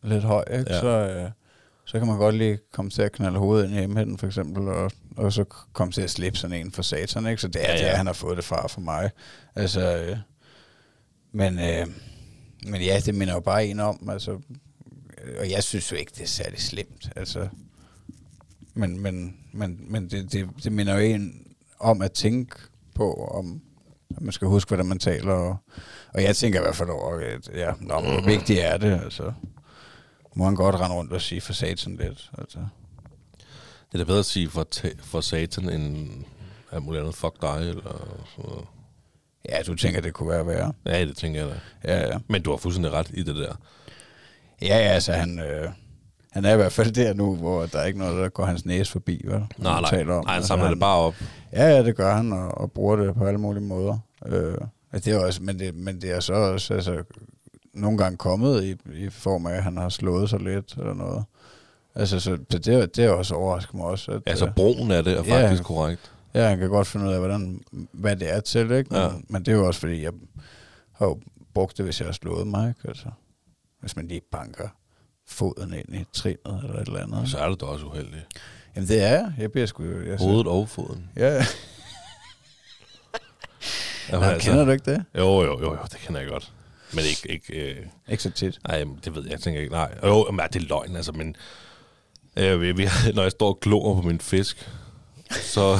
lidt 0.04 0.24
høj, 0.24 0.43
ikke? 0.60 0.74
Ja. 0.74 0.80
Så, 0.80 0.88
øh, 0.88 1.30
så 1.86 1.97
kan 1.99 2.08
man 2.08 2.18
godt 2.18 2.36
lige 2.36 2.58
komme 2.74 2.91
til 2.91 3.02
at 3.02 3.12
knalde 3.12 3.39
hovedet 3.39 3.66
ind 3.66 3.74
i 3.74 3.78
hjemheden, 3.78 4.18
for 4.18 4.28
eksempel, 4.28 4.68
og, 4.68 4.91
og 5.18 5.34
så 5.34 5.43
komme 5.74 5.93
til 5.93 6.02
at 6.02 6.10
slippe 6.10 6.39
sådan 6.39 6.58
en 6.66 6.72
for 6.72 6.82
satan, 6.82 7.28
ikke? 7.28 7.41
Så 7.41 7.47
det 7.47 7.56
er 7.56 7.66
Ja, 7.66 7.72
ja, 7.72 7.78
ja. 7.78 7.84
ja. 7.86 7.89
det, 7.89 7.97
han 7.97 8.06
har 8.06 8.14
fået 8.14 8.38
det 8.38 8.45
fra 8.45 8.68
for 8.68 8.82
mig. 8.82 9.10
Altså, 9.56 9.97
øh, 9.97 10.18
men, 11.34 11.60
øh, 11.60 11.88
men 12.68 12.82
ja, 12.82 12.99
det 13.06 13.16
minder 13.16 13.34
jo 13.34 13.39
bare 13.39 13.66
en 13.66 13.80
om, 13.80 14.10
altså, 14.12 14.32
øh, 14.32 15.36
og 15.39 15.52
jeg 15.52 15.64
synes 15.64 15.91
jo 15.91 15.95
ikke, 15.97 16.12
det 16.16 16.24
er 16.24 16.28
særlig 16.28 16.60
slemt, 16.62 17.10
altså, 17.16 17.47
men, 18.74 18.99
men, 18.99 19.38
men, 19.51 19.86
men 19.88 20.09
det, 20.09 20.32
det, 20.32 20.49
det 20.63 20.72
minder 20.72 20.93
jo 20.93 20.99
en 20.99 21.47
om 21.80 22.01
at 22.01 22.11
tænke 22.11 22.55
på, 22.95 23.13
om 23.13 23.61
at 24.15 24.22
man 24.22 24.32
skal 24.32 24.47
huske, 24.47 24.69
hvordan 24.69 24.86
man 24.86 24.99
taler, 24.99 25.34
og, 25.34 25.57
og 26.13 26.24
jeg 26.24 26.36
tænker 26.36 26.59
i 26.59 26.63
hvert 26.63 26.76
fald 26.76 26.89
over, 26.89 27.15
at 27.15 27.49
ja, 27.55 27.72
nå, 27.80 27.99
hvor 27.99 28.26
vigtigt 28.26 28.59
er 28.59 28.78
det, 28.78 29.01
altså, 29.03 29.34
må 30.36 30.45
han 30.45 30.55
godt 30.55 30.76
rende 30.76 30.95
rundt 30.95 31.13
og 31.13 31.22
sige 31.22 31.41
for 31.41 31.53
satan 31.53 31.95
lidt, 31.95 32.32
altså. 32.38 32.59
Det 33.91 33.99
er 33.99 34.03
da 34.03 34.03
bedre 34.03 34.19
at 34.19 34.26
sige 34.26 34.49
for, 34.49 34.67
for 34.99 35.22
satan 35.22 35.69
end 35.69 36.09
alt 36.72 36.84
muligt 36.84 37.01
andet. 37.01 37.15
Fuck 37.15 37.41
dig, 37.41 37.69
eller 37.69 38.26
sådan 38.36 38.49
noget. 38.49 38.65
Ja, 39.49 39.61
du 39.67 39.76
tænker, 39.76 40.01
det 40.01 40.13
kunne 40.13 40.30
være 40.30 40.47
værre. 40.47 40.74
Ja, 40.86 41.05
det 41.05 41.17
tænker 41.17 41.39
jeg 41.39 41.49
da. 41.49 41.59
Ja, 41.93 42.07
ja. 42.07 42.19
Men 42.28 42.41
du 42.41 42.49
har 42.49 42.57
fuldstændig 42.57 42.91
ret 42.91 43.11
i 43.13 43.24
det 43.24 43.36
der. 43.36 43.55
Ja, 44.61 44.78
ja, 44.78 44.89
altså 44.89 45.13
han, 45.13 45.39
øh, 45.39 45.72
han 46.32 46.46
er 46.46 46.54
i 46.54 46.56
hvert 46.56 46.72
fald 46.72 46.92
der 46.92 47.14
nu, 47.14 47.36
hvor 47.36 47.66
der 47.66 47.80
er 47.80 47.86
ikke 47.86 48.00
noget, 48.00 48.18
der 48.18 48.30
går 48.30 48.46
hans 48.46 48.66
næse 48.66 48.92
forbi, 48.92 49.22
hvad? 49.28 49.40
Nej, 49.40 49.82
nej. 49.82 49.90
taler 49.90 50.14
om. 50.14 50.24
nej 50.26 50.32
han 50.34 50.38
Altså, 50.38 50.48
samler 50.48 50.70
det 50.70 50.80
bare 50.80 50.98
op. 50.98 51.16
Ja, 51.54 51.64
ja, 51.70 51.84
det 51.84 51.96
gør 51.96 52.16
han, 52.16 52.34
og, 52.34 52.58
og 52.58 52.72
bruger 52.72 52.96
det 52.96 53.16
på 53.16 53.26
alle 53.26 53.40
mulige 53.40 53.64
måder. 53.64 53.98
Øh, 54.26 54.58
altså, 54.92 55.10
det 55.12 55.18
er 55.20 55.26
også, 55.26 55.44
men, 55.44 55.60
det, 55.60 55.76
men 55.76 56.02
det 56.02 56.12
er 56.12 56.20
så 56.20 56.34
også 56.34 56.74
altså, 56.74 57.04
nogle 57.74 57.98
gange 57.98 58.18
kommet 58.18 58.64
i, 58.64 58.76
i 58.94 59.10
form 59.10 59.46
af, 59.46 59.54
at 59.56 59.64
han 59.64 59.78
har 59.78 59.90
slået 59.90 60.30
sig 60.30 60.40
lidt 60.40 60.74
eller 60.78 60.94
noget. 60.94 61.24
Altså, 61.96 62.20
så 62.20 62.38
det, 62.52 62.66
det, 62.96 63.00
er 63.06 63.10
også 63.10 63.36
overrasket 63.36 63.74
mig 63.74 63.86
også. 63.86 64.12
At, 64.12 64.22
Altså, 64.26 64.52
broen 64.56 64.92
af 64.92 65.04
det 65.04 65.14
er 65.18 65.24
Ja. 65.26 65.44
faktisk 65.48 65.64
korrekt. 65.64 66.12
Ja, 66.34 66.48
han 66.50 66.58
kan 66.60 66.70
godt 66.70 66.88
finde 66.88 67.08
ud 67.08 67.14
af, 67.14 67.20
hvordan, 67.20 67.62
hvad 67.92 68.16
det 68.16 68.34
er 68.36 68.40
til, 68.40 68.72
ikke? 68.72 68.94
Men, 68.94 69.02
ja. 69.02 69.10
men 69.30 69.46
det 69.46 69.52
er 69.52 69.56
jo 69.56 69.68
også, 69.68 69.80
fordi 69.80 70.04
jeg 70.04 70.12
har 70.92 71.06
jo 71.06 71.20
brugt 71.54 71.78
det, 71.78 71.86
hvis 71.86 72.00
jeg 72.00 72.08
har 72.08 72.14
slået 72.14 72.48
mig, 72.48 72.70
ikke? 72.70 72.88
Altså, 72.88 73.06
hvis 73.80 73.96
man 73.96 74.08
lige 74.08 74.22
banker 74.32 74.68
foden 75.32 75.74
ind 75.74 75.96
i 75.96 76.06
trinet 76.14 76.64
eller 76.64 76.80
et 76.82 76.88
eller 76.88 77.04
andet. 77.04 77.30
Så 77.30 77.38
er 77.38 77.50
det 77.50 77.62
da 77.62 77.66
også 77.66 77.86
uheldigt. 77.86 78.42
Jamen, 78.76 78.88
det 78.88 79.02
er 79.04 79.08
jeg. 79.08 79.34
Jeg 79.38 79.52
bliver 79.52 79.68
sgu... 79.68 79.84
Jeg, 79.84 80.18
Hovedet 80.18 80.48
og 80.48 80.70
foden. 80.70 81.10
Ja, 81.16 81.46
Jamen, 84.12 84.30
Nå, 84.30 84.38
kender 84.40 84.66
du 84.66 84.72
ikke 84.72 84.92
det? 84.92 85.06
Jo, 85.18 85.42
jo, 85.42 85.60
jo, 85.60 85.72
jo, 85.72 85.78
det 85.92 86.00
kender 86.06 86.22
jeg 86.22 86.30
godt. 86.30 86.52
Men 86.94 87.06
ikke, 87.06 87.32
ikke 87.32 87.72
øh, 87.72 87.86
Ikke 88.08 88.24
så 88.24 88.30
tit. 88.32 88.60
nej, 88.68 88.86
det 89.06 89.16
ved 89.16 89.24
jeg, 89.24 89.32
jeg 89.32 89.40
tænker 89.40 89.62
ikke, 89.62 89.74
nej. 89.74 89.94
Jo, 90.04 90.32
men, 90.32 90.46
det 90.54 90.64
er 90.64 90.68
løgn, 90.68 90.96
altså, 90.96 91.12
men 91.12 91.36
øh, 92.38 92.62
vi, 92.62 92.72
vi, 92.72 92.88
når 93.16 93.22
jeg 93.22 93.32
står 93.32 93.48
og 93.48 93.60
glor 93.60 94.02
på 94.02 94.08
min 94.08 94.20
fisk, 94.20 94.70
så, 95.32 95.80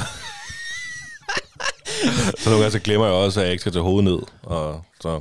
så 2.38 2.50
nogle 2.50 2.60
gange 2.60 2.70
så 2.70 2.78
glemmer 2.78 3.06
jeg 3.06 3.14
også, 3.14 3.40
at 3.40 3.44
jeg 3.44 3.52
ikke 3.52 3.60
skal 3.60 3.72
tage 3.72 3.82
hovedet 3.82 4.04
ned. 4.04 4.22
Og 4.42 4.84
så, 5.00 5.20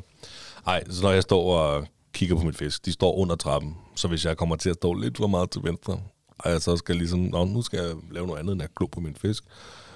ej, 0.68 0.84
så 0.90 1.02
når 1.02 1.12
jeg 1.12 1.24
står 1.24 1.58
og 1.58 1.88
kigger 2.14 2.36
på 2.36 2.44
min 2.44 2.54
fisk, 2.54 2.86
de 2.86 2.92
står 2.92 3.16
under 3.16 3.36
trappen, 3.36 3.78
så 3.96 4.08
hvis 4.08 4.26
jeg 4.26 4.38
kommer 4.38 4.56
til 4.56 4.70
at 4.70 4.76
stå 4.76 4.94
lidt 4.94 5.18
for 5.18 5.28
meget 5.28 5.52
til 5.52 5.62
venstre, 5.64 6.02
og 6.38 6.52
jeg 6.52 6.62
så 6.62 6.78
skal 6.78 6.96
ligesom, 6.96 7.20
Nå, 7.20 7.46
nu 7.46 7.62
skal 7.62 7.80
jeg 7.80 7.96
lave 8.12 8.28
noget 8.28 8.40
andet 8.40 8.54
end 8.54 8.62
at 8.62 8.76
glo 8.76 8.88
på 8.88 9.00
min 9.00 9.16
fisk, 9.16 9.44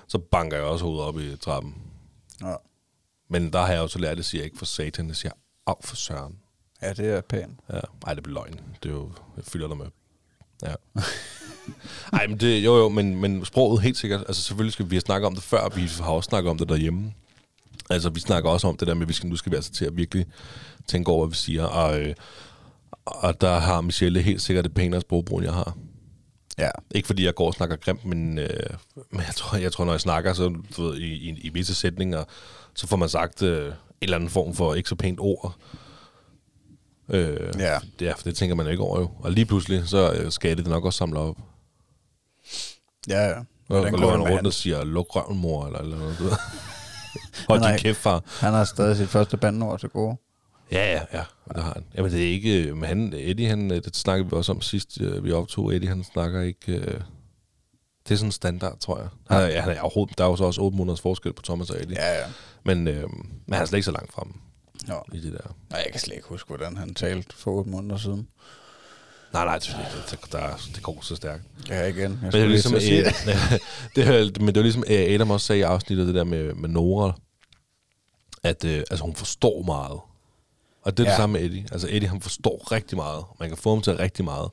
så 0.08 0.18
banker 0.18 0.58
jeg 0.58 0.66
også 0.66 0.86
hovedet 0.86 1.06
op 1.06 1.20
i 1.20 1.36
trappen. 1.36 1.76
Ja. 2.42 2.56
Men 3.30 3.54
der 3.54 3.60
har 3.60 3.74
jeg 3.74 3.82
også 3.82 4.00
lært 4.00 4.20
at 4.20 4.26
sige, 4.26 4.44
ikke 4.44 4.58
for 4.58 4.66
satan, 4.66 5.08
jeg 5.08 5.16
siger, 5.16 5.32
af 5.68 5.76
for 5.82 5.96
søren. 5.96 6.38
ja, 6.82 6.94
det 6.94 7.06
er 7.10 7.22
pænt. 7.22 7.60
Ja. 7.74 7.80
Ej, 8.08 8.14
det 8.14 8.24
bliver 8.24 8.34
løgn. 8.34 8.60
Det 8.84 8.90
er 8.90 8.94
jo, 8.94 9.12
jeg 9.36 9.46
fylder 9.46 9.68
dig 9.68 9.78
med. 9.78 9.86
Ja. 10.64 10.74
Ej, 12.14 12.28
men 12.28 12.40
det, 12.40 12.66
jo 12.66 12.78
jo, 12.78 12.90
men, 12.90 13.16
men 13.16 13.46
sproget 13.46 13.82
helt 13.82 13.98
sikkert, 13.98 14.20
altså 14.28 14.42
selvfølgelig 14.42 14.74
skal 14.74 14.90
vi 14.90 15.00
snakke 15.00 15.28
om 15.28 15.36
det 15.36 15.44
før, 15.44 15.70
vi 15.76 15.82
har 15.82 16.12
også 16.12 16.28
snakket 16.28 16.50
om 16.50 16.58
det 16.58 16.70
derhjemme. 16.70 17.14
Altså, 17.90 18.10
vi 18.10 18.20
snakker 18.20 18.50
også 18.50 18.68
om 18.68 18.78
det 18.78 18.88
der 18.88 18.94
med, 18.94 19.02
at 19.02 19.08
vi 19.10 19.14
skal, 19.14 19.30
nu 19.30 19.36
skal 19.36 19.52
vi 19.52 19.56
altså 19.56 19.72
til 19.72 19.86
at 19.86 19.98
virkelig 19.98 20.26
tænke 20.88 21.12
over, 21.12 21.26
hvad 21.26 21.32
vi 21.32 21.38
siger. 21.38 21.64
Og, 21.64 22.00
øh, 22.02 22.16
og 23.06 23.42
der 23.42 23.60
har 23.60 23.82
Michelle 23.82 24.22
helt 24.22 24.42
sikkert 24.42 24.66
det 24.66 24.74
pænere 24.74 25.02
sprogbrug, 25.02 25.38
end 25.38 25.46
jeg 25.46 25.54
har. 25.54 25.78
Ja. 26.58 26.70
Ikke 26.96 27.06
fordi 27.06 27.26
jeg 27.26 27.36
går 27.36 27.48
og 27.48 27.54
snakker 27.54 27.76
grimt, 27.76 28.06
men, 28.06 28.38
øh, 28.38 28.50
men 29.12 29.22
jeg, 29.22 29.36
tror, 29.36 29.58
jeg 29.58 29.72
tror, 29.72 29.86
når 29.86 29.94
jeg 29.94 30.02
snakker 30.02 30.34
så, 30.34 30.54
du 30.78 30.84
ved, 30.84 30.98
i, 30.98 31.14
i, 31.14 31.40
i 31.42 31.50
visse 31.50 31.76
sætninger, 31.76 32.24
så 32.76 32.88
får 32.88 32.98
man 32.98 33.10
sagt 33.10 33.42
øh, 33.42 33.66
en 33.68 33.74
eller 34.02 34.16
anden 34.16 34.30
form 34.30 34.54
for 34.56 34.74
ikke 34.74 34.90
så 34.90 34.96
pænt 34.96 35.20
ord. 35.20 35.56
Øh, 37.10 37.38
Ja. 37.60 37.78
Det, 38.00 38.08
er, 38.08 38.16
for 38.16 38.24
det 38.24 38.36
tænker 38.36 38.56
man 38.56 38.68
ikke 38.68 38.84
over 38.84 39.00
jo. 39.00 39.12
Og 39.20 39.32
lige 39.32 39.46
pludselig, 39.46 39.88
så 39.88 40.12
øh, 40.14 40.32
skal 40.32 40.58
det 40.58 40.68
nok 40.68 40.86
også 40.86 40.98
samle 40.98 41.20
op. 41.20 41.38
Ja, 43.10 43.24
ja. 43.24 43.38
Og, 43.38 43.46
Hvordan 43.68 43.94
og 43.94 44.00
går 44.02 44.12
løber 44.12 44.30
rundt 44.32 44.48
og 44.48 44.54
siger, 44.54 44.84
luk 44.84 45.16
røven, 45.16 45.38
mor, 45.38 45.66
eller, 45.66 45.80
eller 45.80 45.98
noget. 45.98 46.18
Hold 47.48 47.70
din 47.70 47.78
kæft, 47.78 47.98
far. 47.98 48.24
Han 48.40 48.54
har 48.54 48.64
stadig 48.64 48.98
sit 48.98 49.10
første 49.10 49.38
bandord 49.38 49.80
til 49.80 49.90
gode. 49.90 50.18
Ja, 50.72 50.94
ja, 50.94 51.02
ja, 51.14 51.24
det 51.56 51.64
har 51.64 51.74
han. 51.74 51.84
Jamen, 51.96 52.12
det 52.12 52.24
er 52.28 52.32
ikke... 52.32 52.74
Men 52.76 52.84
han, 52.84 53.14
Eddie, 53.18 53.48
han, 53.50 53.72
øh, 53.72 53.82
det 53.86 53.96
snakkede 53.96 54.30
vi 54.30 54.36
også 54.36 54.52
om 54.52 54.62
sidst, 54.62 55.02
øh, 55.02 55.24
vi 55.24 55.32
optog. 55.32 55.76
Eddie, 55.76 55.90
han 55.90 56.04
snakker 56.04 56.42
ikke... 56.42 56.72
Øh, 56.72 57.02
det 58.08 58.14
er 58.14 58.16
sådan 58.18 58.32
standard, 58.32 58.80
tror 58.80 58.98
jeg. 59.00 59.08
Han, 59.30 59.42
er- 59.42 59.48
ja, 59.48 59.62
han 59.62 59.72
er 59.72 59.82
overhovedet, 59.82 60.18
der 60.18 60.24
er 60.24 60.28
jo 60.30 60.36
så 60.36 60.44
også 60.44 60.62
8 60.62 60.78
måneders 60.78 61.02
forskel 61.02 61.34
på 61.34 61.42
Thomas 61.42 61.70
og 61.70 61.82
Eddie. 61.82 61.96
Ja, 62.00 62.14
ja. 62.20 62.26
Men, 62.66 62.88
øh, 62.88 63.04
men 63.46 63.54
han 63.54 63.62
er 63.62 63.66
slet 63.66 63.78
ikke 63.78 63.86
så 63.86 63.92
langt 63.92 64.14
frem 64.14 64.28
Nå. 64.88 65.04
i 65.14 65.20
det 65.22 65.34
der. 65.34 65.56
Nej, 65.70 65.82
jeg 65.86 65.92
kan 65.92 66.00
slet 66.02 66.16
ikke 66.16 66.28
huske, 66.28 66.48
hvordan 66.48 66.78
han 66.78 66.94
talte 66.94 67.36
for 67.36 67.52
otte 67.52 67.70
måneder 67.70 67.98
siden. 67.98 68.28
Nej, 69.36 69.46
nej, 69.46 69.60
det, 69.60 69.76
det, 70.10 70.20
det, 70.22 70.32
der, 70.32 70.60
det 70.76 70.84
går 70.84 71.00
så 71.02 71.16
stærkt. 71.16 71.44
Ja, 71.70 71.86
igen. 71.86 72.02
Jeg 72.02 72.18
Men 72.22 72.32
det 72.32 72.42
er 72.42 72.46
ligesom, 72.48 72.80
sige 72.80 73.00
øh, 73.00 73.06
det, 73.96 74.08
er- 74.08 74.40
men 74.40 74.48
det 74.48 74.56
var 74.56 74.62
ligesom 74.62 74.84
øh, 74.88 75.14
Adam 75.14 75.32
også 75.32 75.46
sagde 75.46 75.60
i 75.60 75.64
afsnittet, 75.64 76.08
det 76.08 76.16
der 76.16 76.24
med, 76.24 76.54
med 76.54 76.70
Nora, 76.70 77.14
at 78.44 78.66
øh, 78.66 78.78
altså, 78.78 79.06
hun 79.06 79.16
forstår 79.16 79.62
meget. 79.62 80.00
Og 80.82 80.98
det 80.98 81.00
er 81.00 81.04
ja. 81.04 81.10
det 81.10 81.18
samme 81.18 81.34
med 81.40 81.46
Eddie. 81.46 81.66
Altså 81.72 81.88
Eddie, 81.92 82.10
han 82.10 82.22
forstår 82.22 82.72
rigtig 82.72 82.98
meget. 82.98 83.24
Man 83.40 83.50
kan 83.50 83.58
få 83.58 83.70
ham 83.70 83.82
til 83.82 83.98
rigtig 83.98 84.26
meget. 84.26 84.50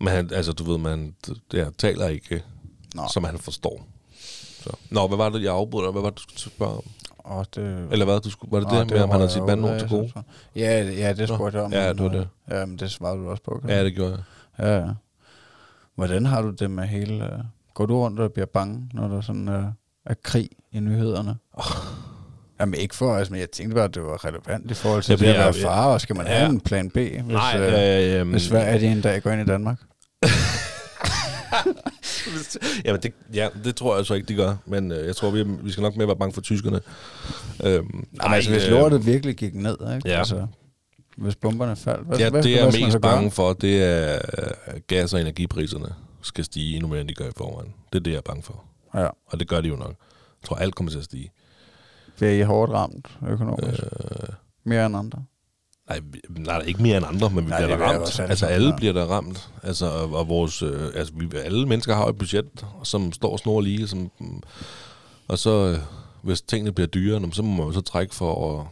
Men 0.00 0.08
han, 0.08 0.30
altså, 0.32 0.52
du 0.52 0.64
ved, 0.64 0.78
man 0.78 1.14
det, 1.26 1.40
ja, 1.52 1.66
taler 1.78 2.08
ikke, 2.08 2.42
Nå. 2.94 3.02
som 3.12 3.24
han 3.24 3.38
forstår. 3.38 3.86
Så. 4.62 4.70
Nå, 4.90 5.06
hvad 5.08 5.16
var 5.16 5.28
det, 5.28 5.42
jeg 5.42 5.52
afbrød 5.52 5.84
dig? 5.84 5.92
Hvad 5.92 6.02
var 6.02 6.10
det, 6.10 6.18
du 6.18 6.22
skulle 6.22 6.40
spørge 6.54 6.76
om? 6.76 6.84
Åh, 7.30 7.44
det... 7.54 7.88
Eller 7.92 8.04
hvad, 8.04 8.20
du 8.20 8.30
skulle, 8.30 8.52
var 8.52 8.60
det 8.60 8.68
Nå, 8.72 8.78
det, 8.80 8.90
med, 8.90 9.00
om 9.02 9.10
han 9.10 9.20
havde 9.20 9.30
sit 9.32 9.40
ud 9.42 9.78
til 9.78 9.84
af, 9.84 9.90
gode? 9.90 10.12
Ja, 10.56 10.82
ja, 10.84 11.12
det 11.12 11.28
spurgte 11.28 11.56
jeg 11.58 11.64
om. 11.64 11.72
Ja, 11.72 11.88
det 11.92 11.98
var 12.00 12.06
øh, 12.08 12.12
det. 12.14 12.28
Ja, 12.50 12.66
men 12.66 12.78
det 12.78 12.90
svarede 12.90 13.18
du 13.18 13.30
også 13.30 13.42
på. 13.42 13.58
Kan 13.60 13.70
Ja, 13.70 13.84
det 13.84 13.94
gjorde 13.94 14.10
jeg. 14.58 14.66
Ja, 14.66 14.78
ja. 14.78 14.86
Hvordan 15.94 16.26
har 16.26 16.42
du 16.42 16.50
det 16.50 16.70
med 16.70 16.84
hele... 16.86 17.24
øh, 17.24 17.38
Går 17.74 17.86
du 17.86 17.98
rundt 18.02 18.20
og 18.20 18.32
bliver 18.32 18.46
bange, 18.46 18.90
når 18.94 19.08
der 19.08 19.20
sådan 19.20 19.48
øh, 19.48 19.64
er 20.06 20.14
krig 20.22 20.48
i 20.72 20.80
nyhederne? 20.80 21.36
Oh. 21.52 21.64
Jamen 22.60 22.74
ikke 22.74 22.94
for 22.96 23.10
os, 23.10 23.30
men 23.30 23.40
jeg 23.40 23.50
tænkte 23.50 23.74
bare, 23.74 23.84
at 23.84 23.94
det 23.94 24.02
var 24.02 24.24
relevant 24.24 24.70
i 24.70 24.74
forhold 24.74 25.02
til 25.02 25.18
det 25.20 25.26
at 25.26 25.34
være 25.38 25.52
far, 25.62 25.86
og 25.86 26.00
skal 26.00 26.16
man 26.16 26.26
Ja. 26.26 26.32
have 26.38 26.50
en 26.50 26.60
plan 26.60 26.90
B, 26.90 26.94
hvis, 26.96 27.22
Nej, 27.26 27.56
øh, 27.58 28.14
øh, 28.14 28.20
øh, 28.20 28.30
hvis 28.30 28.42
Sverige 28.42 28.92
en 28.92 29.00
dag 29.00 29.22
går 29.22 29.30
ind 29.30 29.40
i 29.42 29.44
Danmark? 29.44 29.78
Jamen, 32.84 33.00
det, 33.02 33.12
ja, 33.34 33.48
det 33.64 33.76
tror 33.76 33.96
jeg 33.96 34.06
så 34.06 34.14
ikke, 34.14 34.28
de 34.28 34.34
gør. 34.34 34.56
Men 34.66 34.92
øh, 34.92 35.06
jeg 35.06 35.16
tror, 35.16 35.30
vi, 35.30 35.42
vi 35.42 35.70
skal 35.70 35.82
nok 35.82 35.96
mere 35.96 36.06
være 36.06 36.16
bange 36.16 36.32
for 36.32 36.40
tyskerne. 36.40 36.80
Øhm, 37.64 38.06
Nej, 38.12 38.34
altså, 38.34 38.50
hvis 38.50 38.64
øh, 38.64 38.70
lortet 38.70 39.06
virkelig 39.06 39.36
gik 39.36 39.54
ned, 39.54 39.76
ikke? 39.96 40.08
Ja. 40.08 40.18
Altså, 40.18 40.46
hvis 41.16 41.36
bomberne 41.36 41.76
faldt, 41.76 42.06
hvad, 42.06 42.18
Ja, 42.18 42.30
hvad, 42.30 42.42
det 42.42 42.50
jeg 42.50 42.58
er 42.60 42.86
mest 42.86 43.00
bange 43.00 43.30
for, 43.30 43.52
det 43.52 43.82
er 43.82 44.18
øh, 44.38 44.80
gas- 44.86 45.14
og 45.14 45.20
energipriserne. 45.20 45.88
skal 46.22 46.44
stige 46.44 46.74
endnu 46.76 46.88
mere, 46.88 47.00
end 47.00 47.08
de 47.08 47.14
gør 47.14 47.28
i 47.28 47.32
forvejen. 47.36 47.74
Det 47.92 47.98
er 47.98 48.02
det, 48.02 48.10
jeg 48.10 48.16
er 48.16 48.22
bange 48.22 48.42
for. 48.42 48.64
Ja. 48.94 49.06
Og 49.26 49.40
det 49.40 49.48
gør 49.48 49.60
de 49.60 49.68
jo 49.68 49.76
nok. 49.76 49.88
Jeg 50.42 50.46
tror, 50.48 50.56
alt 50.56 50.74
kommer 50.74 50.90
til 50.90 50.98
at 50.98 51.04
stige. 51.04 51.30
Bliver 52.16 52.32
I 52.32 52.42
hårdt 52.42 52.72
ramt 52.72 53.18
økonomisk? 53.28 53.82
Øh, 53.82 54.28
Mere 54.64 54.86
end 54.86 54.96
andre? 54.96 55.24
Nej, 55.88 56.00
nej, 56.28 56.60
ikke 56.66 56.82
mere 56.82 56.96
end 56.96 57.06
andre, 57.06 57.30
men 57.30 57.44
vi 57.44 57.50
Nej, 57.50 57.58
bliver 57.58 57.76
det 57.76 57.78
da 57.78 57.92
ramt. 57.92 58.20
Altså, 58.20 58.46
alle 58.46 58.74
bliver 58.76 58.92
der 58.92 59.04
ramt. 59.04 59.50
Altså, 59.62 59.86
og, 59.86 60.28
vores, 60.28 60.62
øh, 60.62 60.90
altså, 60.94 61.12
vi, 61.16 61.28
alle 61.38 61.66
mennesker 61.66 61.94
har 61.94 62.06
et 62.06 62.18
budget, 62.18 62.46
som 62.84 63.12
står 63.12 63.36
snor 63.36 63.60
lige. 63.60 63.88
Som, 63.88 64.10
og 65.28 65.38
så, 65.38 65.50
øh, 65.50 65.78
hvis 66.22 66.40
tingene 66.40 66.72
bliver 66.72 66.86
dyrere, 66.86 67.32
så 67.32 67.42
må 67.42 67.56
man 67.56 67.66
jo 67.66 67.72
så 67.72 67.80
trække 67.80 68.14
for, 68.14 68.68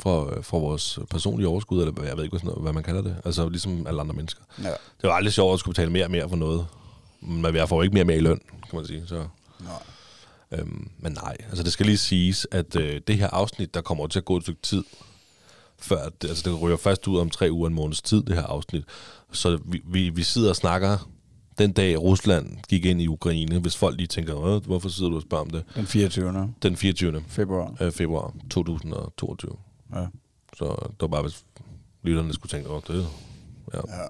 for, 0.00 0.36
øh, 0.36 0.42
for 0.42 0.60
vores 0.60 0.98
personlige 1.10 1.48
overskud, 1.48 1.80
eller 1.80 1.92
hvad- 1.92 2.06
jeg 2.08 2.16
ved 2.16 2.24
ikke, 2.24 2.32
hvad, 2.32 2.40
sådan 2.40 2.58
noget, 2.58 2.74
man 2.74 2.82
kalder 2.84 3.02
det. 3.02 3.16
Altså, 3.24 3.48
ligesom 3.48 3.86
alle 3.86 4.00
andre 4.00 4.14
mennesker. 4.14 4.42
Ja. 4.62 4.68
Det 4.68 5.02
var 5.02 5.12
aldrig 5.12 5.32
sjovt 5.32 5.52
at 5.54 5.60
skulle 5.60 5.74
betale 5.74 5.92
mere 5.92 6.04
og 6.04 6.10
mere 6.10 6.28
for 6.28 6.36
noget. 6.36 6.66
Men 7.20 7.56
jeg 7.56 7.68
får 7.68 7.76
jo 7.76 7.82
ikke 7.82 7.92
mere 7.94 8.02
og 8.02 8.06
mere 8.06 8.16
i 8.16 8.20
løn, 8.20 8.40
kan 8.70 8.76
man 8.78 8.86
sige. 8.86 9.02
Så, 9.06 9.24
Nå. 9.60 9.66
øhm, 10.58 10.88
men 10.98 11.12
nej, 11.12 11.36
altså 11.48 11.62
det 11.62 11.72
skal 11.72 11.86
lige 11.86 11.98
siges, 11.98 12.46
at 12.50 12.76
øh, 12.76 13.00
det 13.06 13.18
her 13.18 13.28
afsnit, 13.32 13.74
der 13.74 13.80
kommer 13.80 14.06
til 14.06 14.18
at 14.18 14.24
gå 14.24 14.36
et 14.36 14.42
stykke 14.42 14.62
tid, 14.62 14.84
før, 15.84 16.08
det, 16.22 16.28
altså 16.28 16.50
det 16.50 16.60
ryger 16.62 16.76
først 16.76 17.08
ud 17.08 17.18
om 17.18 17.30
tre 17.30 17.48
uger, 17.52 17.68
en 17.68 17.74
måneds 17.74 18.02
tid, 18.02 18.22
det 18.22 18.34
her 18.34 18.42
afsnit. 18.42 18.84
Så 19.32 19.58
vi, 19.64 19.82
vi, 19.86 20.08
vi 20.08 20.22
sidder 20.22 20.48
og 20.48 20.56
snakker 20.56 21.10
den 21.58 21.72
dag 21.72 22.02
Rusland 22.02 22.56
gik 22.68 22.84
ind 22.84 23.02
i 23.02 23.06
Ukraine, 23.08 23.58
hvis 23.58 23.76
folk 23.76 23.96
lige 23.96 24.06
tænker, 24.06 24.34
"Hvad? 24.34 24.60
hvorfor 24.60 24.88
sidder 24.88 25.10
du 25.10 25.16
og 25.16 25.22
spørger 25.22 25.44
om 25.44 25.50
det? 25.50 25.64
Den 25.74 25.86
24. 25.86 26.54
Den 26.62 26.76
24. 26.76 27.22
februar. 27.28 27.76
øh, 27.80 27.92
februar 27.92 28.34
2022. 28.50 29.56
Ja. 29.94 30.06
Så 30.56 30.64
det 30.90 31.00
var 31.00 31.06
bare, 31.06 31.22
hvis 31.22 31.44
lytterne 32.02 32.32
skulle 32.34 32.50
tænke, 32.50 32.70
åh, 32.70 32.80
det 32.88 33.06
ja. 33.74 33.78
Ja. 33.88 34.02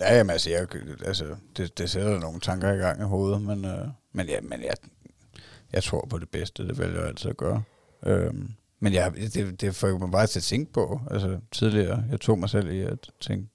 Ja, 0.00 0.16
jamen, 0.16 0.30
altså, 0.30 0.50
jeg, 0.50 0.66
altså 1.06 1.24
det, 1.56 1.78
det 1.78 1.90
sætter 1.90 2.18
nogle 2.18 2.40
tanker 2.40 2.72
i 2.72 2.76
gang 2.76 3.00
i 3.00 3.04
hovedet, 3.04 3.42
men, 3.42 3.64
øh, 3.64 3.88
men, 4.12 4.26
ja, 4.28 4.40
men 4.40 4.60
jeg, 4.62 4.74
jeg 5.72 5.82
tror 5.82 6.06
på 6.10 6.18
det 6.18 6.28
bedste, 6.28 6.68
det 6.68 6.78
vælger 6.78 6.98
jeg 6.98 7.08
altid 7.08 7.30
at 7.30 7.36
gøre. 7.36 7.62
Øhm, 8.06 8.50
men 8.84 8.92
jeg, 8.92 9.12
det, 9.34 9.60
det 9.60 9.76
får 9.76 9.98
mig 9.98 10.10
bare 10.10 10.26
til 10.26 10.38
at 10.38 10.42
tænke 10.42 10.72
på. 10.72 11.00
Altså, 11.10 11.38
tidligere, 11.52 12.04
jeg 12.10 12.20
tog 12.20 12.38
mig 12.38 12.50
selv 12.50 12.70
i 12.70 12.80
at 12.80 12.98
tænke, 13.20 13.48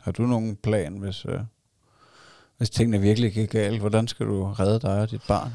har 0.00 0.12
du 0.12 0.22
nogen 0.22 0.56
plan, 0.56 0.96
hvis, 0.96 1.24
øh, 1.28 1.40
hvis 2.58 2.70
tingene 2.70 3.00
virkelig 3.00 3.32
gik 3.32 3.50
galt? 3.50 3.80
Hvordan 3.80 4.08
skal 4.08 4.26
du 4.26 4.44
redde 4.44 4.80
dig 4.80 5.00
og 5.00 5.10
dit 5.10 5.20
barn? 5.28 5.52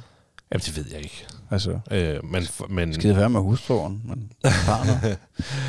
Jamen, 0.51 0.61
det 0.61 0.78
ved 0.78 0.86
jeg 0.91 1.01
ikke. 1.01 1.28
Altså, 1.51 1.80
Øh, 1.91 2.26
men, 2.26 2.43
men, 2.70 2.93
skide 2.93 3.16
være 3.24 3.30
med 3.30 3.39
hustruen, 3.39 4.01
men 4.05 4.32
barnet? 4.43 5.18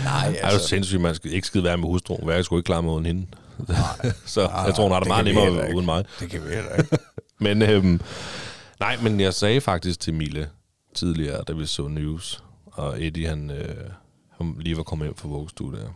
Nej, 0.05 0.37
er 0.43 0.51
du 0.51 0.59
sindssygt, 0.59 1.01
man 1.01 1.15
skal 1.15 1.33
ikke 1.33 1.47
skide 1.47 1.65
være 1.65 1.79
med 1.79 1.89
hustruen. 1.89 2.29
Er 2.29 2.43
sgu 2.43 2.57
ikke 2.57 2.67
klar 2.67 2.81
med 2.81 2.93
uden 2.93 3.07
hende? 3.07 3.27
så 4.27 4.47
Nej, 4.47 4.61
jeg 4.61 4.75
tror, 4.75 4.83
hun 4.83 4.93
har 4.93 5.01
det 5.01 5.05
det 5.05 5.09
meget 5.09 5.25
nemmere 5.25 5.75
uden 5.75 5.87
mig. 5.87 6.05
Det 6.21 6.31
kan 6.31 6.45
vi 6.45 6.49
heller 6.55 6.75
ikke. 6.75 6.99
Men 7.41 7.63
øhm, 7.63 8.01
nej, 8.81 8.97
men 9.03 9.21
jeg 9.21 9.35
sagde 9.35 9.61
faktisk 9.61 10.01
til 10.01 10.15
Mille 10.15 10.49
tidligere, 10.95 11.43
da 11.49 11.53
vi 11.53 11.67
så 11.67 11.89
news, 11.89 12.43
og 12.77 13.05
Eddie, 13.05 13.29
han, 13.29 13.51
øh, 13.51 13.91
han 14.31 14.57
lige 14.59 14.77
var 14.77 14.83
kommet 14.83 15.07
hjem 15.07 15.17
fra 15.17 15.29
vuggestudiet, 15.29 15.93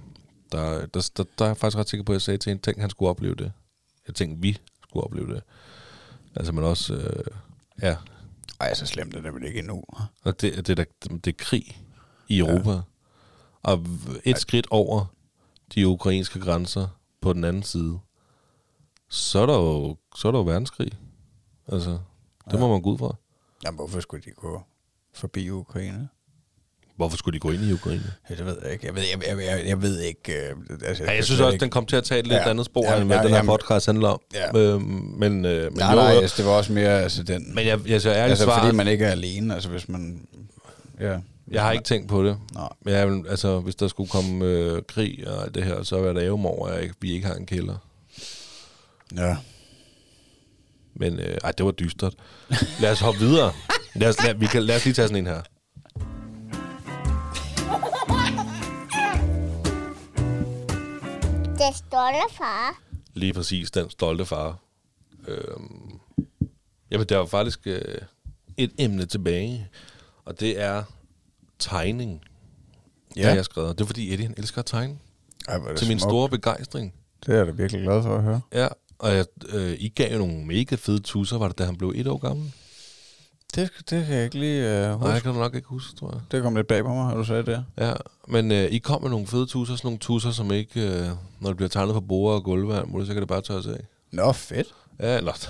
der, 0.53 0.78
der, 0.78 0.87
der, 0.87 1.11
der, 1.16 1.24
der 1.39 1.45
er 1.45 1.49
jeg 1.49 1.57
faktisk 1.57 1.78
ret 1.78 1.89
sikker 1.89 2.05
på, 2.05 2.12
at 2.12 2.14
jeg 2.14 2.22
sagde 2.22 2.39
til 2.39 2.51
hende, 2.51 2.62
tænk, 2.62 2.78
han 2.78 2.91
skulle 2.91 3.11
opleve 3.11 3.35
det. 3.35 3.53
Jeg 4.07 4.14
tænkte, 4.14 4.43
vi 4.43 4.59
skulle 4.83 5.05
opleve 5.05 5.35
det. 5.35 5.43
Altså, 6.37 6.53
men 6.53 6.64
også, 6.64 6.95
øh, 6.95 7.24
ja, 7.83 7.97
Ej, 8.61 8.74
så 8.74 8.87
slemt 8.87 9.14
er 9.14 9.20
det 9.20 9.35
vel 9.35 9.45
ikke 9.45 9.59
endnu. 9.59 9.85
og 10.22 10.41
det, 10.41 10.66
det, 10.66 10.78
er 10.78 10.85
det 11.11 11.26
er 11.26 11.37
krig 11.39 11.83
i 12.28 12.39
Europa. 12.39 12.70
Ja. 12.70 12.81
Og 13.62 13.87
et 14.24 14.39
skridt 14.39 14.66
over 14.70 15.05
de 15.74 15.87
ukrainske 15.89 16.41
grænser 16.41 16.89
på 17.20 17.33
den 17.33 17.45
anden 17.45 17.62
side, 17.62 17.99
så 19.09 19.39
er 19.39 19.47
der 19.47 19.55
jo, 19.55 19.97
så 20.16 20.28
er 20.28 20.33
der 20.33 20.39
jo 20.39 20.45
verdenskrig. 20.45 20.93
Altså, 21.68 21.91
det 22.45 22.53
ja. 22.53 22.59
må 22.59 22.68
man 22.68 22.83
gå 22.83 22.91
ud 22.91 22.99
fra. 22.99 23.16
Jamen, 23.64 23.76
hvorfor 23.76 24.01
skulle 24.01 24.22
de 24.24 24.31
gå 24.31 24.62
forbi 25.12 25.51
Ukraine? 25.51 26.09
Hvorfor 27.01 27.16
skulle 27.16 27.34
de 27.34 27.38
gå 27.40 27.51
ind 27.51 27.62
i 27.62 27.72
Ukraine? 27.72 28.03
Ja, 28.30 28.34
det 28.34 28.46
ved 28.46 28.57
jeg 28.62 28.72
ikke. 28.72 28.86
Jeg 28.86 28.94
ved, 28.94 29.03
jeg, 29.03 29.28
jeg, 29.38 29.46
jeg, 29.46 29.66
jeg 29.66 29.82
ved 29.82 30.01
ikke... 30.01 30.32
Øh, 30.32 30.55
altså, 30.84 31.03
Ja, 31.05 31.09
jeg 31.09 31.16
kan 31.16 31.24
synes 31.24 31.40
også, 31.40 31.53
ikke- 31.53 31.62
den 31.62 31.70
kom 31.70 31.86
til 31.86 31.96
at 31.96 32.05
tage 32.05 32.18
et 32.18 32.26
lidt 32.26 32.36
Ja. 32.40 32.51
andet 32.51 32.66
spor, 32.66 32.84
Ja, 32.92 32.96
end 32.96 33.05
hvad 33.07 33.16
ja, 33.16 33.22
den 33.22 33.30
her 33.30 33.36
jamen- 33.36 33.48
podcast 33.48 33.86
handler 33.86 34.09
om. 34.09 34.20
Ja. 34.34 34.59
Øhm, 34.59 34.80
men, 35.18 35.44
øh, 35.44 35.62
men, 35.62 35.72
Nej, 35.78 35.90
jo, 35.90 35.96
nej, 35.96 36.12
altså, 36.12 36.36
det 36.36 36.46
var 36.46 36.53
også 36.53 36.72
mere 36.72 37.03
altså, 37.03 37.22
den... 37.22 37.55
men 37.55 37.66
jeg, 37.66 37.78
jeg, 37.88 38.01
så 38.01 38.11
ærligt 38.11 38.30
altså, 38.30 38.44
svar, 38.44 38.62
fordi 38.64 38.76
man 38.76 38.88
ikke 38.88 39.05
er 39.05 39.11
alene, 39.11 39.55
altså 39.55 39.68
hvis 39.68 39.88
man... 39.88 40.20
Ja. 41.01 41.16
jeg 41.51 41.62
har 41.62 41.72
ikke 41.72 41.84
tænkt 41.84 42.09
på 42.09 42.24
det. 42.24 42.36
Nej. 42.55 42.68
Men 42.84 42.94
jeg, 42.94 43.22
altså, 43.30 43.59
hvis 43.61 43.74
der 43.74 43.88
skulle 43.88 44.11
komme 44.11 44.44
øh, 44.44 44.82
krig 44.88 45.28
og 45.28 45.42
alt 45.44 45.55
det 45.55 45.64
her, 45.64 45.82
så 45.82 45.96
vil 46.01 46.07
jeg 46.07 46.14
da 46.14 46.30
over, 46.30 46.68
at 46.68 46.82
jeg 46.82 46.90
vi 47.01 47.12
ikke 47.12 47.26
har 47.26 47.34
en 47.34 47.46
kælder. 47.46 47.76
Ja. 49.16 49.36
Men 50.94 51.18
øh, 51.20 51.36
ej, 51.44 51.53
det 51.53 51.66
var 51.66 51.72
dystert. 51.72 52.14
Lad 52.80 52.90
os 52.92 53.01
hoppe 53.01 53.20
videre. 53.20 53.53
Lad 53.94 54.09
os, 54.09 54.24
lad, 54.24 54.34
vi 54.34 54.46
kan, 54.46 54.62
lad 54.62 54.76
os 54.76 54.84
lige 54.84 54.94
tage 54.94 55.09
sådan 55.09 55.26
en 55.26 55.32
her. 55.32 55.40
Det 61.68 61.76
stolte 61.76 62.34
far. 62.36 62.80
Lige 63.14 63.32
præcis, 63.32 63.70
den 63.70 63.90
stolte 63.90 64.24
far. 64.24 64.58
Øhm, 65.28 66.00
jamen, 66.90 67.06
der 67.06 67.14
er 67.14 67.18
jo 67.18 67.26
faktisk 67.26 67.61
øh, 67.66 67.82
et 68.56 68.72
emne 68.78 69.06
tilbage, 69.06 69.68
og 70.24 70.40
det 70.40 70.61
er 70.61 70.82
tegning. 71.58 72.20
Ja. 73.16 73.20
Det 73.20 73.28
har 73.28 73.34
jeg 73.34 73.44
skrevet. 73.44 73.78
Det 73.78 73.84
er 73.84 73.86
fordi 73.86 74.12
Eddie 74.12 74.26
han 74.26 74.34
elsker 74.38 74.58
at 74.58 74.66
tegne. 74.66 74.98
Ej, 75.48 75.74
Til 75.74 75.88
min 75.88 75.98
smukt. 75.98 76.11
store 76.11 76.28
begejstring. 76.28 76.94
Det 77.26 77.32
er 77.34 77.38
jeg 77.38 77.46
da 77.46 77.50
virkelig 77.52 77.82
glad 77.82 78.02
for 78.02 78.16
at 78.16 78.22
høre. 78.22 78.40
Ja, 78.52 78.68
og 78.98 79.14
jeg, 79.14 79.26
øh, 79.48 79.72
I 79.78 79.88
gav 79.88 80.12
jo 80.12 80.18
nogle 80.18 80.44
mega 80.46 80.74
fede 80.74 80.98
tusser, 81.00 81.38
var 81.38 81.48
det 81.48 81.58
da 81.58 81.64
han 81.64 81.76
blev 81.76 81.92
et 81.96 82.06
år 82.06 82.18
gammel? 82.18 82.52
Det, 83.55 83.70
det 83.90 84.07
kan 84.07 84.14
jeg 84.16 84.24
ikke 84.24 84.38
lige 84.38 84.62
Nej, 84.62 84.92
huske. 84.92 85.14
det 85.14 85.22
kan 85.22 85.32
du 85.32 85.38
nok 85.38 85.55
ikke 85.55 85.68
huske, 85.68 85.96
tror 85.96 86.11
jeg. 86.12 86.20
Det 86.32 86.42
kom 86.42 86.57
lidt 86.57 86.66
bag 86.66 86.82
på 86.84 86.94
mig, 86.94 87.05
har 87.05 87.14
du 87.14 87.24
sagt 87.24 87.46
det. 87.46 87.64
Ja, 87.78 87.92
men 88.28 88.53
øh, 88.53 88.64
I 88.64 88.78
kom 88.78 89.03
med 89.03 89.11
nogle 89.11 89.26
fede 89.26 89.46
tusser, 89.46 89.76
sådan 89.76 89.86
nogle 89.86 89.98
tusser, 89.98 90.30
som 90.30 90.53
ikke, 90.53 90.80
øh, 90.88 91.07
når 91.40 91.48
det 91.51 91.57
bliver 91.57 91.68
tegnet 91.68 91.94
på 91.94 92.01
bord 92.01 92.34
og 92.34 92.44
gulve, 92.44 92.74
så 93.07 93.12
kan 93.12 93.16
det 93.16 93.28
bare 93.28 93.40
tørres 93.40 93.66
af. 93.66 93.80
Nå, 94.12 94.32
fedt. 94.32 94.66
Ja, 95.01 95.16
eller, 95.16 95.32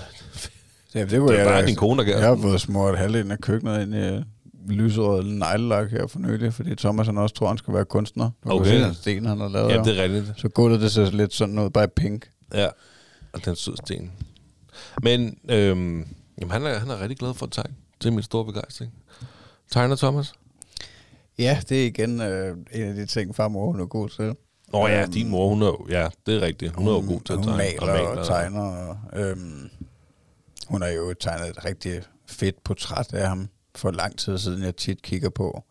Ja, 0.95 1.05
det, 1.05 1.19
kunne 1.19 1.27
det 1.27 1.35
er 1.35 1.43
jeg 1.43 1.47
bare 1.51 1.61
da- 1.61 1.67
din 1.67 1.75
kone, 1.75 1.97
der 1.99 2.03
gør. 2.11 2.17
Jeg 2.19 2.27
har 2.27 2.35
fået 2.41 2.61
smurt 2.61 2.97
halvdelen 2.97 3.31
af 3.31 3.39
køkkenet 3.39 3.81
ind 3.81 3.95
i 3.95 3.97
øh, 3.97 4.21
lyserød 4.69 5.23
neglelak 5.23 5.89
her 5.91 6.07
for 6.07 6.19
nylig, 6.19 6.53
fordi 6.53 6.75
Thomas 6.75 7.07
han 7.07 7.17
også 7.17 7.35
tror, 7.35 7.47
han 7.47 7.57
skal 7.57 7.73
være 7.73 7.85
kunstner. 7.85 8.25
Du 8.43 8.49
kan 8.49 8.51
Okay. 8.59 8.69
se 8.69 8.83
den 8.83 8.93
sten, 8.93 9.25
han 9.25 9.39
har 9.39 9.47
lavet. 9.49 9.69
Ja, 9.71 9.77
det 9.83 9.99
er 9.99 10.03
rigtigt. 10.03 10.33
Så 10.37 10.49
gulvet 10.49 10.81
det 10.81 10.91
ser 10.91 11.11
lidt 11.11 11.33
sådan 11.33 11.59
ud, 11.59 11.69
bare 11.69 11.87
pink. 11.87 12.29
Ja, 12.53 12.67
og 13.33 13.45
den 13.45 13.55
sød 13.55 13.75
sten. 13.85 14.11
Men 15.03 15.37
øhm, 15.49 16.07
jamen, 16.41 16.51
han, 16.51 16.65
er, 16.65 16.79
han 16.79 16.89
er 16.89 17.01
rigtig 17.01 17.17
glad 17.17 17.33
for 17.33 17.45
at 17.45 17.51
tegne. 17.51 17.73
Det 18.01 18.07
er 18.07 18.11
min 18.11 18.23
store 18.23 18.45
begejstring. 18.45 18.93
Tegner 19.71 19.95
Thomas? 19.95 20.33
Ja, 21.37 21.61
det 21.69 21.81
er 21.81 21.85
igen 21.85 22.21
øh, 22.21 22.57
en 22.73 22.81
af 22.81 22.95
de 22.95 23.05
ting, 23.05 23.35
farmor 23.35 23.65
hun 23.65 23.79
er 23.79 23.85
god 23.85 24.09
til. 24.09 24.35
Nå 24.73 24.87
ja, 24.87 25.01
Øhm, 25.01 25.11
din 25.11 25.29
mor, 25.29 25.47
hun 25.49 25.61
er 25.61 25.65
jo, 25.65 25.87
ja, 25.89 26.09
det 26.25 26.35
er 26.35 26.41
rigtigt. 26.41 26.75
Hun 26.75 26.87
er 26.87 26.91
jo 26.91 27.03
god 27.07 27.21
til 27.21 27.33
at 27.33 27.37
hun 27.37 27.47
tegne. 27.47 27.57
maler 27.57 28.07
og, 28.07 28.17
og 28.17 28.25
tegner. 28.25 28.61
Og, 28.61 28.97
øhm, 29.19 29.69
hun 30.67 30.81
har 30.81 30.89
jo 30.89 31.13
tegnet 31.13 31.49
et 31.49 31.65
rigtig 31.65 32.01
fedt 32.27 32.63
portræt 32.63 33.13
af 33.13 33.27
ham 33.27 33.49
for 33.75 33.91
lang 33.91 34.17
tid 34.17 34.37
siden, 34.37 34.63
jeg 34.63 34.75
tit 34.75 35.01
kigger 35.01 35.29
på 35.29 35.63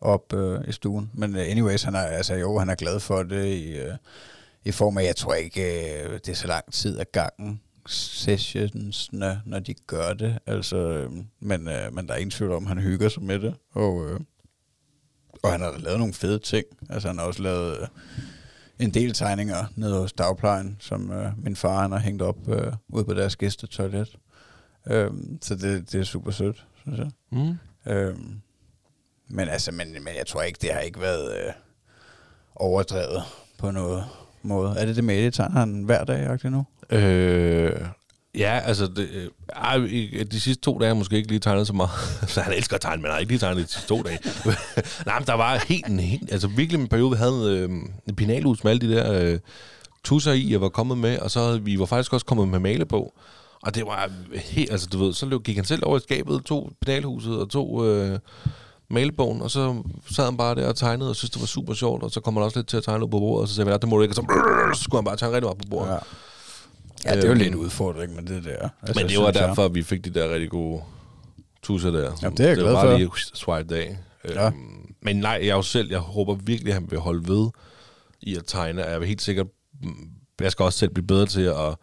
op 0.00 0.32
øh, 0.34 0.60
i 0.68 0.72
stuen. 0.72 1.10
Men 1.14 1.34
uh, 1.34 1.40
anyways, 1.40 1.82
han 1.82 1.94
er, 1.94 2.00
altså, 2.00 2.34
jo, 2.34 2.58
han 2.58 2.68
er 2.70 2.74
glad 2.74 3.00
for 3.00 3.22
det 3.22 3.44
i, 3.44 3.78
øh, 3.78 3.92
i 4.64 4.72
form 4.72 4.98
af, 4.98 5.04
jeg 5.04 5.16
tror 5.16 5.34
ikke, 5.34 5.62
øh, 6.02 6.12
det 6.12 6.28
er 6.28 6.34
så 6.34 6.46
lang 6.46 6.72
tid 6.72 6.98
af 6.98 7.12
gangen 7.12 7.60
sessionsne, 7.88 9.42
når 9.46 9.58
de 9.58 9.74
gør 9.74 10.12
det. 10.12 10.38
Altså, 10.46 10.76
øh, 10.76 11.12
men, 11.40 11.68
øh, 11.68 11.94
men 11.94 12.06
der 12.06 12.14
er 12.14 12.18
ingen 12.18 12.30
tvivl 12.30 12.52
om, 12.52 12.66
han 12.66 12.78
hygger 12.78 13.08
sig 13.08 13.22
med 13.22 13.38
det. 13.38 13.54
Og, 13.72 14.10
øh, 14.10 14.20
og 15.42 15.52
han 15.52 15.60
har 15.60 15.78
lavet 15.78 15.98
nogle 15.98 16.14
fede 16.14 16.38
ting. 16.38 16.66
Altså, 16.90 17.08
han 17.08 17.18
har 17.18 17.24
også 17.24 17.42
lavet... 17.42 17.80
Øh, 17.80 17.88
en 18.78 18.94
del 18.94 19.12
tegninger 19.12 19.64
nede 19.76 20.00
hos 20.00 20.12
dagplejen, 20.12 20.76
som 20.80 21.10
øh, 21.12 21.32
min 21.36 21.56
far 21.56 21.82
han 21.82 21.92
har 21.92 21.98
hængt 21.98 22.22
op 22.22 22.48
øh, 22.48 22.72
ude 22.88 23.04
på 23.04 23.14
deres 23.14 23.36
gæstetoilet. 23.36 24.16
Øhm, 24.86 25.38
så 25.42 25.54
det, 25.54 25.92
det 25.92 26.00
er 26.00 26.04
super 26.04 26.30
sødt, 26.30 26.66
synes 26.82 26.98
jeg. 26.98 27.10
Mm. 27.30 27.54
Øhm, 27.86 28.40
men 29.28 29.48
altså, 29.48 29.72
men, 29.72 29.92
men 29.92 30.16
jeg 30.16 30.26
tror 30.26 30.42
ikke, 30.42 30.58
det 30.62 30.72
har 30.72 30.80
ikke 30.80 31.00
været 31.00 31.36
øh, 31.36 31.52
overdrevet 32.56 33.22
på 33.58 33.70
noget 33.70 34.04
måde. 34.42 34.78
Er 34.78 34.86
det 34.86 34.96
det 34.96 35.04
med, 35.04 35.22
det 35.22 35.34
tegner 35.34 35.58
han 35.58 35.82
hver 35.82 36.04
dag 36.04 36.26
agtigt 36.26 36.52
nu? 36.52 36.64
Øh, 36.92 37.72
ja, 38.38 38.60
altså, 38.64 38.86
det, 38.86 39.08
øh, 39.10 40.26
de 40.30 40.40
sidste 40.40 40.62
to 40.62 40.78
dage 40.78 40.88
har 40.88 40.94
måske 40.94 41.16
ikke 41.16 41.28
lige 41.28 41.40
tegnet 41.40 41.66
så 41.66 41.72
meget. 41.72 41.90
så 42.26 42.40
han 42.46 42.52
elsker 42.52 42.74
at 42.76 42.80
tegne, 42.80 43.02
men 43.02 43.10
har 43.10 43.18
ikke 43.18 43.32
lige 43.32 43.38
tegnet 43.38 43.62
de 43.66 43.72
sidste 43.72 43.88
to 43.88 44.02
dage. 44.02 44.18
Nej, 45.06 45.18
men 45.18 45.26
der 45.26 45.34
var 45.34 45.64
helt, 45.68 45.86
en, 45.86 46.00
helt 46.00 46.32
altså 46.32 46.48
virkelig 46.48 46.80
en 46.80 46.88
periode, 46.88 47.10
vi 47.10 47.16
havde 47.16 47.58
øh, 47.58 47.70
en 48.08 48.16
pinalhus 48.16 48.64
med 48.64 48.72
alle 48.72 48.88
de 48.88 48.94
der 48.94 49.12
øh, 49.22 49.38
tusser 50.04 50.32
i, 50.32 50.52
jeg 50.52 50.60
var 50.60 50.68
kommet 50.68 50.98
med, 50.98 51.18
og 51.18 51.30
så 51.30 51.40
havde 51.40 51.62
vi 51.62 51.78
var 51.78 51.86
faktisk 51.86 52.12
også 52.12 52.26
kommet 52.26 52.48
med 52.48 52.58
malebog. 52.58 53.14
Og 53.62 53.74
det 53.74 53.86
var 53.86 54.10
helt, 54.34 54.72
altså 54.72 54.86
du 54.92 54.98
ved, 54.98 55.12
så 55.14 55.38
gik 55.38 55.56
han 55.56 55.64
selv 55.64 55.82
over 55.86 55.96
i 55.96 56.00
skabet, 56.00 56.42
tog 56.44 56.72
pedalhuset 56.80 57.38
og 57.40 57.50
tog 57.50 57.86
øh, 57.86 58.18
malebogen, 58.90 59.42
og 59.42 59.50
så 59.50 59.82
sad 60.10 60.24
han 60.24 60.36
bare 60.36 60.54
der 60.54 60.68
og 60.68 60.76
tegnede, 60.76 61.10
og 61.10 61.16
synes 61.16 61.30
det 61.30 61.40
var 61.40 61.46
super 61.46 61.74
sjovt, 61.74 62.02
og 62.02 62.10
så 62.10 62.20
kom 62.20 62.34
han 62.34 62.42
også 62.42 62.58
lidt 62.58 62.68
til 62.68 62.76
at 62.76 62.82
tegne 62.84 63.04
ud 63.04 63.10
på 63.10 63.18
bordet, 63.18 63.42
og 63.42 63.48
så 63.48 63.54
sagde 63.54 63.66
vi, 63.66 63.70
"Nej, 63.70 63.78
det 63.78 63.88
må 63.88 63.96
du 63.96 64.02
ikke, 64.02 64.12
og 64.12 64.16
så, 64.16 64.22
så 64.74 64.82
skulle 64.84 64.98
han 64.98 65.04
bare 65.04 65.16
tegne 65.16 65.34
rigtig 65.34 65.46
meget 65.46 65.58
på 65.58 65.68
bordet. 65.70 65.90
Ja. 65.92 65.98
Ja, 67.04 67.14
det 67.16 67.24
er 67.24 67.26
jo 67.26 67.32
Øhm, 67.32 67.38
lidt 67.40 67.54
udfordring 67.54 68.14
med 68.14 68.22
det 68.22 68.44
der. 68.44 68.68
Altså, 68.82 69.00
Men 69.02 69.08
det 69.10 69.18
var 69.18 69.30
derfor, 69.30 69.64
at 69.64 69.74
vi 69.74 69.82
fik 69.82 70.04
de 70.04 70.10
der 70.10 70.32
rigtig 70.32 70.50
gode 70.50 70.82
tusser 71.62 71.90
der. 71.90 72.12
Jamen, 72.22 72.36
det 72.36 72.44
er 72.44 72.48
jeg 72.48 72.56
glad 72.56 72.72
var 72.72 72.82
for. 72.84 72.96
lige 72.98 73.10
swipe 73.34 73.76
af. 73.76 73.98
Ja. 74.28 74.46
Øhm, 74.46 74.94
men 75.02 75.16
nej, 75.16 75.32
jeg 75.42 75.48
jo 75.56 75.62
selv, 75.62 75.90
jeg 75.90 75.98
håber 75.98 76.34
virkelig, 76.34 76.68
at 76.70 76.74
han 76.74 76.90
vil 76.90 76.98
holde 76.98 77.28
ved 77.28 77.48
i 78.20 78.36
at 78.36 78.42
tegne. 78.46 78.82
Jeg 78.84 78.94
er 78.94 79.04
helt 79.04 79.22
sikkert, 79.22 79.46
jeg 80.40 80.52
skal 80.52 80.62
også 80.64 80.78
selv 80.78 80.90
blive 80.94 81.06
bedre 81.06 81.26
til 81.26 81.42
at, 81.42 81.76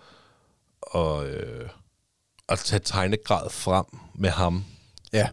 at, 0.95 1.25
øh, 1.27 1.69
at 2.49 2.59
tage 2.59 2.79
tegnegrad 2.79 3.49
frem 3.49 3.85
med 4.15 4.29
ham, 4.29 4.63
Ja, 5.13 5.27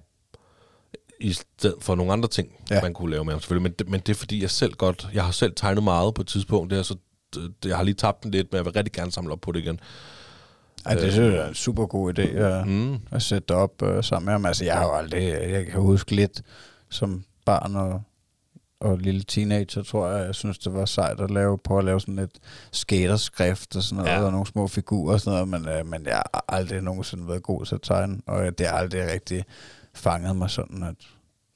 i 1.21 1.33
stedet 1.33 1.77
for 1.81 1.95
nogle 1.95 2.13
andre 2.13 2.29
ting, 2.29 2.49
Ja. 2.71 2.75
ja. 2.75 2.83
man 2.83 2.95
kunne 2.95 3.11
lave 3.11 3.25
med 3.25 3.33
ham 3.33 3.41
selvfølgelig. 3.41 3.63
Men 3.63 3.73
det, 3.79 3.89
men 3.89 4.01
det 4.01 4.09
er 4.09 4.15
fordi, 4.15 4.43
jeg 4.43 4.51
selv 4.51 4.73
godt, 4.73 5.09
jeg 5.15 5.25
har 5.25 5.33
selv 5.33 5.53
tegnet 5.57 5.85
meget 5.85 6.15
på 6.15 6.23
et 6.23 6.29
tidspunkt, 6.29 6.71
det 6.71 6.79
er 6.79 6.83
så, 6.83 6.95
det, 6.95 7.03
jeg 7.65 7.77
har 7.77 7.83
lige 7.85 7.95
tabt 7.95 8.23
den 8.23 8.31
lidt, 8.31 8.53
men 8.53 8.57
jeg 8.57 8.65
vil 8.65 8.73
rigtig 8.73 8.93
gerne 8.93 9.13
samle 9.13 9.33
op 9.33 9.41
på 9.41 9.53
det 9.53 9.61
igen. 9.61 9.81
Ej, 10.87 10.95
det 10.95 11.13
synes 11.13 11.35
jeg 11.35 11.43
er 11.45 11.49
en 11.49 11.55
super 11.55 11.87
god 11.87 12.19
idé 12.19 12.23
at, 12.23 12.67
Mm. 12.67 12.99
at 13.11 13.23
sætte 13.23 13.55
op 13.55 13.83
uh, 13.83 13.89
sammen 14.05 14.25
med 14.25 14.33
ham. 14.33 14.47
Altså, 14.47 14.65
jeg 14.65 14.75
har 14.75 14.85
jo 14.85 14.93
aldrig, 14.95 15.23
jeg 15.51 15.67
kan 15.67 15.81
huske 15.81 16.15
lidt 16.15 16.43
som 16.91 17.25
barn 17.45 17.77
og, 17.77 18.03
og 18.81 18.99
lille 18.99 19.23
teenager, 19.23 19.83
tror 19.83 20.09
jeg, 20.09 20.27
jeg 20.27 20.35
synes, 20.35 20.59
det 20.59 20.75
var 20.75 20.85
sejt 20.85 21.21
at 21.21 21.31
lave, 21.31 21.59
prøve 21.59 21.79
at 21.79 21.85
lave 21.85 22.01
sådan 22.01 22.19
et 22.19 22.39
skaterskrift 22.73 23.77
og 23.77 23.83
sådan 23.83 23.97
noget, 23.97 24.11
Ja. 24.11 24.19
ja. 24.19 24.25
og 24.25 24.33
nogle 24.33 24.47
små 24.47 24.67
figurer 24.67 25.13
og 25.13 25.21
sådan 25.21 25.49
noget, 25.49 25.63
men, 25.65 25.81
uh, 25.81 25.87
men 25.87 26.07
jeg 26.07 26.15
har 26.35 26.45
aldrig 26.49 26.81
nogensinde 26.83 27.29
været 27.29 27.43
god 27.43 27.65
til 27.65 27.75
at 27.75 27.83
tegne, 27.83 28.21
og 28.27 28.59
det 28.59 28.67
har 28.67 28.75
aldrig 28.77 29.13
rigtig 29.13 29.45
fanget 29.95 30.37
mig 30.37 30.51
sådan 30.51 30.83
at 30.83 30.95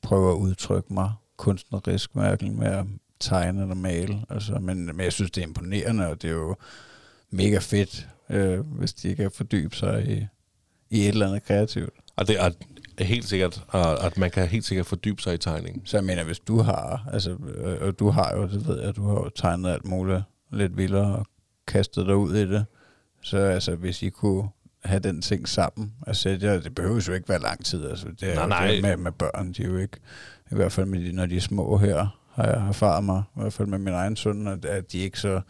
prøve 0.02 0.30
at 0.32 0.36
udtrykke 0.36 0.94
mig 0.94 1.12
kunstnerisk, 1.36 2.10
hverken 2.14 2.58
med 2.58 2.66
at 2.66 2.84
tegne 3.26 3.62
eller 3.62 3.74
male. 3.74 4.22
Altså, 4.30 4.52
men, 4.52 4.86
men 4.86 5.00
jeg 5.00 5.12
synes, 5.12 5.30
det 5.30 5.42
er 5.42 5.46
imponerende, 5.46 6.06
og 6.06 6.22
det 6.22 6.30
er 6.30 6.34
jo 6.34 6.56
mega 7.30 7.58
fedt, 7.58 8.08
øh, 8.30 8.60
hvis 8.60 8.92
de 8.92 9.14
kan 9.14 9.30
fordybe 9.30 9.76
sig 9.76 10.08
i, 10.08 10.26
i 10.90 11.00
et 11.00 11.08
eller 11.08 11.26
andet 11.26 11.44
kreativt. 11.44 11.90
Og 12.16 12.28
det 12.28 12.36
er 12.38 12.50
helt 13.04 13.28
sikkert, 13.28 13.64
at 14.02 14.18
man 14.18 14.30
kan 14.30 14.48
helt 14.48 14.64
sikkert 14.64 14.86
fordybe 14.86 15.22
sig 15.22 15.34
i 15.34 15.38
tegningen. 15.38 15.86
Så 15.86 15.96
jeg 15.96 16.04
mener, 16.04 16.24
hvis 16.24 16.38
du 16.38 16.58
har, 16.58 17.08
altså, 17.12 17.30
øh, 17.30 17.76
og 17.80 17.98
du 17.98 18.10
har 18.10 18.36
jo, 18.36 18.42
det 18.42 18.68
ved 18.68 18.82
jeg, 18.82 18.96
du 18.96 19.06
har 19.06 19.14
jo 19.14 19.28
tegnet 19.28 19.70
alt 19.70 19.84
muligt 19.84 20.22
lidt 20.52 20.76
vildere 20.76 21.16
og 21.16 21.26
kastet 21.66 22.06
dig 22.06 22.16
ud 22.16 22.34
i 22.34 22.48
det, 22.48 22.66
så 23.22 23.36
altså, 23.36 23.74
hvis 23.74 24.02
I 24.02 24.08
kunne 24.08 24.48
have 24.84 25.00
den 25.00 25.22
ting 25.22 25.48
sammen, 25.48 25.92
altså, 26.06 26.28
det, 26.28 26.64
det 26.64 26.74
behøver 26.74 27.04
jo 27.08 27.12
ikke 27.12 27.28
være 27.28 27.40
lang 27.42 27.64
tid, 27.64 27.86
altså, 27.88 28.06
det 28.20 28.30
er 28.30 28.34
Nej, 28.34 28.42
jo 28.42 28.48
nej. 28.48 28.66
Det 28.66 28.82
med, 28.82 28.96
med 28.96 29.12
børn, 29.12 29.52
de 29.52 29.62
er 29.62 29.66
jo 29.66 29.76
ikke, 29.76 29.96
i 30.50 30.54
hvert 30.54 30.72
fald 30.72 30.86
med 30.86 31.12
når 31.12 31.26
de 31.26 31.36
er 31.36 31.40
små 31.40 31.76
her, 31.76 32.18
har 32.36 32.44
jeg 32.44 32.68
erfaret 32.68 33.04
mig, 33.04 33.22
i 33.36 33.40
hvert 33.40 33.52
fald 33.52 33.68
med 33.68 33.78
min 33.78 33.94
egen 33.94 34.16
søn, 34.16 34.46
at, 34.46 34.64
at 34.64 34.92
de 34.92 34.98
ikke 34.98 35.20
så 35.20 35.40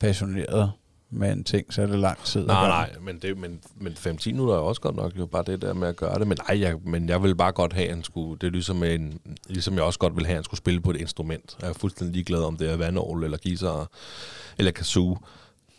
passionerede 0.00 0.70
med 1.10 1.32
en 1.32 1.44
ting, 1.44 1.72
så 1.72 1.82
er 1.82 1.86
det 1.86 1.98
lang 1.98 2.18
tid. 2.24 2.46
Nej, 2.46 2.68
nej, 2.68 2.90
men, 3.00 3.18
det, 3.18 3.38
men, 3.38 3.60
men 3.74 3.92
5-10 3.92 4.26
minutter 4.26 4.54
er 4.54 4.58
også 4.58 4.80
godt 4.80 4.96
nok 4.96 5.18
jo 5.18 5.26
bare 5.26 5.42
det 5.46 5.62
der 5.62 5.74
med 5.74 5.88
at 5.88 5.96
gøre 5.96 6.18
det. 6.18 6.26
Men 6.26 6.38
nej, 6.48 6.60
jeg, 6.60 6.76
men 6.84 7.08
jeg 7.08 7.22
vil 7.22 7.34
bare 7.34 7.52
godt 7.52 7.72
have, 7.72 7.88
at 7.88 7.94
han 7.94 8.04
skulle, 8.04 8.38
det 8.38 8.46
er 8.46 8.50
ligesom, 8.50 8.82
en, 8.82 9.20
ligesom 9.48 9.74
jeg 9.74 9.82
også 9.82 9.98
godt 9.98 10.16
vil 10.16 10.26
have, 10.26 10.32
at 10.32 10.36
han 10.36 10.44
skulle 10.44 10.58
spille 10.58 10.80
på 10.80 10.90
et 10.90 10.96
instrument. 10.96 11.56
Jeg 11.60 11.68
er 11.68 11.72
fuldstændig 11.72 12.14
ligeglad, 12.14 12.42
om 12.42 12.56
det 12.56 12.72
er 12.72 12.76
vandorgel 12.76 13.24
eller 13.24 13.38
guitar 13.42 13.88
eller 14.58 14.72
kazoo. 14.72 15.18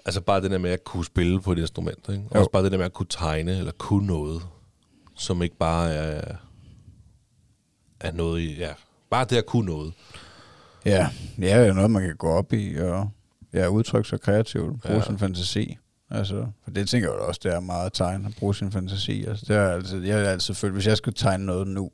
Altså 0.05 0.21
bare 0.21 0.41
det 0.41 0.51
der 0.51 0.57
med 0.57 0.71
at 0.71 0.83
kunne 0.83 1.05
spille 1.05 1.41
på 1.41 1.51
et 1.51 1.57
instrument. 1.57 2.09
Ikke? 2.09 2.23
Jo. 2.35 2.39
Også 2.39 2.51
bare 2.51 2.63
det 2.63 2.71
der 2.71 2.77
med 2.77 2.85
at 2.85 2.93
kunne 2.93 3.07
tegne 3.09 3.57
eller 3.57 3.71
kunne 3.71 4.07
noget, 4.07 4.41
som 5.15 5.43
ikke 5.43 5.57
bare 5.57 5.93
er, 5.93 6.35
er 7.99 8.11
noget 8.11 8.41
i... 8.41 8.55
Ja, 8.55 8.73
bare 9.09 9.25
det 9.25 9.37
at 9.37 9.45
kunne 9.45 9.65
noget. 9.65 9.93
Ja, 10.85 11.07
det 11.37 11.51
er 11.51 11.65
jo 11.65 11.73
noget, 11.73 11.91
man 11.91 12.01
kan 12.01 12.15
gå 12.15 12.27
op 12.29 12.53
i 12.53 12.75
og 12.77 13.09
ja, 13.53 13.67
udtrykke 13.67 14.09
sig 14.09 14.21
kreativt, 14.21 14.81
bruge 14.81 14.93
Ja. 14.93 14.99
ja. 14.99 15.01
sin 15.05 15.17
fantasi. 15.17 15.77
Altså, 16.09 16.45
for 16.63 16.71
det 16.71 16.89
tænker 16.89 17.09
jeg 17.09 17.17
jo 17.19 17.27
også, 17.27 17.39
det 17.43 17.53
er 17.53 17.59
meget 17.59 17.85
at 17.85 17.93
tegne, 17.93 18.25
at 18.27 18.33
bruge 18.39 18.55
sin 18.55 18.71
fantasi. 18.71 19.25
Altså, 19.25 19.45
det 19.47 19.55
er 19.55 19.67
altid, 19.69 20.03
jeg 20.03 20.17
har 20.17 20.25
altid 20.25 20.53
følt, 20.53 20.73
hvis 20.73 20.87
jeg 20.87 20.97
skulle 20.97 21.15
tegne 21.15 21.45
noget 21.45 21.67
nu, 21.67 21.91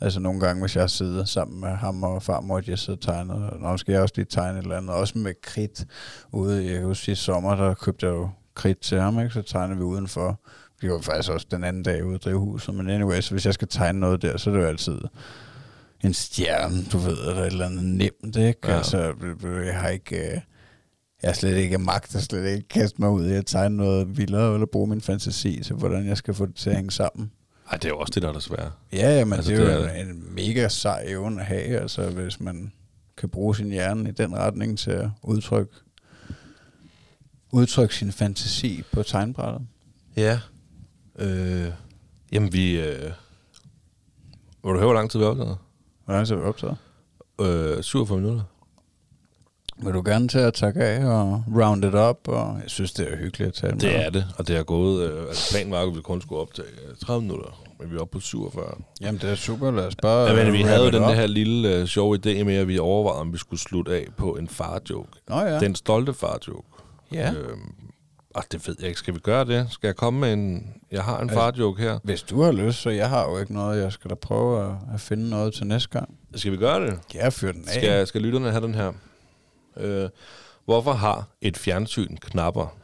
altså 0.00 0.20
nogle 0.20 0.40
gange, 0.40 0.60
hvis 0.60 0.76
jeg 0.76 0.90
sidder 0.90 1.24
sammen 1.24 1.60
med 1.60 1.68
ham 1.68 2.02
og 2.02 2.22
farmor, 2.22 2.58
at 2.58 2.68
jeg 2.68 2.78
sidder 2.78 2.96
og 2.96 3.02
tegner, 3.02 3.34
og 3.34 3.70
nu 3.72 3.76
skal 3.76 3.92
jeg 3.92 4.02
også 4.02 4.14
lige 4.16 4.26
tegne 4.30 4.58
et 4.58 4.62
eller 4.62 4.76
andet, 4.76 4.90
også 4.90 5.18
med 5.18 5.32
kridt 5.42 5.84
ude. 6.32 6.64
Jeg 6.66 6.74
kan 6.74 6.84
huske, 6.84 7.12
i 7.12 7.14
sommer, 7.14 7.54
der 7.54 7.74
købte 7.74 8.06
jeg 8.06 8.12
jo 8.12 8.28
kridt 8.54 8.80
til 8.80 9.00
ham, 9.00 9.18
ikke? 9.20 9.30
så 9.34 9.42
tegnede 9.42 9.78
vi 9.78 9.84
udenfor. 9.84 10.40
Det 10.80 10.90
var 10.90 11.00
faktisk 11.00 11.30
også 11.30 11.46
den 11.50 11.64
anden 11.64 11.82
dag 11.82 12.04
ude 12.04 12.14
i 12.14 12.18
drivhuset, 12.18 12.74
men 12.74 12.90
anyways, 12.90 13.28
hvis 13.28 13.46
jeg 13.46 13.54
skal 13.54 13.68
tegne 13.68 14.00
noget 14.00 14.22
der, 14.22 14.36
så 14.36 14.50
er 14.50 14.54
det 14.54 14.62
jo 14.62 14.66
altid 14.68 15.00
en 16.04 16.14
stjerne, 16.14 16.84
du 16.92 16.98
ved, 16.98 17.18
eller 17.28 17.42
et 17.42 17.46
eller 17.46 17.66
andet 17.66 17.84
nemt, 17.84 18.36
ikke? 18.36 18.58
Ja. 18.68 18.76
Altså, 18.76 19.14
jeg 19.66 19.80
har 19.80 19.88
ikke... 19.88 20.16
øh, 20.16 20.40
Jeg 21.22 21.28
har 21.28 21.32
slet 21.32 21.56
ikke 21.56 21.78
magt 21.78 22.14
at 22.16 22.22
slet 22.22 22.46
ikke 22.56 22.68
kaste 22.68 22.96
mig 23.00 23.10
ud 23.10 23.26
i 23.28 23.32
at 23.32 23.46
tegne 23.46 23.76
noget 23.76 24.16
vildere, 24.18 24.54
eller 24.54 24.66
bruge 24.66 24.88
min 24.88 25.00
fantasi 25.00 25.62
til, 25.64 25.76
hvordan 25.76 26.06
jeg 26.06 26.16
skal 26.16 26.34
få 26.34 26.46
det 26.46 26.54
til 26.54 26.70
at 26.70 26.76
hænge 26.76 26.90
sammen. 26.90 27.32
Ej, 27.70 27.76
det 27.76 27.84
er 27.84 27.88
jo 27.88 27.98
også 27.98 28.10
det, 28.14 28.22
der 28.22 28.28
er 28.28 28.32
det 28.32 28.42
svære. 28.42 28.70
Ja, 28.92 29.18
ja, 29.18 29.24
men 29.24 29.32
Altså, 29.32 29.50
det 29.52 29.58
er 29.60 29.76
jo 29.76 29.82
det 29.82 29.98
er- 29.98 30.02
en, 30.04 30.34
mega 30.34 30.68
sej 30.68 31.04
evne 31.06 31.40
at 31.40 31.46
have, 31.46 31.78
altså 31.80 32.10
hvis 32.10 32.40
man 32.40 32.72
kan 33.16 33.28
bruge 33.28 33.56
sin 33.56 33.70
hjerne 33.70 34.08
i 34.08 34.12
den 34.12 34.36
retning 34.36 34.78
til 34.78 34.90
at 34.90 35.08
udtrykke, 35.22 35.72
udtrykke 37.50 37.94
sin 37.94 38.12
fantasi 38.12 38.82
på 38.92 39.02
tegnbrættet. 39.02 39.66
Ja. 40.16 40.40
Øh, 41.18 41.66
jamen, 42.32 42.52
vi... 42.52 42.80
Øh, 42.80 43.02
vil 44.64 44.72
du 44.72 44.76
høre, 44.76 44.84
hvor 44.84 44.94
lang 44.94 45.10
tid 45.10 45.18
vi 45.18 45.24
optaget? 45.24 45.56
Hvordan 46.04 46.26
ser 46.26 46.36
vi 46.36 46.42
optaget? 46.42 46.76
Øh, 47.40 47.82
47 47.82 48.18
minutter. 48.20 48.42
Vil 49.76 49.94
du 49.94 50.02
gerne 50.04 50.28
til 50.28 50.38
at 50.38 50.54
takke 50.54 50.84
af 50.84 51.04
og 51.04 51.44
round 51.56 51.84
it 51.84 51.94
up? 51.94 52.28
Og 52.28 52.58
jeg 52.62 52.70
synes, 52.70 52.92
det 52.92 53.12
er 53.12 53.16
hyggeligt 53.16 53.48
at 53.48 53.54
tale 53.54 53.72
med 53.72 53.80
Det 53.80 54.04
er 54.06 54.10
det, 54.10 54.24
og 54.38 54.48
det 54.48 54.56
er 54.56 54.62
gået... 54.62 55.10
Øh, 55.10 55.22
altså, 55.28 55.52
planen 55.54 55.72
var, 55.72 55.80
at 55.82 55.96
vi 55.96 56.00
kun 56.00 56.20
skulle 56.20 56.40
op 56.40 56.54
til 56.54 56.64
30 57.04 57.22
minutter, 57.22 57.62
men 57.80 57.90
vi 57.90 57.96
er 57.96 58.00
oppe 58.00 58.12
på 58.12 58.20
47. 58.20 58.64
Jamen, 59.00 59.20
det 59.20 59.30
er 59.30 59.34
super. 59.34 59.70
Lad 59.70 59.86
os 59.86 59.96
bare... 59.96 60.30
Ja, 60.30 60.44
men 60.44 60.52
vi 60.52 60.62
havde 60.62 60.84
jo 60.84 60.90
den 60.90 61.02
up. 61.04 61.14
her 61.14 61.26
lille 61.26 61.76
øh, 61.76 61.86
sjove 61.86 62.16
idé 62.16 62.44
med, 62.44 62.54
at 62.56 62.68
vi 62.68 62.78
overvejede, 62.78 63.20
om 63.20 63.32
vi 63.32 63.38
skulle 63.38 63.60
slutte 63.60 63.92
af 63.94 64.06
på 64.16 64.32
en 64.32 64.48
far-joke. 64.48 65.08
Nå 65.28 65.40
ja. 65.40 65.60
Den 65.60 65.74
stolte 65.74 66.14
far-joke. 66.14 66.68
ja. 67.12 67.32
Øhm, 67.32 67.74
og 68.34 68.44
det 68.52 68.68
ved 68.68 68.76
jeg 68.78 68.88
ikke. 68.88 68.98
Skal 68.98 69.14
vi 69.14 69.18
gøre 69.18 69.44
det? 69.44 69.66
Skal 69.70 69.88
jeg 69.88 69.96
komme 69.96 70.20
med 70.20 70.32
en... 70.32 70.74
Jeg 70.90 71.04
har 71.04 71.16
en 71.16 71.22
Altså- 71.22 71.38
far-joke 71.40 71.82
her. 71.82 71.98
Hvis 72.04 72.22
du 72.22 72.42
har 72.42 72.52
lyst, 72.52 72.78
så 72.78 72.90
jeg 72.90 73.08
har 73.08 73.30
jo 73.30 73.38
ikke 73.38 73.54
noget. 73.54 73.82
Jeg 73.82 73.92
skal 73.92 74.10
da 74.10 74.14
prøve 74.14 74.70
at, 74.70 74.76
at 74.94 75.00
finde 75.00 75.30
noget 75.30 75.54
til 75.54 75.66
næste 75.66 75.88
gang. 75.88 76.18
Skal 76.34 76.52
vi 76.52 76.56
gøre 76.56 76.86
det? 76.86 76.98
Ja, 77.14 77.28
fyr 77.28 77.52
den 77.52 77.64
af. 77.68 77.74
Skal, 77.74 78.06
skal 78.06 78.22
lytterne 78.22 78.50
have 78.50 78.64
den 78.64 78.74
her? 78.74 78.92
Øh, 79.76 80.08
hvorfor 80.64 80.92
har 80.92 81.28
et 81.40 81.56
fjernsyn 81.56 82.16
knapper? 82.16 82.76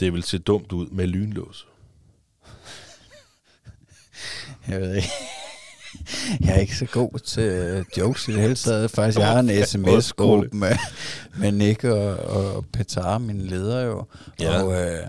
Det 0.00 0.12
vil 0.12 0.22
se 0.22 0.38
dumt 0.38 0.72
ud 0.72 0.86
med 0.86 1.06
lynlås. 1.06 1.66
Jeg 4.68 4.80
ved 4.80 4.94
ikke. 4.96 5.08
Jeg 6.40 6.54
er 6.54 6.60
ikke 6.60 6.76
så 6.76 6.86
god 6.86 7.18
til 7.18 7.42
øh, 7.42 7.84
jokes 7.98 8.28
i 8.28 8.32
det 8.32 8.40
hele 8.40 8.54
taget. 8.54 8.90
Faktisk, 8.90 9.18
jeg 9.18 9.28
har 9.28 9.38
en 9.38 9.64
sms-gruppe 9.66 10.48
med, 10.52 10.76
med 11.38 11.52
Nick 11.52 11.84
og, 11.84 12.16
og 12.16 12.64
Petar, 12.72 13.18
mine 13.18 13.46
ledere 13.46 13.80
jo. 13.80 14.04
Ja. 14.40 14.62
Og, 14.62 14.72
øh, 14.72 15.06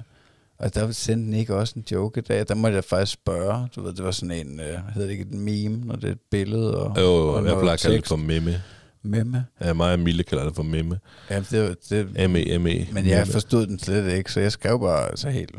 og 0.60 0.76
der 0.76 0.92
sendte 0.92 1.32
Nick 1.32 1.50
også 1.50 1.74
en 1.78 1.84
joke 1.92 2.20
i 2.20 2.24
dag. 2.24 2.48
Der 2.48 2.56
måtte 2.56 2.76
jeg 2.76 2.84
faktisk 2.84 3.14
spørge. 3.14 3.68
Du 3.76 3.82
ved, 3.82 3.94
det 3.94 4.06
var 4.06 4.12
sådan 4.12 4.48
en, 4.48 4.60
øh, 4.60 4.66
hedder 4.94 5.08
det 5.08 5.12
ikke 5.12 5.22
et 5.22 5.34
meme, 5.34 5.86
når 5.86 5.96
det 5.96 6.08
er 6.08 6.12
et 6.12 6.20
billede 6.32 6.78
og, 6.78 7.02
Jo, 7.02 7.28
og 7.34 7.46
jeg 7.46 7.54
plejer 7.60 7.74
at 7.74 7.80
kalde 7.80 7.98
det 7.98 8.08
for 8.08 8.16
meme. 8.16 8.62
Memme. 9.04 9.46
Ja, 9.62 9.74
mig 9.74 9.94
og 9.94 10.00
Mille 10.00 10.24
kalder 10.24 10.44
det 10.44 10.56
for 10.56 10.64
meme. 10.64 11.00
Ja, 11.30 11.40
det, 11.52 11.76
det, 11.90 12.30
M-E-M-E. 12.30 12.88
Men 12.94 13.08
jeg 13.08 13.28
forstod 13.28 13.68
den 13.68 13.80
slet 13.80 14.14
ikke, 14.14 14.32
så 14.32 14.40
jeg 14.40 14.52
skrev 14.52 14.80
bare 14.80 15.10
altså 15.10 15.30
helt, 15.30 15.56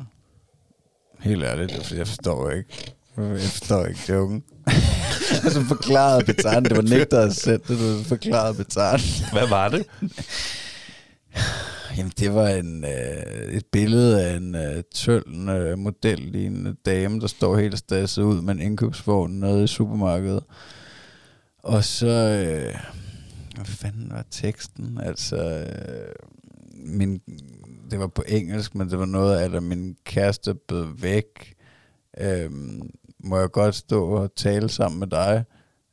helt 1.21 1.45
ærligt, 1.45 1.87
for 1.87 1.95
jeg 1.95 2.07
forstår 2.07 2.51
ikke. 2.51 2.96
Jeg 3.17 3.41
forstår 3.41 3.87
ikke 3.87 4.01
joken. 4.09 4.43
og 5.45 5.53
så 5.53 5.65
forklarede 5.69 6.25
Betaren, 6.25 6.65
det 6.65 6.77
var 6.77 6.83
der 6.83 7.19
havde 7.19 7.35
sendt 7.35 7.69
det, 7.69 7.79
du 7.79 8.03
forklarede 8.05 8.55
Betaren. 8.55 9.01
Hvad 9.33 9.49
var 9.49 9.69
det? 9.69 9.87
Jamen, 11.97 12.13
det 12.19 12.35
var 12.35 12.49
en, 12.49 12.85
øh, 12.85 13.55
et 13.55 13.67
billede 13.73 14.27
af 14.27 14.37
en 14.37 14.55
øh, 14.55 14.83
tøl 14.95 15.49
øh, 15.49 15.79
modellignende 15.79 16.75
dame, 16.87 17.21
der 17.21 17.27
står 17.27 17.59
helt 17.59 17.79
stresset 17.79 18.23
ud 18.23 18.43
med 18.43 18.55
en 18.55 18.61
indkøbsvogn 18.61 19.41
nede 19.41 19.65
i 19.65 19.67
supermarkedet. 19.67 20.45
Og 21.59 21.85
så, 21.85 22.07
øh, 22.07 22.75
hvad 23.55 23.65
fanden 23.67 24.11
var 24.11 24.25
teksten? 24.31 25.01
Altså, 25.03 25.37
øh, 25.37 26.15
min, 26.75 27.21
det 27.91 27.99
var 27.99 28.07
på 28.07 28.25
engelsk, 28.29 28.75
men 28.75 28.91
det 28.91 28.99
var 28.99 29.07
noget 29.07 29.39
af, 29.39 29.57
at 29.57 29.63
min 29.63 29.97
kæreste 30.05 30.55
blev 30.69 31.03
væk. 31.03 31.55
Øh, 32.21 32.51
må 33.27 33.39
jeg 33.39 33.51
godt 33.51 33.75
stå 33.75 34.05
og 34.05 34.35
tale 34.37 34.69
sammen 34.69 35.01
med 35.01 35.07
dig? 35.07 35.45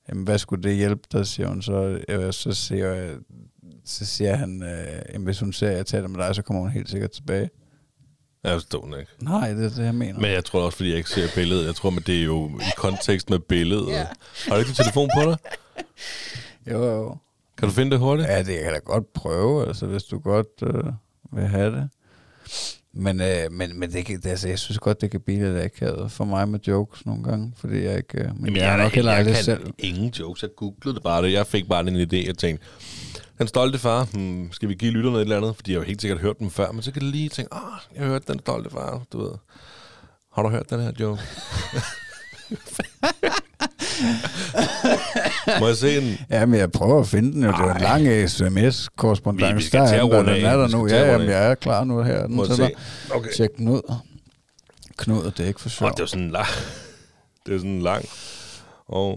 Jamen, 0.09 0.23
hvad 0.23 0.38
skulle 0.38 0.63
det 0.63 0.75
hjælpe 0.75 1.01
dig, 1.11 1.27
siger 1.27 1.47
hun 1.47 1.61
så. 1.61 1.99
Øh, 2.09 2.34
så 2.34 2.53
siger 2.53 2.93
jeg, 2.93 3.15
så 3.86 4.05
siger 4.05 4.36
han, 4.36 4.63
øh, 4.63 5.01
jamen, 5.13 5.25
hvis 5.25 5.39
hun 5.39 5.53
ser, 5.53 5.69
at 5.69 5.77
jeg 5.77 5.86
taler 5.86 6.07
med 6.07 6.19
dig, 6.25 6.36
så 6.36 6.41
kommer 6.41 6.61
hun 6.61 6.71
helt 6.71 6.89
sikkert 6.89 7.11
tilbage. 7.11 7.49
Jeg 8.43 8.53
forstår 8.53 8.86
den 8.86 8.99
ikke. 8.99 9.11
Nej, 9.21 9.53
det 9.53 9.65
er 9.65 9.69
det, 9.69 9.86
jeg 9.86 9.95
mener. 9.95 10.19
Men 10.19 10.31
jeg 10.31 10.45
tror 10.45 10.65
også, 10.65 10.75
fordi 10.75 10.89
jeg 10.89 10.97
ikke 10.97 11.09
ser 11.09 11.27
billedet. 11.36 11.65
Jeg 11.65 11.75
tror, 11.75 11.97
at 11.97 12.07
det 12.07 12.19
er 12.19 12.23
jo 12.23 12.49
i 12.59 12.71
kontekst 12.77 13.29
med 13.29 13.39
billedet. 13.39 13.91
Ja. 13.91 14.07
Har 14.47 14.53
du 14.53 14.59
ikke 14.59 14.67
din 14.67 14.75
telefon 14.75 15.09
på 15.17 15.29
dig? 15.29 15.38
Jo, 16.71 16.84
jo. 16.84 17.17
Kan 17.57 17.67
du 17.67 17.73
finde 17.73 17.91
det 17.91 17.99
hurtigt? 17.99 18.29
Ja, 18.29 18.38
det 18.38 18.45
kan 18.45 18.65
jeg 18.65 18.73
da 18.73 18.77
godt 18.79 19.13
prøve, 19.13 19.67
altså, 19.67 19.86
hvis 19.86 20.03
du 20.03 20.19
godt 20.19 20.47
øh, 20.63 20.84
vil 21.31 21.47
have 21.47 21.71
det. 21.71 21.89
Men, 22.96 23.22
øh, 23.22 23.52
men, 23.52 23.80
men 23.80 23.91
det, 23.91 24.06
kan, 24.06 24.20
det, 24.20 24.30
altså, 24.30 24.48
jeg 24.48 24.60
synes 24.60 24.80
godt, 24.80 25.02
det 25.02 25.12
kan 25.12 25.22
blive 25.22 25.54
lidt 25.54 25.64
akavet 25.64 26.12
for 26.12 26.26
mig 26.26 26.50
med 26.50 26.60
jokes 26.68 27.06
nogle 27.06 27.24
gange, 27.24 27.54
fordi 27.58 27.84
jeg 27.84 27.98
ikke... 27.98 28.18
Øh, 28.18 28.26
men 28.26 28.46
Jamen, 28.46 28.56
jeg 28.56 28.74
er 28.74 28.78
nok 28.78 28.91
heller 28.91 29.14
jeg 29.14 29.26
kan 29.26 29.36
selv... 29.36 29.74
ingen 29.78 30.10
jokes. 30.10 30.41
Jeg 30.41 30.50
googlede 30.58 30.96
det 30.96 31.04
bare. 31.04 31.24
Jeg 31.24 31.48
fik 31.48 31.70
bare 31.70 31.84
den 31.84 31.96
idé, 31.96 32.28
jeg 32.28 32.38
tænkte, 32.38 32.66
den 33.38 33.48
stolte 33.48 33.80
far, 33.80 34.08
hmm, 34.14 34.52
skal 34.52 34.70
vi 34.70 34.74
give 34.74 34.91
lytterne 34.91 35.18
et 35.18 35.22
eller 35.22 35.38
andet? 35.38 35.56
Fordi 35.56 35.72
jeg 35.72 35.80
har 35.80 35.86
helt 35.86 36.02
sikkert 36.02 36.20
hørt 36.20 36.39
dem 36.39 36.50
før, 36.50 36.72
men 36.72 36.82
så 36.82 36.91
kan 36.91 37.02
det 37.02 37.10
lige 37.10 37.30
tænke, 37.30 37.54
åh, 37.54 37.60
jeg 37.96 38.04
har 38.04 38.10
hørt 38.10 38.28
den 38.28 38.39
stolte 38.39 38.70
far, 38.70 39.04
du 39.14 39.22
ved. 39.22 39.32
Har 40.34 40.44
du 40.44 40.50
hørt 40.50 40.70
den 40.70 40.80
her 40.82 40.91
joke? 41.00 41.22
Må 45.60 45.68
jeg 45.68 45.78
se 45.78 45.98
en? 45.98 46.18
Ja, 46.30 46.46
men 46.46 46.60
jeg 46.60 46.72
prøver 46.72 47.00
at 47.00 47.08
finde 47.08 47.32
den 47.32 47.44
jo. 47.44 47.52
Det 47.52 47.60
er 47.60 47.74
en 47.74 47.82
lang 47.82 48.30
sms-korrespondance. 48.30 49.68
skal 49.68 49.80
Der 49.80 49.88
er 49.88 50.24
den, 50.24 50.28
den 50.28 50.46
er 50.46 50.58
der 50.58 50.68
nu. 50.68 50.88
Ja, 50.88 51.12
jamen, 51.12 51.28
jeg 51.28 51.52
er 51.52 51.56
klar 51.56 51.84
nu 51.84 52.04
her. 52.04 52.26
Den 52.26 52.36
Må 52.36 52.46
jeg 52.46 52.56
til 52.56 52.66
se? 52.66 52.72
Okay. 53.12 53.32
Tjek 53.32 53.58
den 53.58 53.68
ud. 53.68 53.94
Knud, 54.98 55.32
det 55.32 55.39
er 55.39 55.48
ikke 55.48 55.62
for 55.62 55.68
Og 55.68 55.72
sjov. 55.72 55.91
det 55.98 56.00
er 56.00 56.06
sådan 56.06 56.24
en 56.24 56.32
lang... 56.32 56.48
Det 57.46 57.54
er 57.54 57.58
sådan 57.58 57.72
en 57.72 57.82
lang... 57.82 58.06
Oh. 58.88 59.16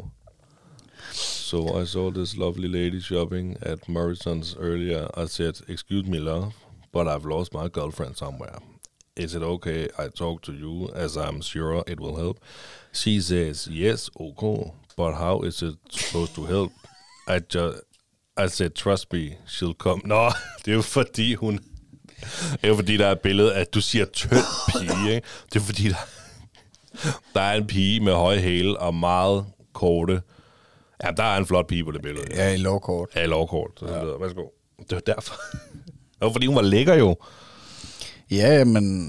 So 1.47 1.81
I 1.83 1.87
saw 1.87 2.11
this 2.11 2.37
lovely 2.37 2.69
lady 2.69 3.01
shopping 3.01 3.57
at 3.63 3.79
Morrison's 3.89 4.57
earlier. 4.61 5.07
I 5.25 5.27
said, 5.27 5.55
excuse 5.69 6.09
me, 6.09 6.19
love, 6.19 6.53
but 6.93 7.07
I've 7.07 7.25
lost 7.25 7.55
my 7.55 7.69
girlfriend 7.69 8.17
somewhere. 8.17 8.59
Is 9.17 9.35
it 9.35 9.43
okay 9.43 9.89
I 9.99 10.09
talk 10.09 10.43
to 10.43 10.53
you 10.53 10.91
as 10.95 11.17
I'm 11.17 11.41
sure 11.41 11.85
it 11.87 12.01
will 12.01 12.17
help? 12.17 12.41
She 12.93 13.21
says, 13.21 13.69
yes, 13.71 14.11
okay, 14.21 14.73
but 14.97 15.15
how 15.15 15.43
is 15.43 15.63
it 15.63 15.75
supposed 15.91 16.35
to 16.35 16.45
help? 16.45 16.73
I 17.29 17.41
just... 17.55 17.83
I 18.39 18.49
said, 18.49 18.75
trust 18.75 19.13
me, 19.13 19.39
she'll 19.47 19.75
come. 19.75 20.01
Nå, 20.05 20.31
det 20.65 20.71
er 20.71 20.75
jo 20.75 20.83
fordi 20.83 21.35
hun... 21.35 21.59
Det 22.53 22.59
er 22.63 22.69
jo 22.69 22.75
fordi, 22.75 22.97
der 22.97 23.07
er 23.07 23.13
et 23.13 23.21
billede 23.21 23.55
af, 23.55 23.61
at 23.61 23.75
du 23.75 23.81
siger 23.81 24.05
tynd 24.05 24.45
pige, 24.69 25.15
ikke? 25.15 25.27
Det 25.53 25.61
er 25.61 25.65
fordi, 25.65 25.89
der, 25.89 26.09
der 27.35 27.41
er 27.41 27.55
en 27.57 27.67
pige 27.67 28.01
med 28.01 28.13
høje 28.13 28.39
hæle 28.39 28.79
og 28.79 28.95
meget 28.95 29.47
korte... 29.73 30.23
Ja, 31.05 31.11
der 31.11 31.23
er 31.23 31.37
en 31.37 31.47
flot 31.47 31.67
pige 31.67 31.85
på 31.85 31.91
det 31.91 32.03
billede. 32.03 32.27
Ja, 32.35 32.55
i 32.55 32.57
lovkort. 32.57 33.09
Ja, 33.15 33.27
lovkort. 33.27 33.71
Så 33.77 33.87
ja. 33.87 34.05
Værsgo. 34.05 34.43
Det 34.79 34.93
var 34.93 35.01
derfor. 35.15 35.35
Det 36.19 36.25
var 36.27 36.33
fordi, 36.33 36.47
hun 36.47 36.57
var 36.57 36.63
lækker 36.63 36.95
jo. 36.95 37.17
Ja, 38.31 38.65
men, 38.65 39.09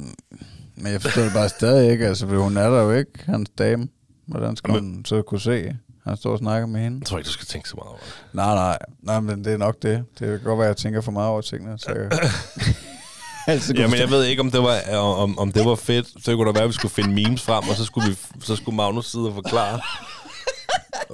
men 0.76 0.92
jeg 0.92 1.02
forstår 1.02 1.22
det 1.22 1.34
bare 1.34 1.50
stadig 1.50 1.92
ikke. 1.92 2.08
Altså, 2.08 2.26
hun 2.26 2.58
er 2.58 2.70
der 2.70 2.82
jo 2.82 2.92
ikke, 2.92 3.24
hans 3.26 3.50
dame. 3.58 3.88
Hvordan 4.28 4.56
skal 4.56 4.74
Jamen- 4.74 4.94
hun 4.96 5.06
så 5.06 5.22
kunne 5.22 5.42
se? 5.42 5.76
Han 6.08 6.18
står 6.18 6.32
og 6.32 6.38
snakker 6.38 6.68
med 6.68 6.82
hende. 6.82 6.98
Jeg 7.02 7.06
tror 7.08 7.18
ikke, 7.18 7.28
du 7.28 7.32
skal 7.32 7.46
tænke 7.48 7.70
så 7.70 7.76
meget 7.76 7.90
over 7.90 7.98
det. 8.00 8.36
Nej, 8.36 8.56
nej. 8.56 8.78
Nej, 9.02 9.20
men 9.20 9.46
det 9.46 9.54
er 9.54 9.58
nok 9.58 9.76
det. 9.82 10.06
Det 10.20 10.28
kan 10.28 10.40
godt 10.44 10.60
være, 10.60 10.68
at 10.68 10.70
jeg 10.70 10.78
tænker 10.78 11.02
for 11.02 11.12
meget 11.12 11.30
over 11.30 11.42
tingene. 11.42 11.80
Så 11.80 11.92
jeg... 11.92 12.20
Altid 13.54 13.76
Ja, 13.76 13.88
men 13.88 14.00
jeg 14.00 14.10
ved 14.10 14.24
ikke, 14.26 14.42
om 14.42 14.52
det 14.52 14.62
var, 14.62 14.98
om, 14.98 15.40
om 15.40 15.52
det 15.52 15.66
var 15.66 15.76
fedt. 15.76 16.08
Så 16.26 16.36
kunne 16.36 16.48
det 16.48 16.56
være, 16.56 16.64
at 16.64 16.70
vi 16.70 16.74
skulle 16.74 16.92
finde 16.92 17.10
memes 17.24 17.42
frem, 17.42 17.70
og 17.70 17.76
så 17.76 17.86
skulle, 17.86 18.10
vi, 18.10 18.18
så 18.42 18.56
skulle 18.56 18.76
Magnus 18.76 19.12
sidde 19.12 19.28
og 19.28 19.34
forklare, 19.34 19.80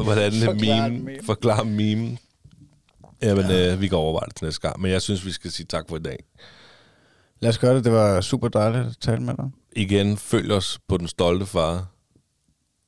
hvordan 0.04 0.32
det 0.32 0.56
meme, 0.62 0.90
meme. 0.90 1.20
forklare 1.26 1.66
meme. 1.66 2.18
Jamen, 3.22 3.46
ja. 3.46 3.74
øh, 3.74 3.82
vi 3.82 3.88
kan 3.88 3.98
overveje 3.98 4.26
det 4.28 4.36
til 4.36 4.46
næste 4.46 4.62
gang. 4.62 4.82
Men 4.82 4.92
jeg 4.92 5.02
synes, 5.02 5.26
vi 5.26 5.32
skal 5.32 5.52
sige 5.52 5.66
tak 5.66 5.84
for 5.90 5.96
i 5.96 6.00
dag. 6.00 6.18
Lad 7.40 7.50
os 7.50 7.58
gøre 7.58 7.76
det. 7.76 7.84
Det 7.84 7.92
var 7.92 8.22
super 8.22 8.48
dejligt 8.48 8.86
at 8.88 8.96
tale 9.02 9.22
med 9.24 9.34
dig. 9.38 9.46
Igen, 9.76 10.18
følg 10.18 10.52
os 10.52 10.80
på 10.88 10.98
Den 10.98 11.08
Stolte 11.08 11.46
Far, 11.46 11.88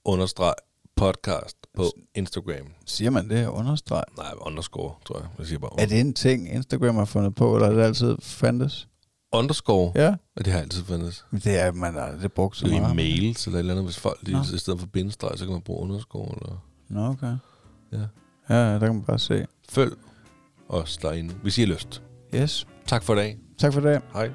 understreg 0.05 0.53
podcast 0.95 1.57
på 1.75 1.83
Instagram. 2.15 2.67
Siger 2.85 3.09
man 3.09 3.29
det? 3.29 3.47
Understreg. 3.47 4.03
Nej, 4.17 4.31
underscore, 4.41 4.93
tror 5.05 5.19
jeg. 5.19 5.27
Jeg 5.37 5.47
siger 5.47 5.59
bare 5.59 5.71
Er 5.79 5.85
det 5.85 5.99
en 5.99 6.13
ting, 6.13 6.53
Instagram 6.53 6.95
har 6.95 7.05
fundet 7.05 7.35
på, 7.35 7.55
eller 7.55 7.67
er 7.67 7.73
det 7.73 7.81
altid 7.83 8.15
fandtes? 8.21 8.87
underscore. 9.33 9.91
Ja. 9.95 10.15
Og 10.35 10.45
det 10.45 10.53
har 10.53 10.59
altid 10.59 10.83
fundet. 10.83 11.25
Men 11.31 11.41
Det 11.41 11.59
er, 11.59 11.71
man 11.71 11.93
har 11.93 12.01
aldrig 12.01 12.31
brugt 12.31 12.57
så 12.57 12.65
Så 12.67 12.73
i 12.75 12.79
meget. 12.79 12.95
mails 12.95 13.45
eller 13.45 13.57
et 13.57 13.59
eller 13.59 13.73
andet, 13.73 13.85
hvis 13.85 13.97
folk, 13.99 14.27
Nå. 14.27 14.39
i 14.53 14.57
stedet 14.57 14.79
for 14.79 14.87
bindestreg, 14.87 15.31
så 15.39 15.45
kan 15.45 15.51
man 15.51 15.61
bruge 15.61 15.81
underscore. 15.81 16.35
Eller, 16.41 16.63
Nå, 16.89 17.05
okay. 17.09 17.35
ja. 17.91 17.97
Ja, 18.49 18.73
der 18.73 18.79
kan 18.79 18.95
man 18.95 19.03
bare 19.03 19.19
se. 19.19 19.45
Følg 19.69 19.93
os 20.69 20.97
derinde, 20.97 21.33
hvis 21.33 21.57
I 21.57 21.61
har 21.61 21.67
lyst. 21.67 22.01
Yes. 22.35 22.67
Tak 22.87 23.03
for 23.03 23.13
i 23.13 23.17
dag. 23.17 23.37
Tak 23.57 23.73
for 23.73 23.81
det. 23.81 24.01
Hej. 24.13 24.31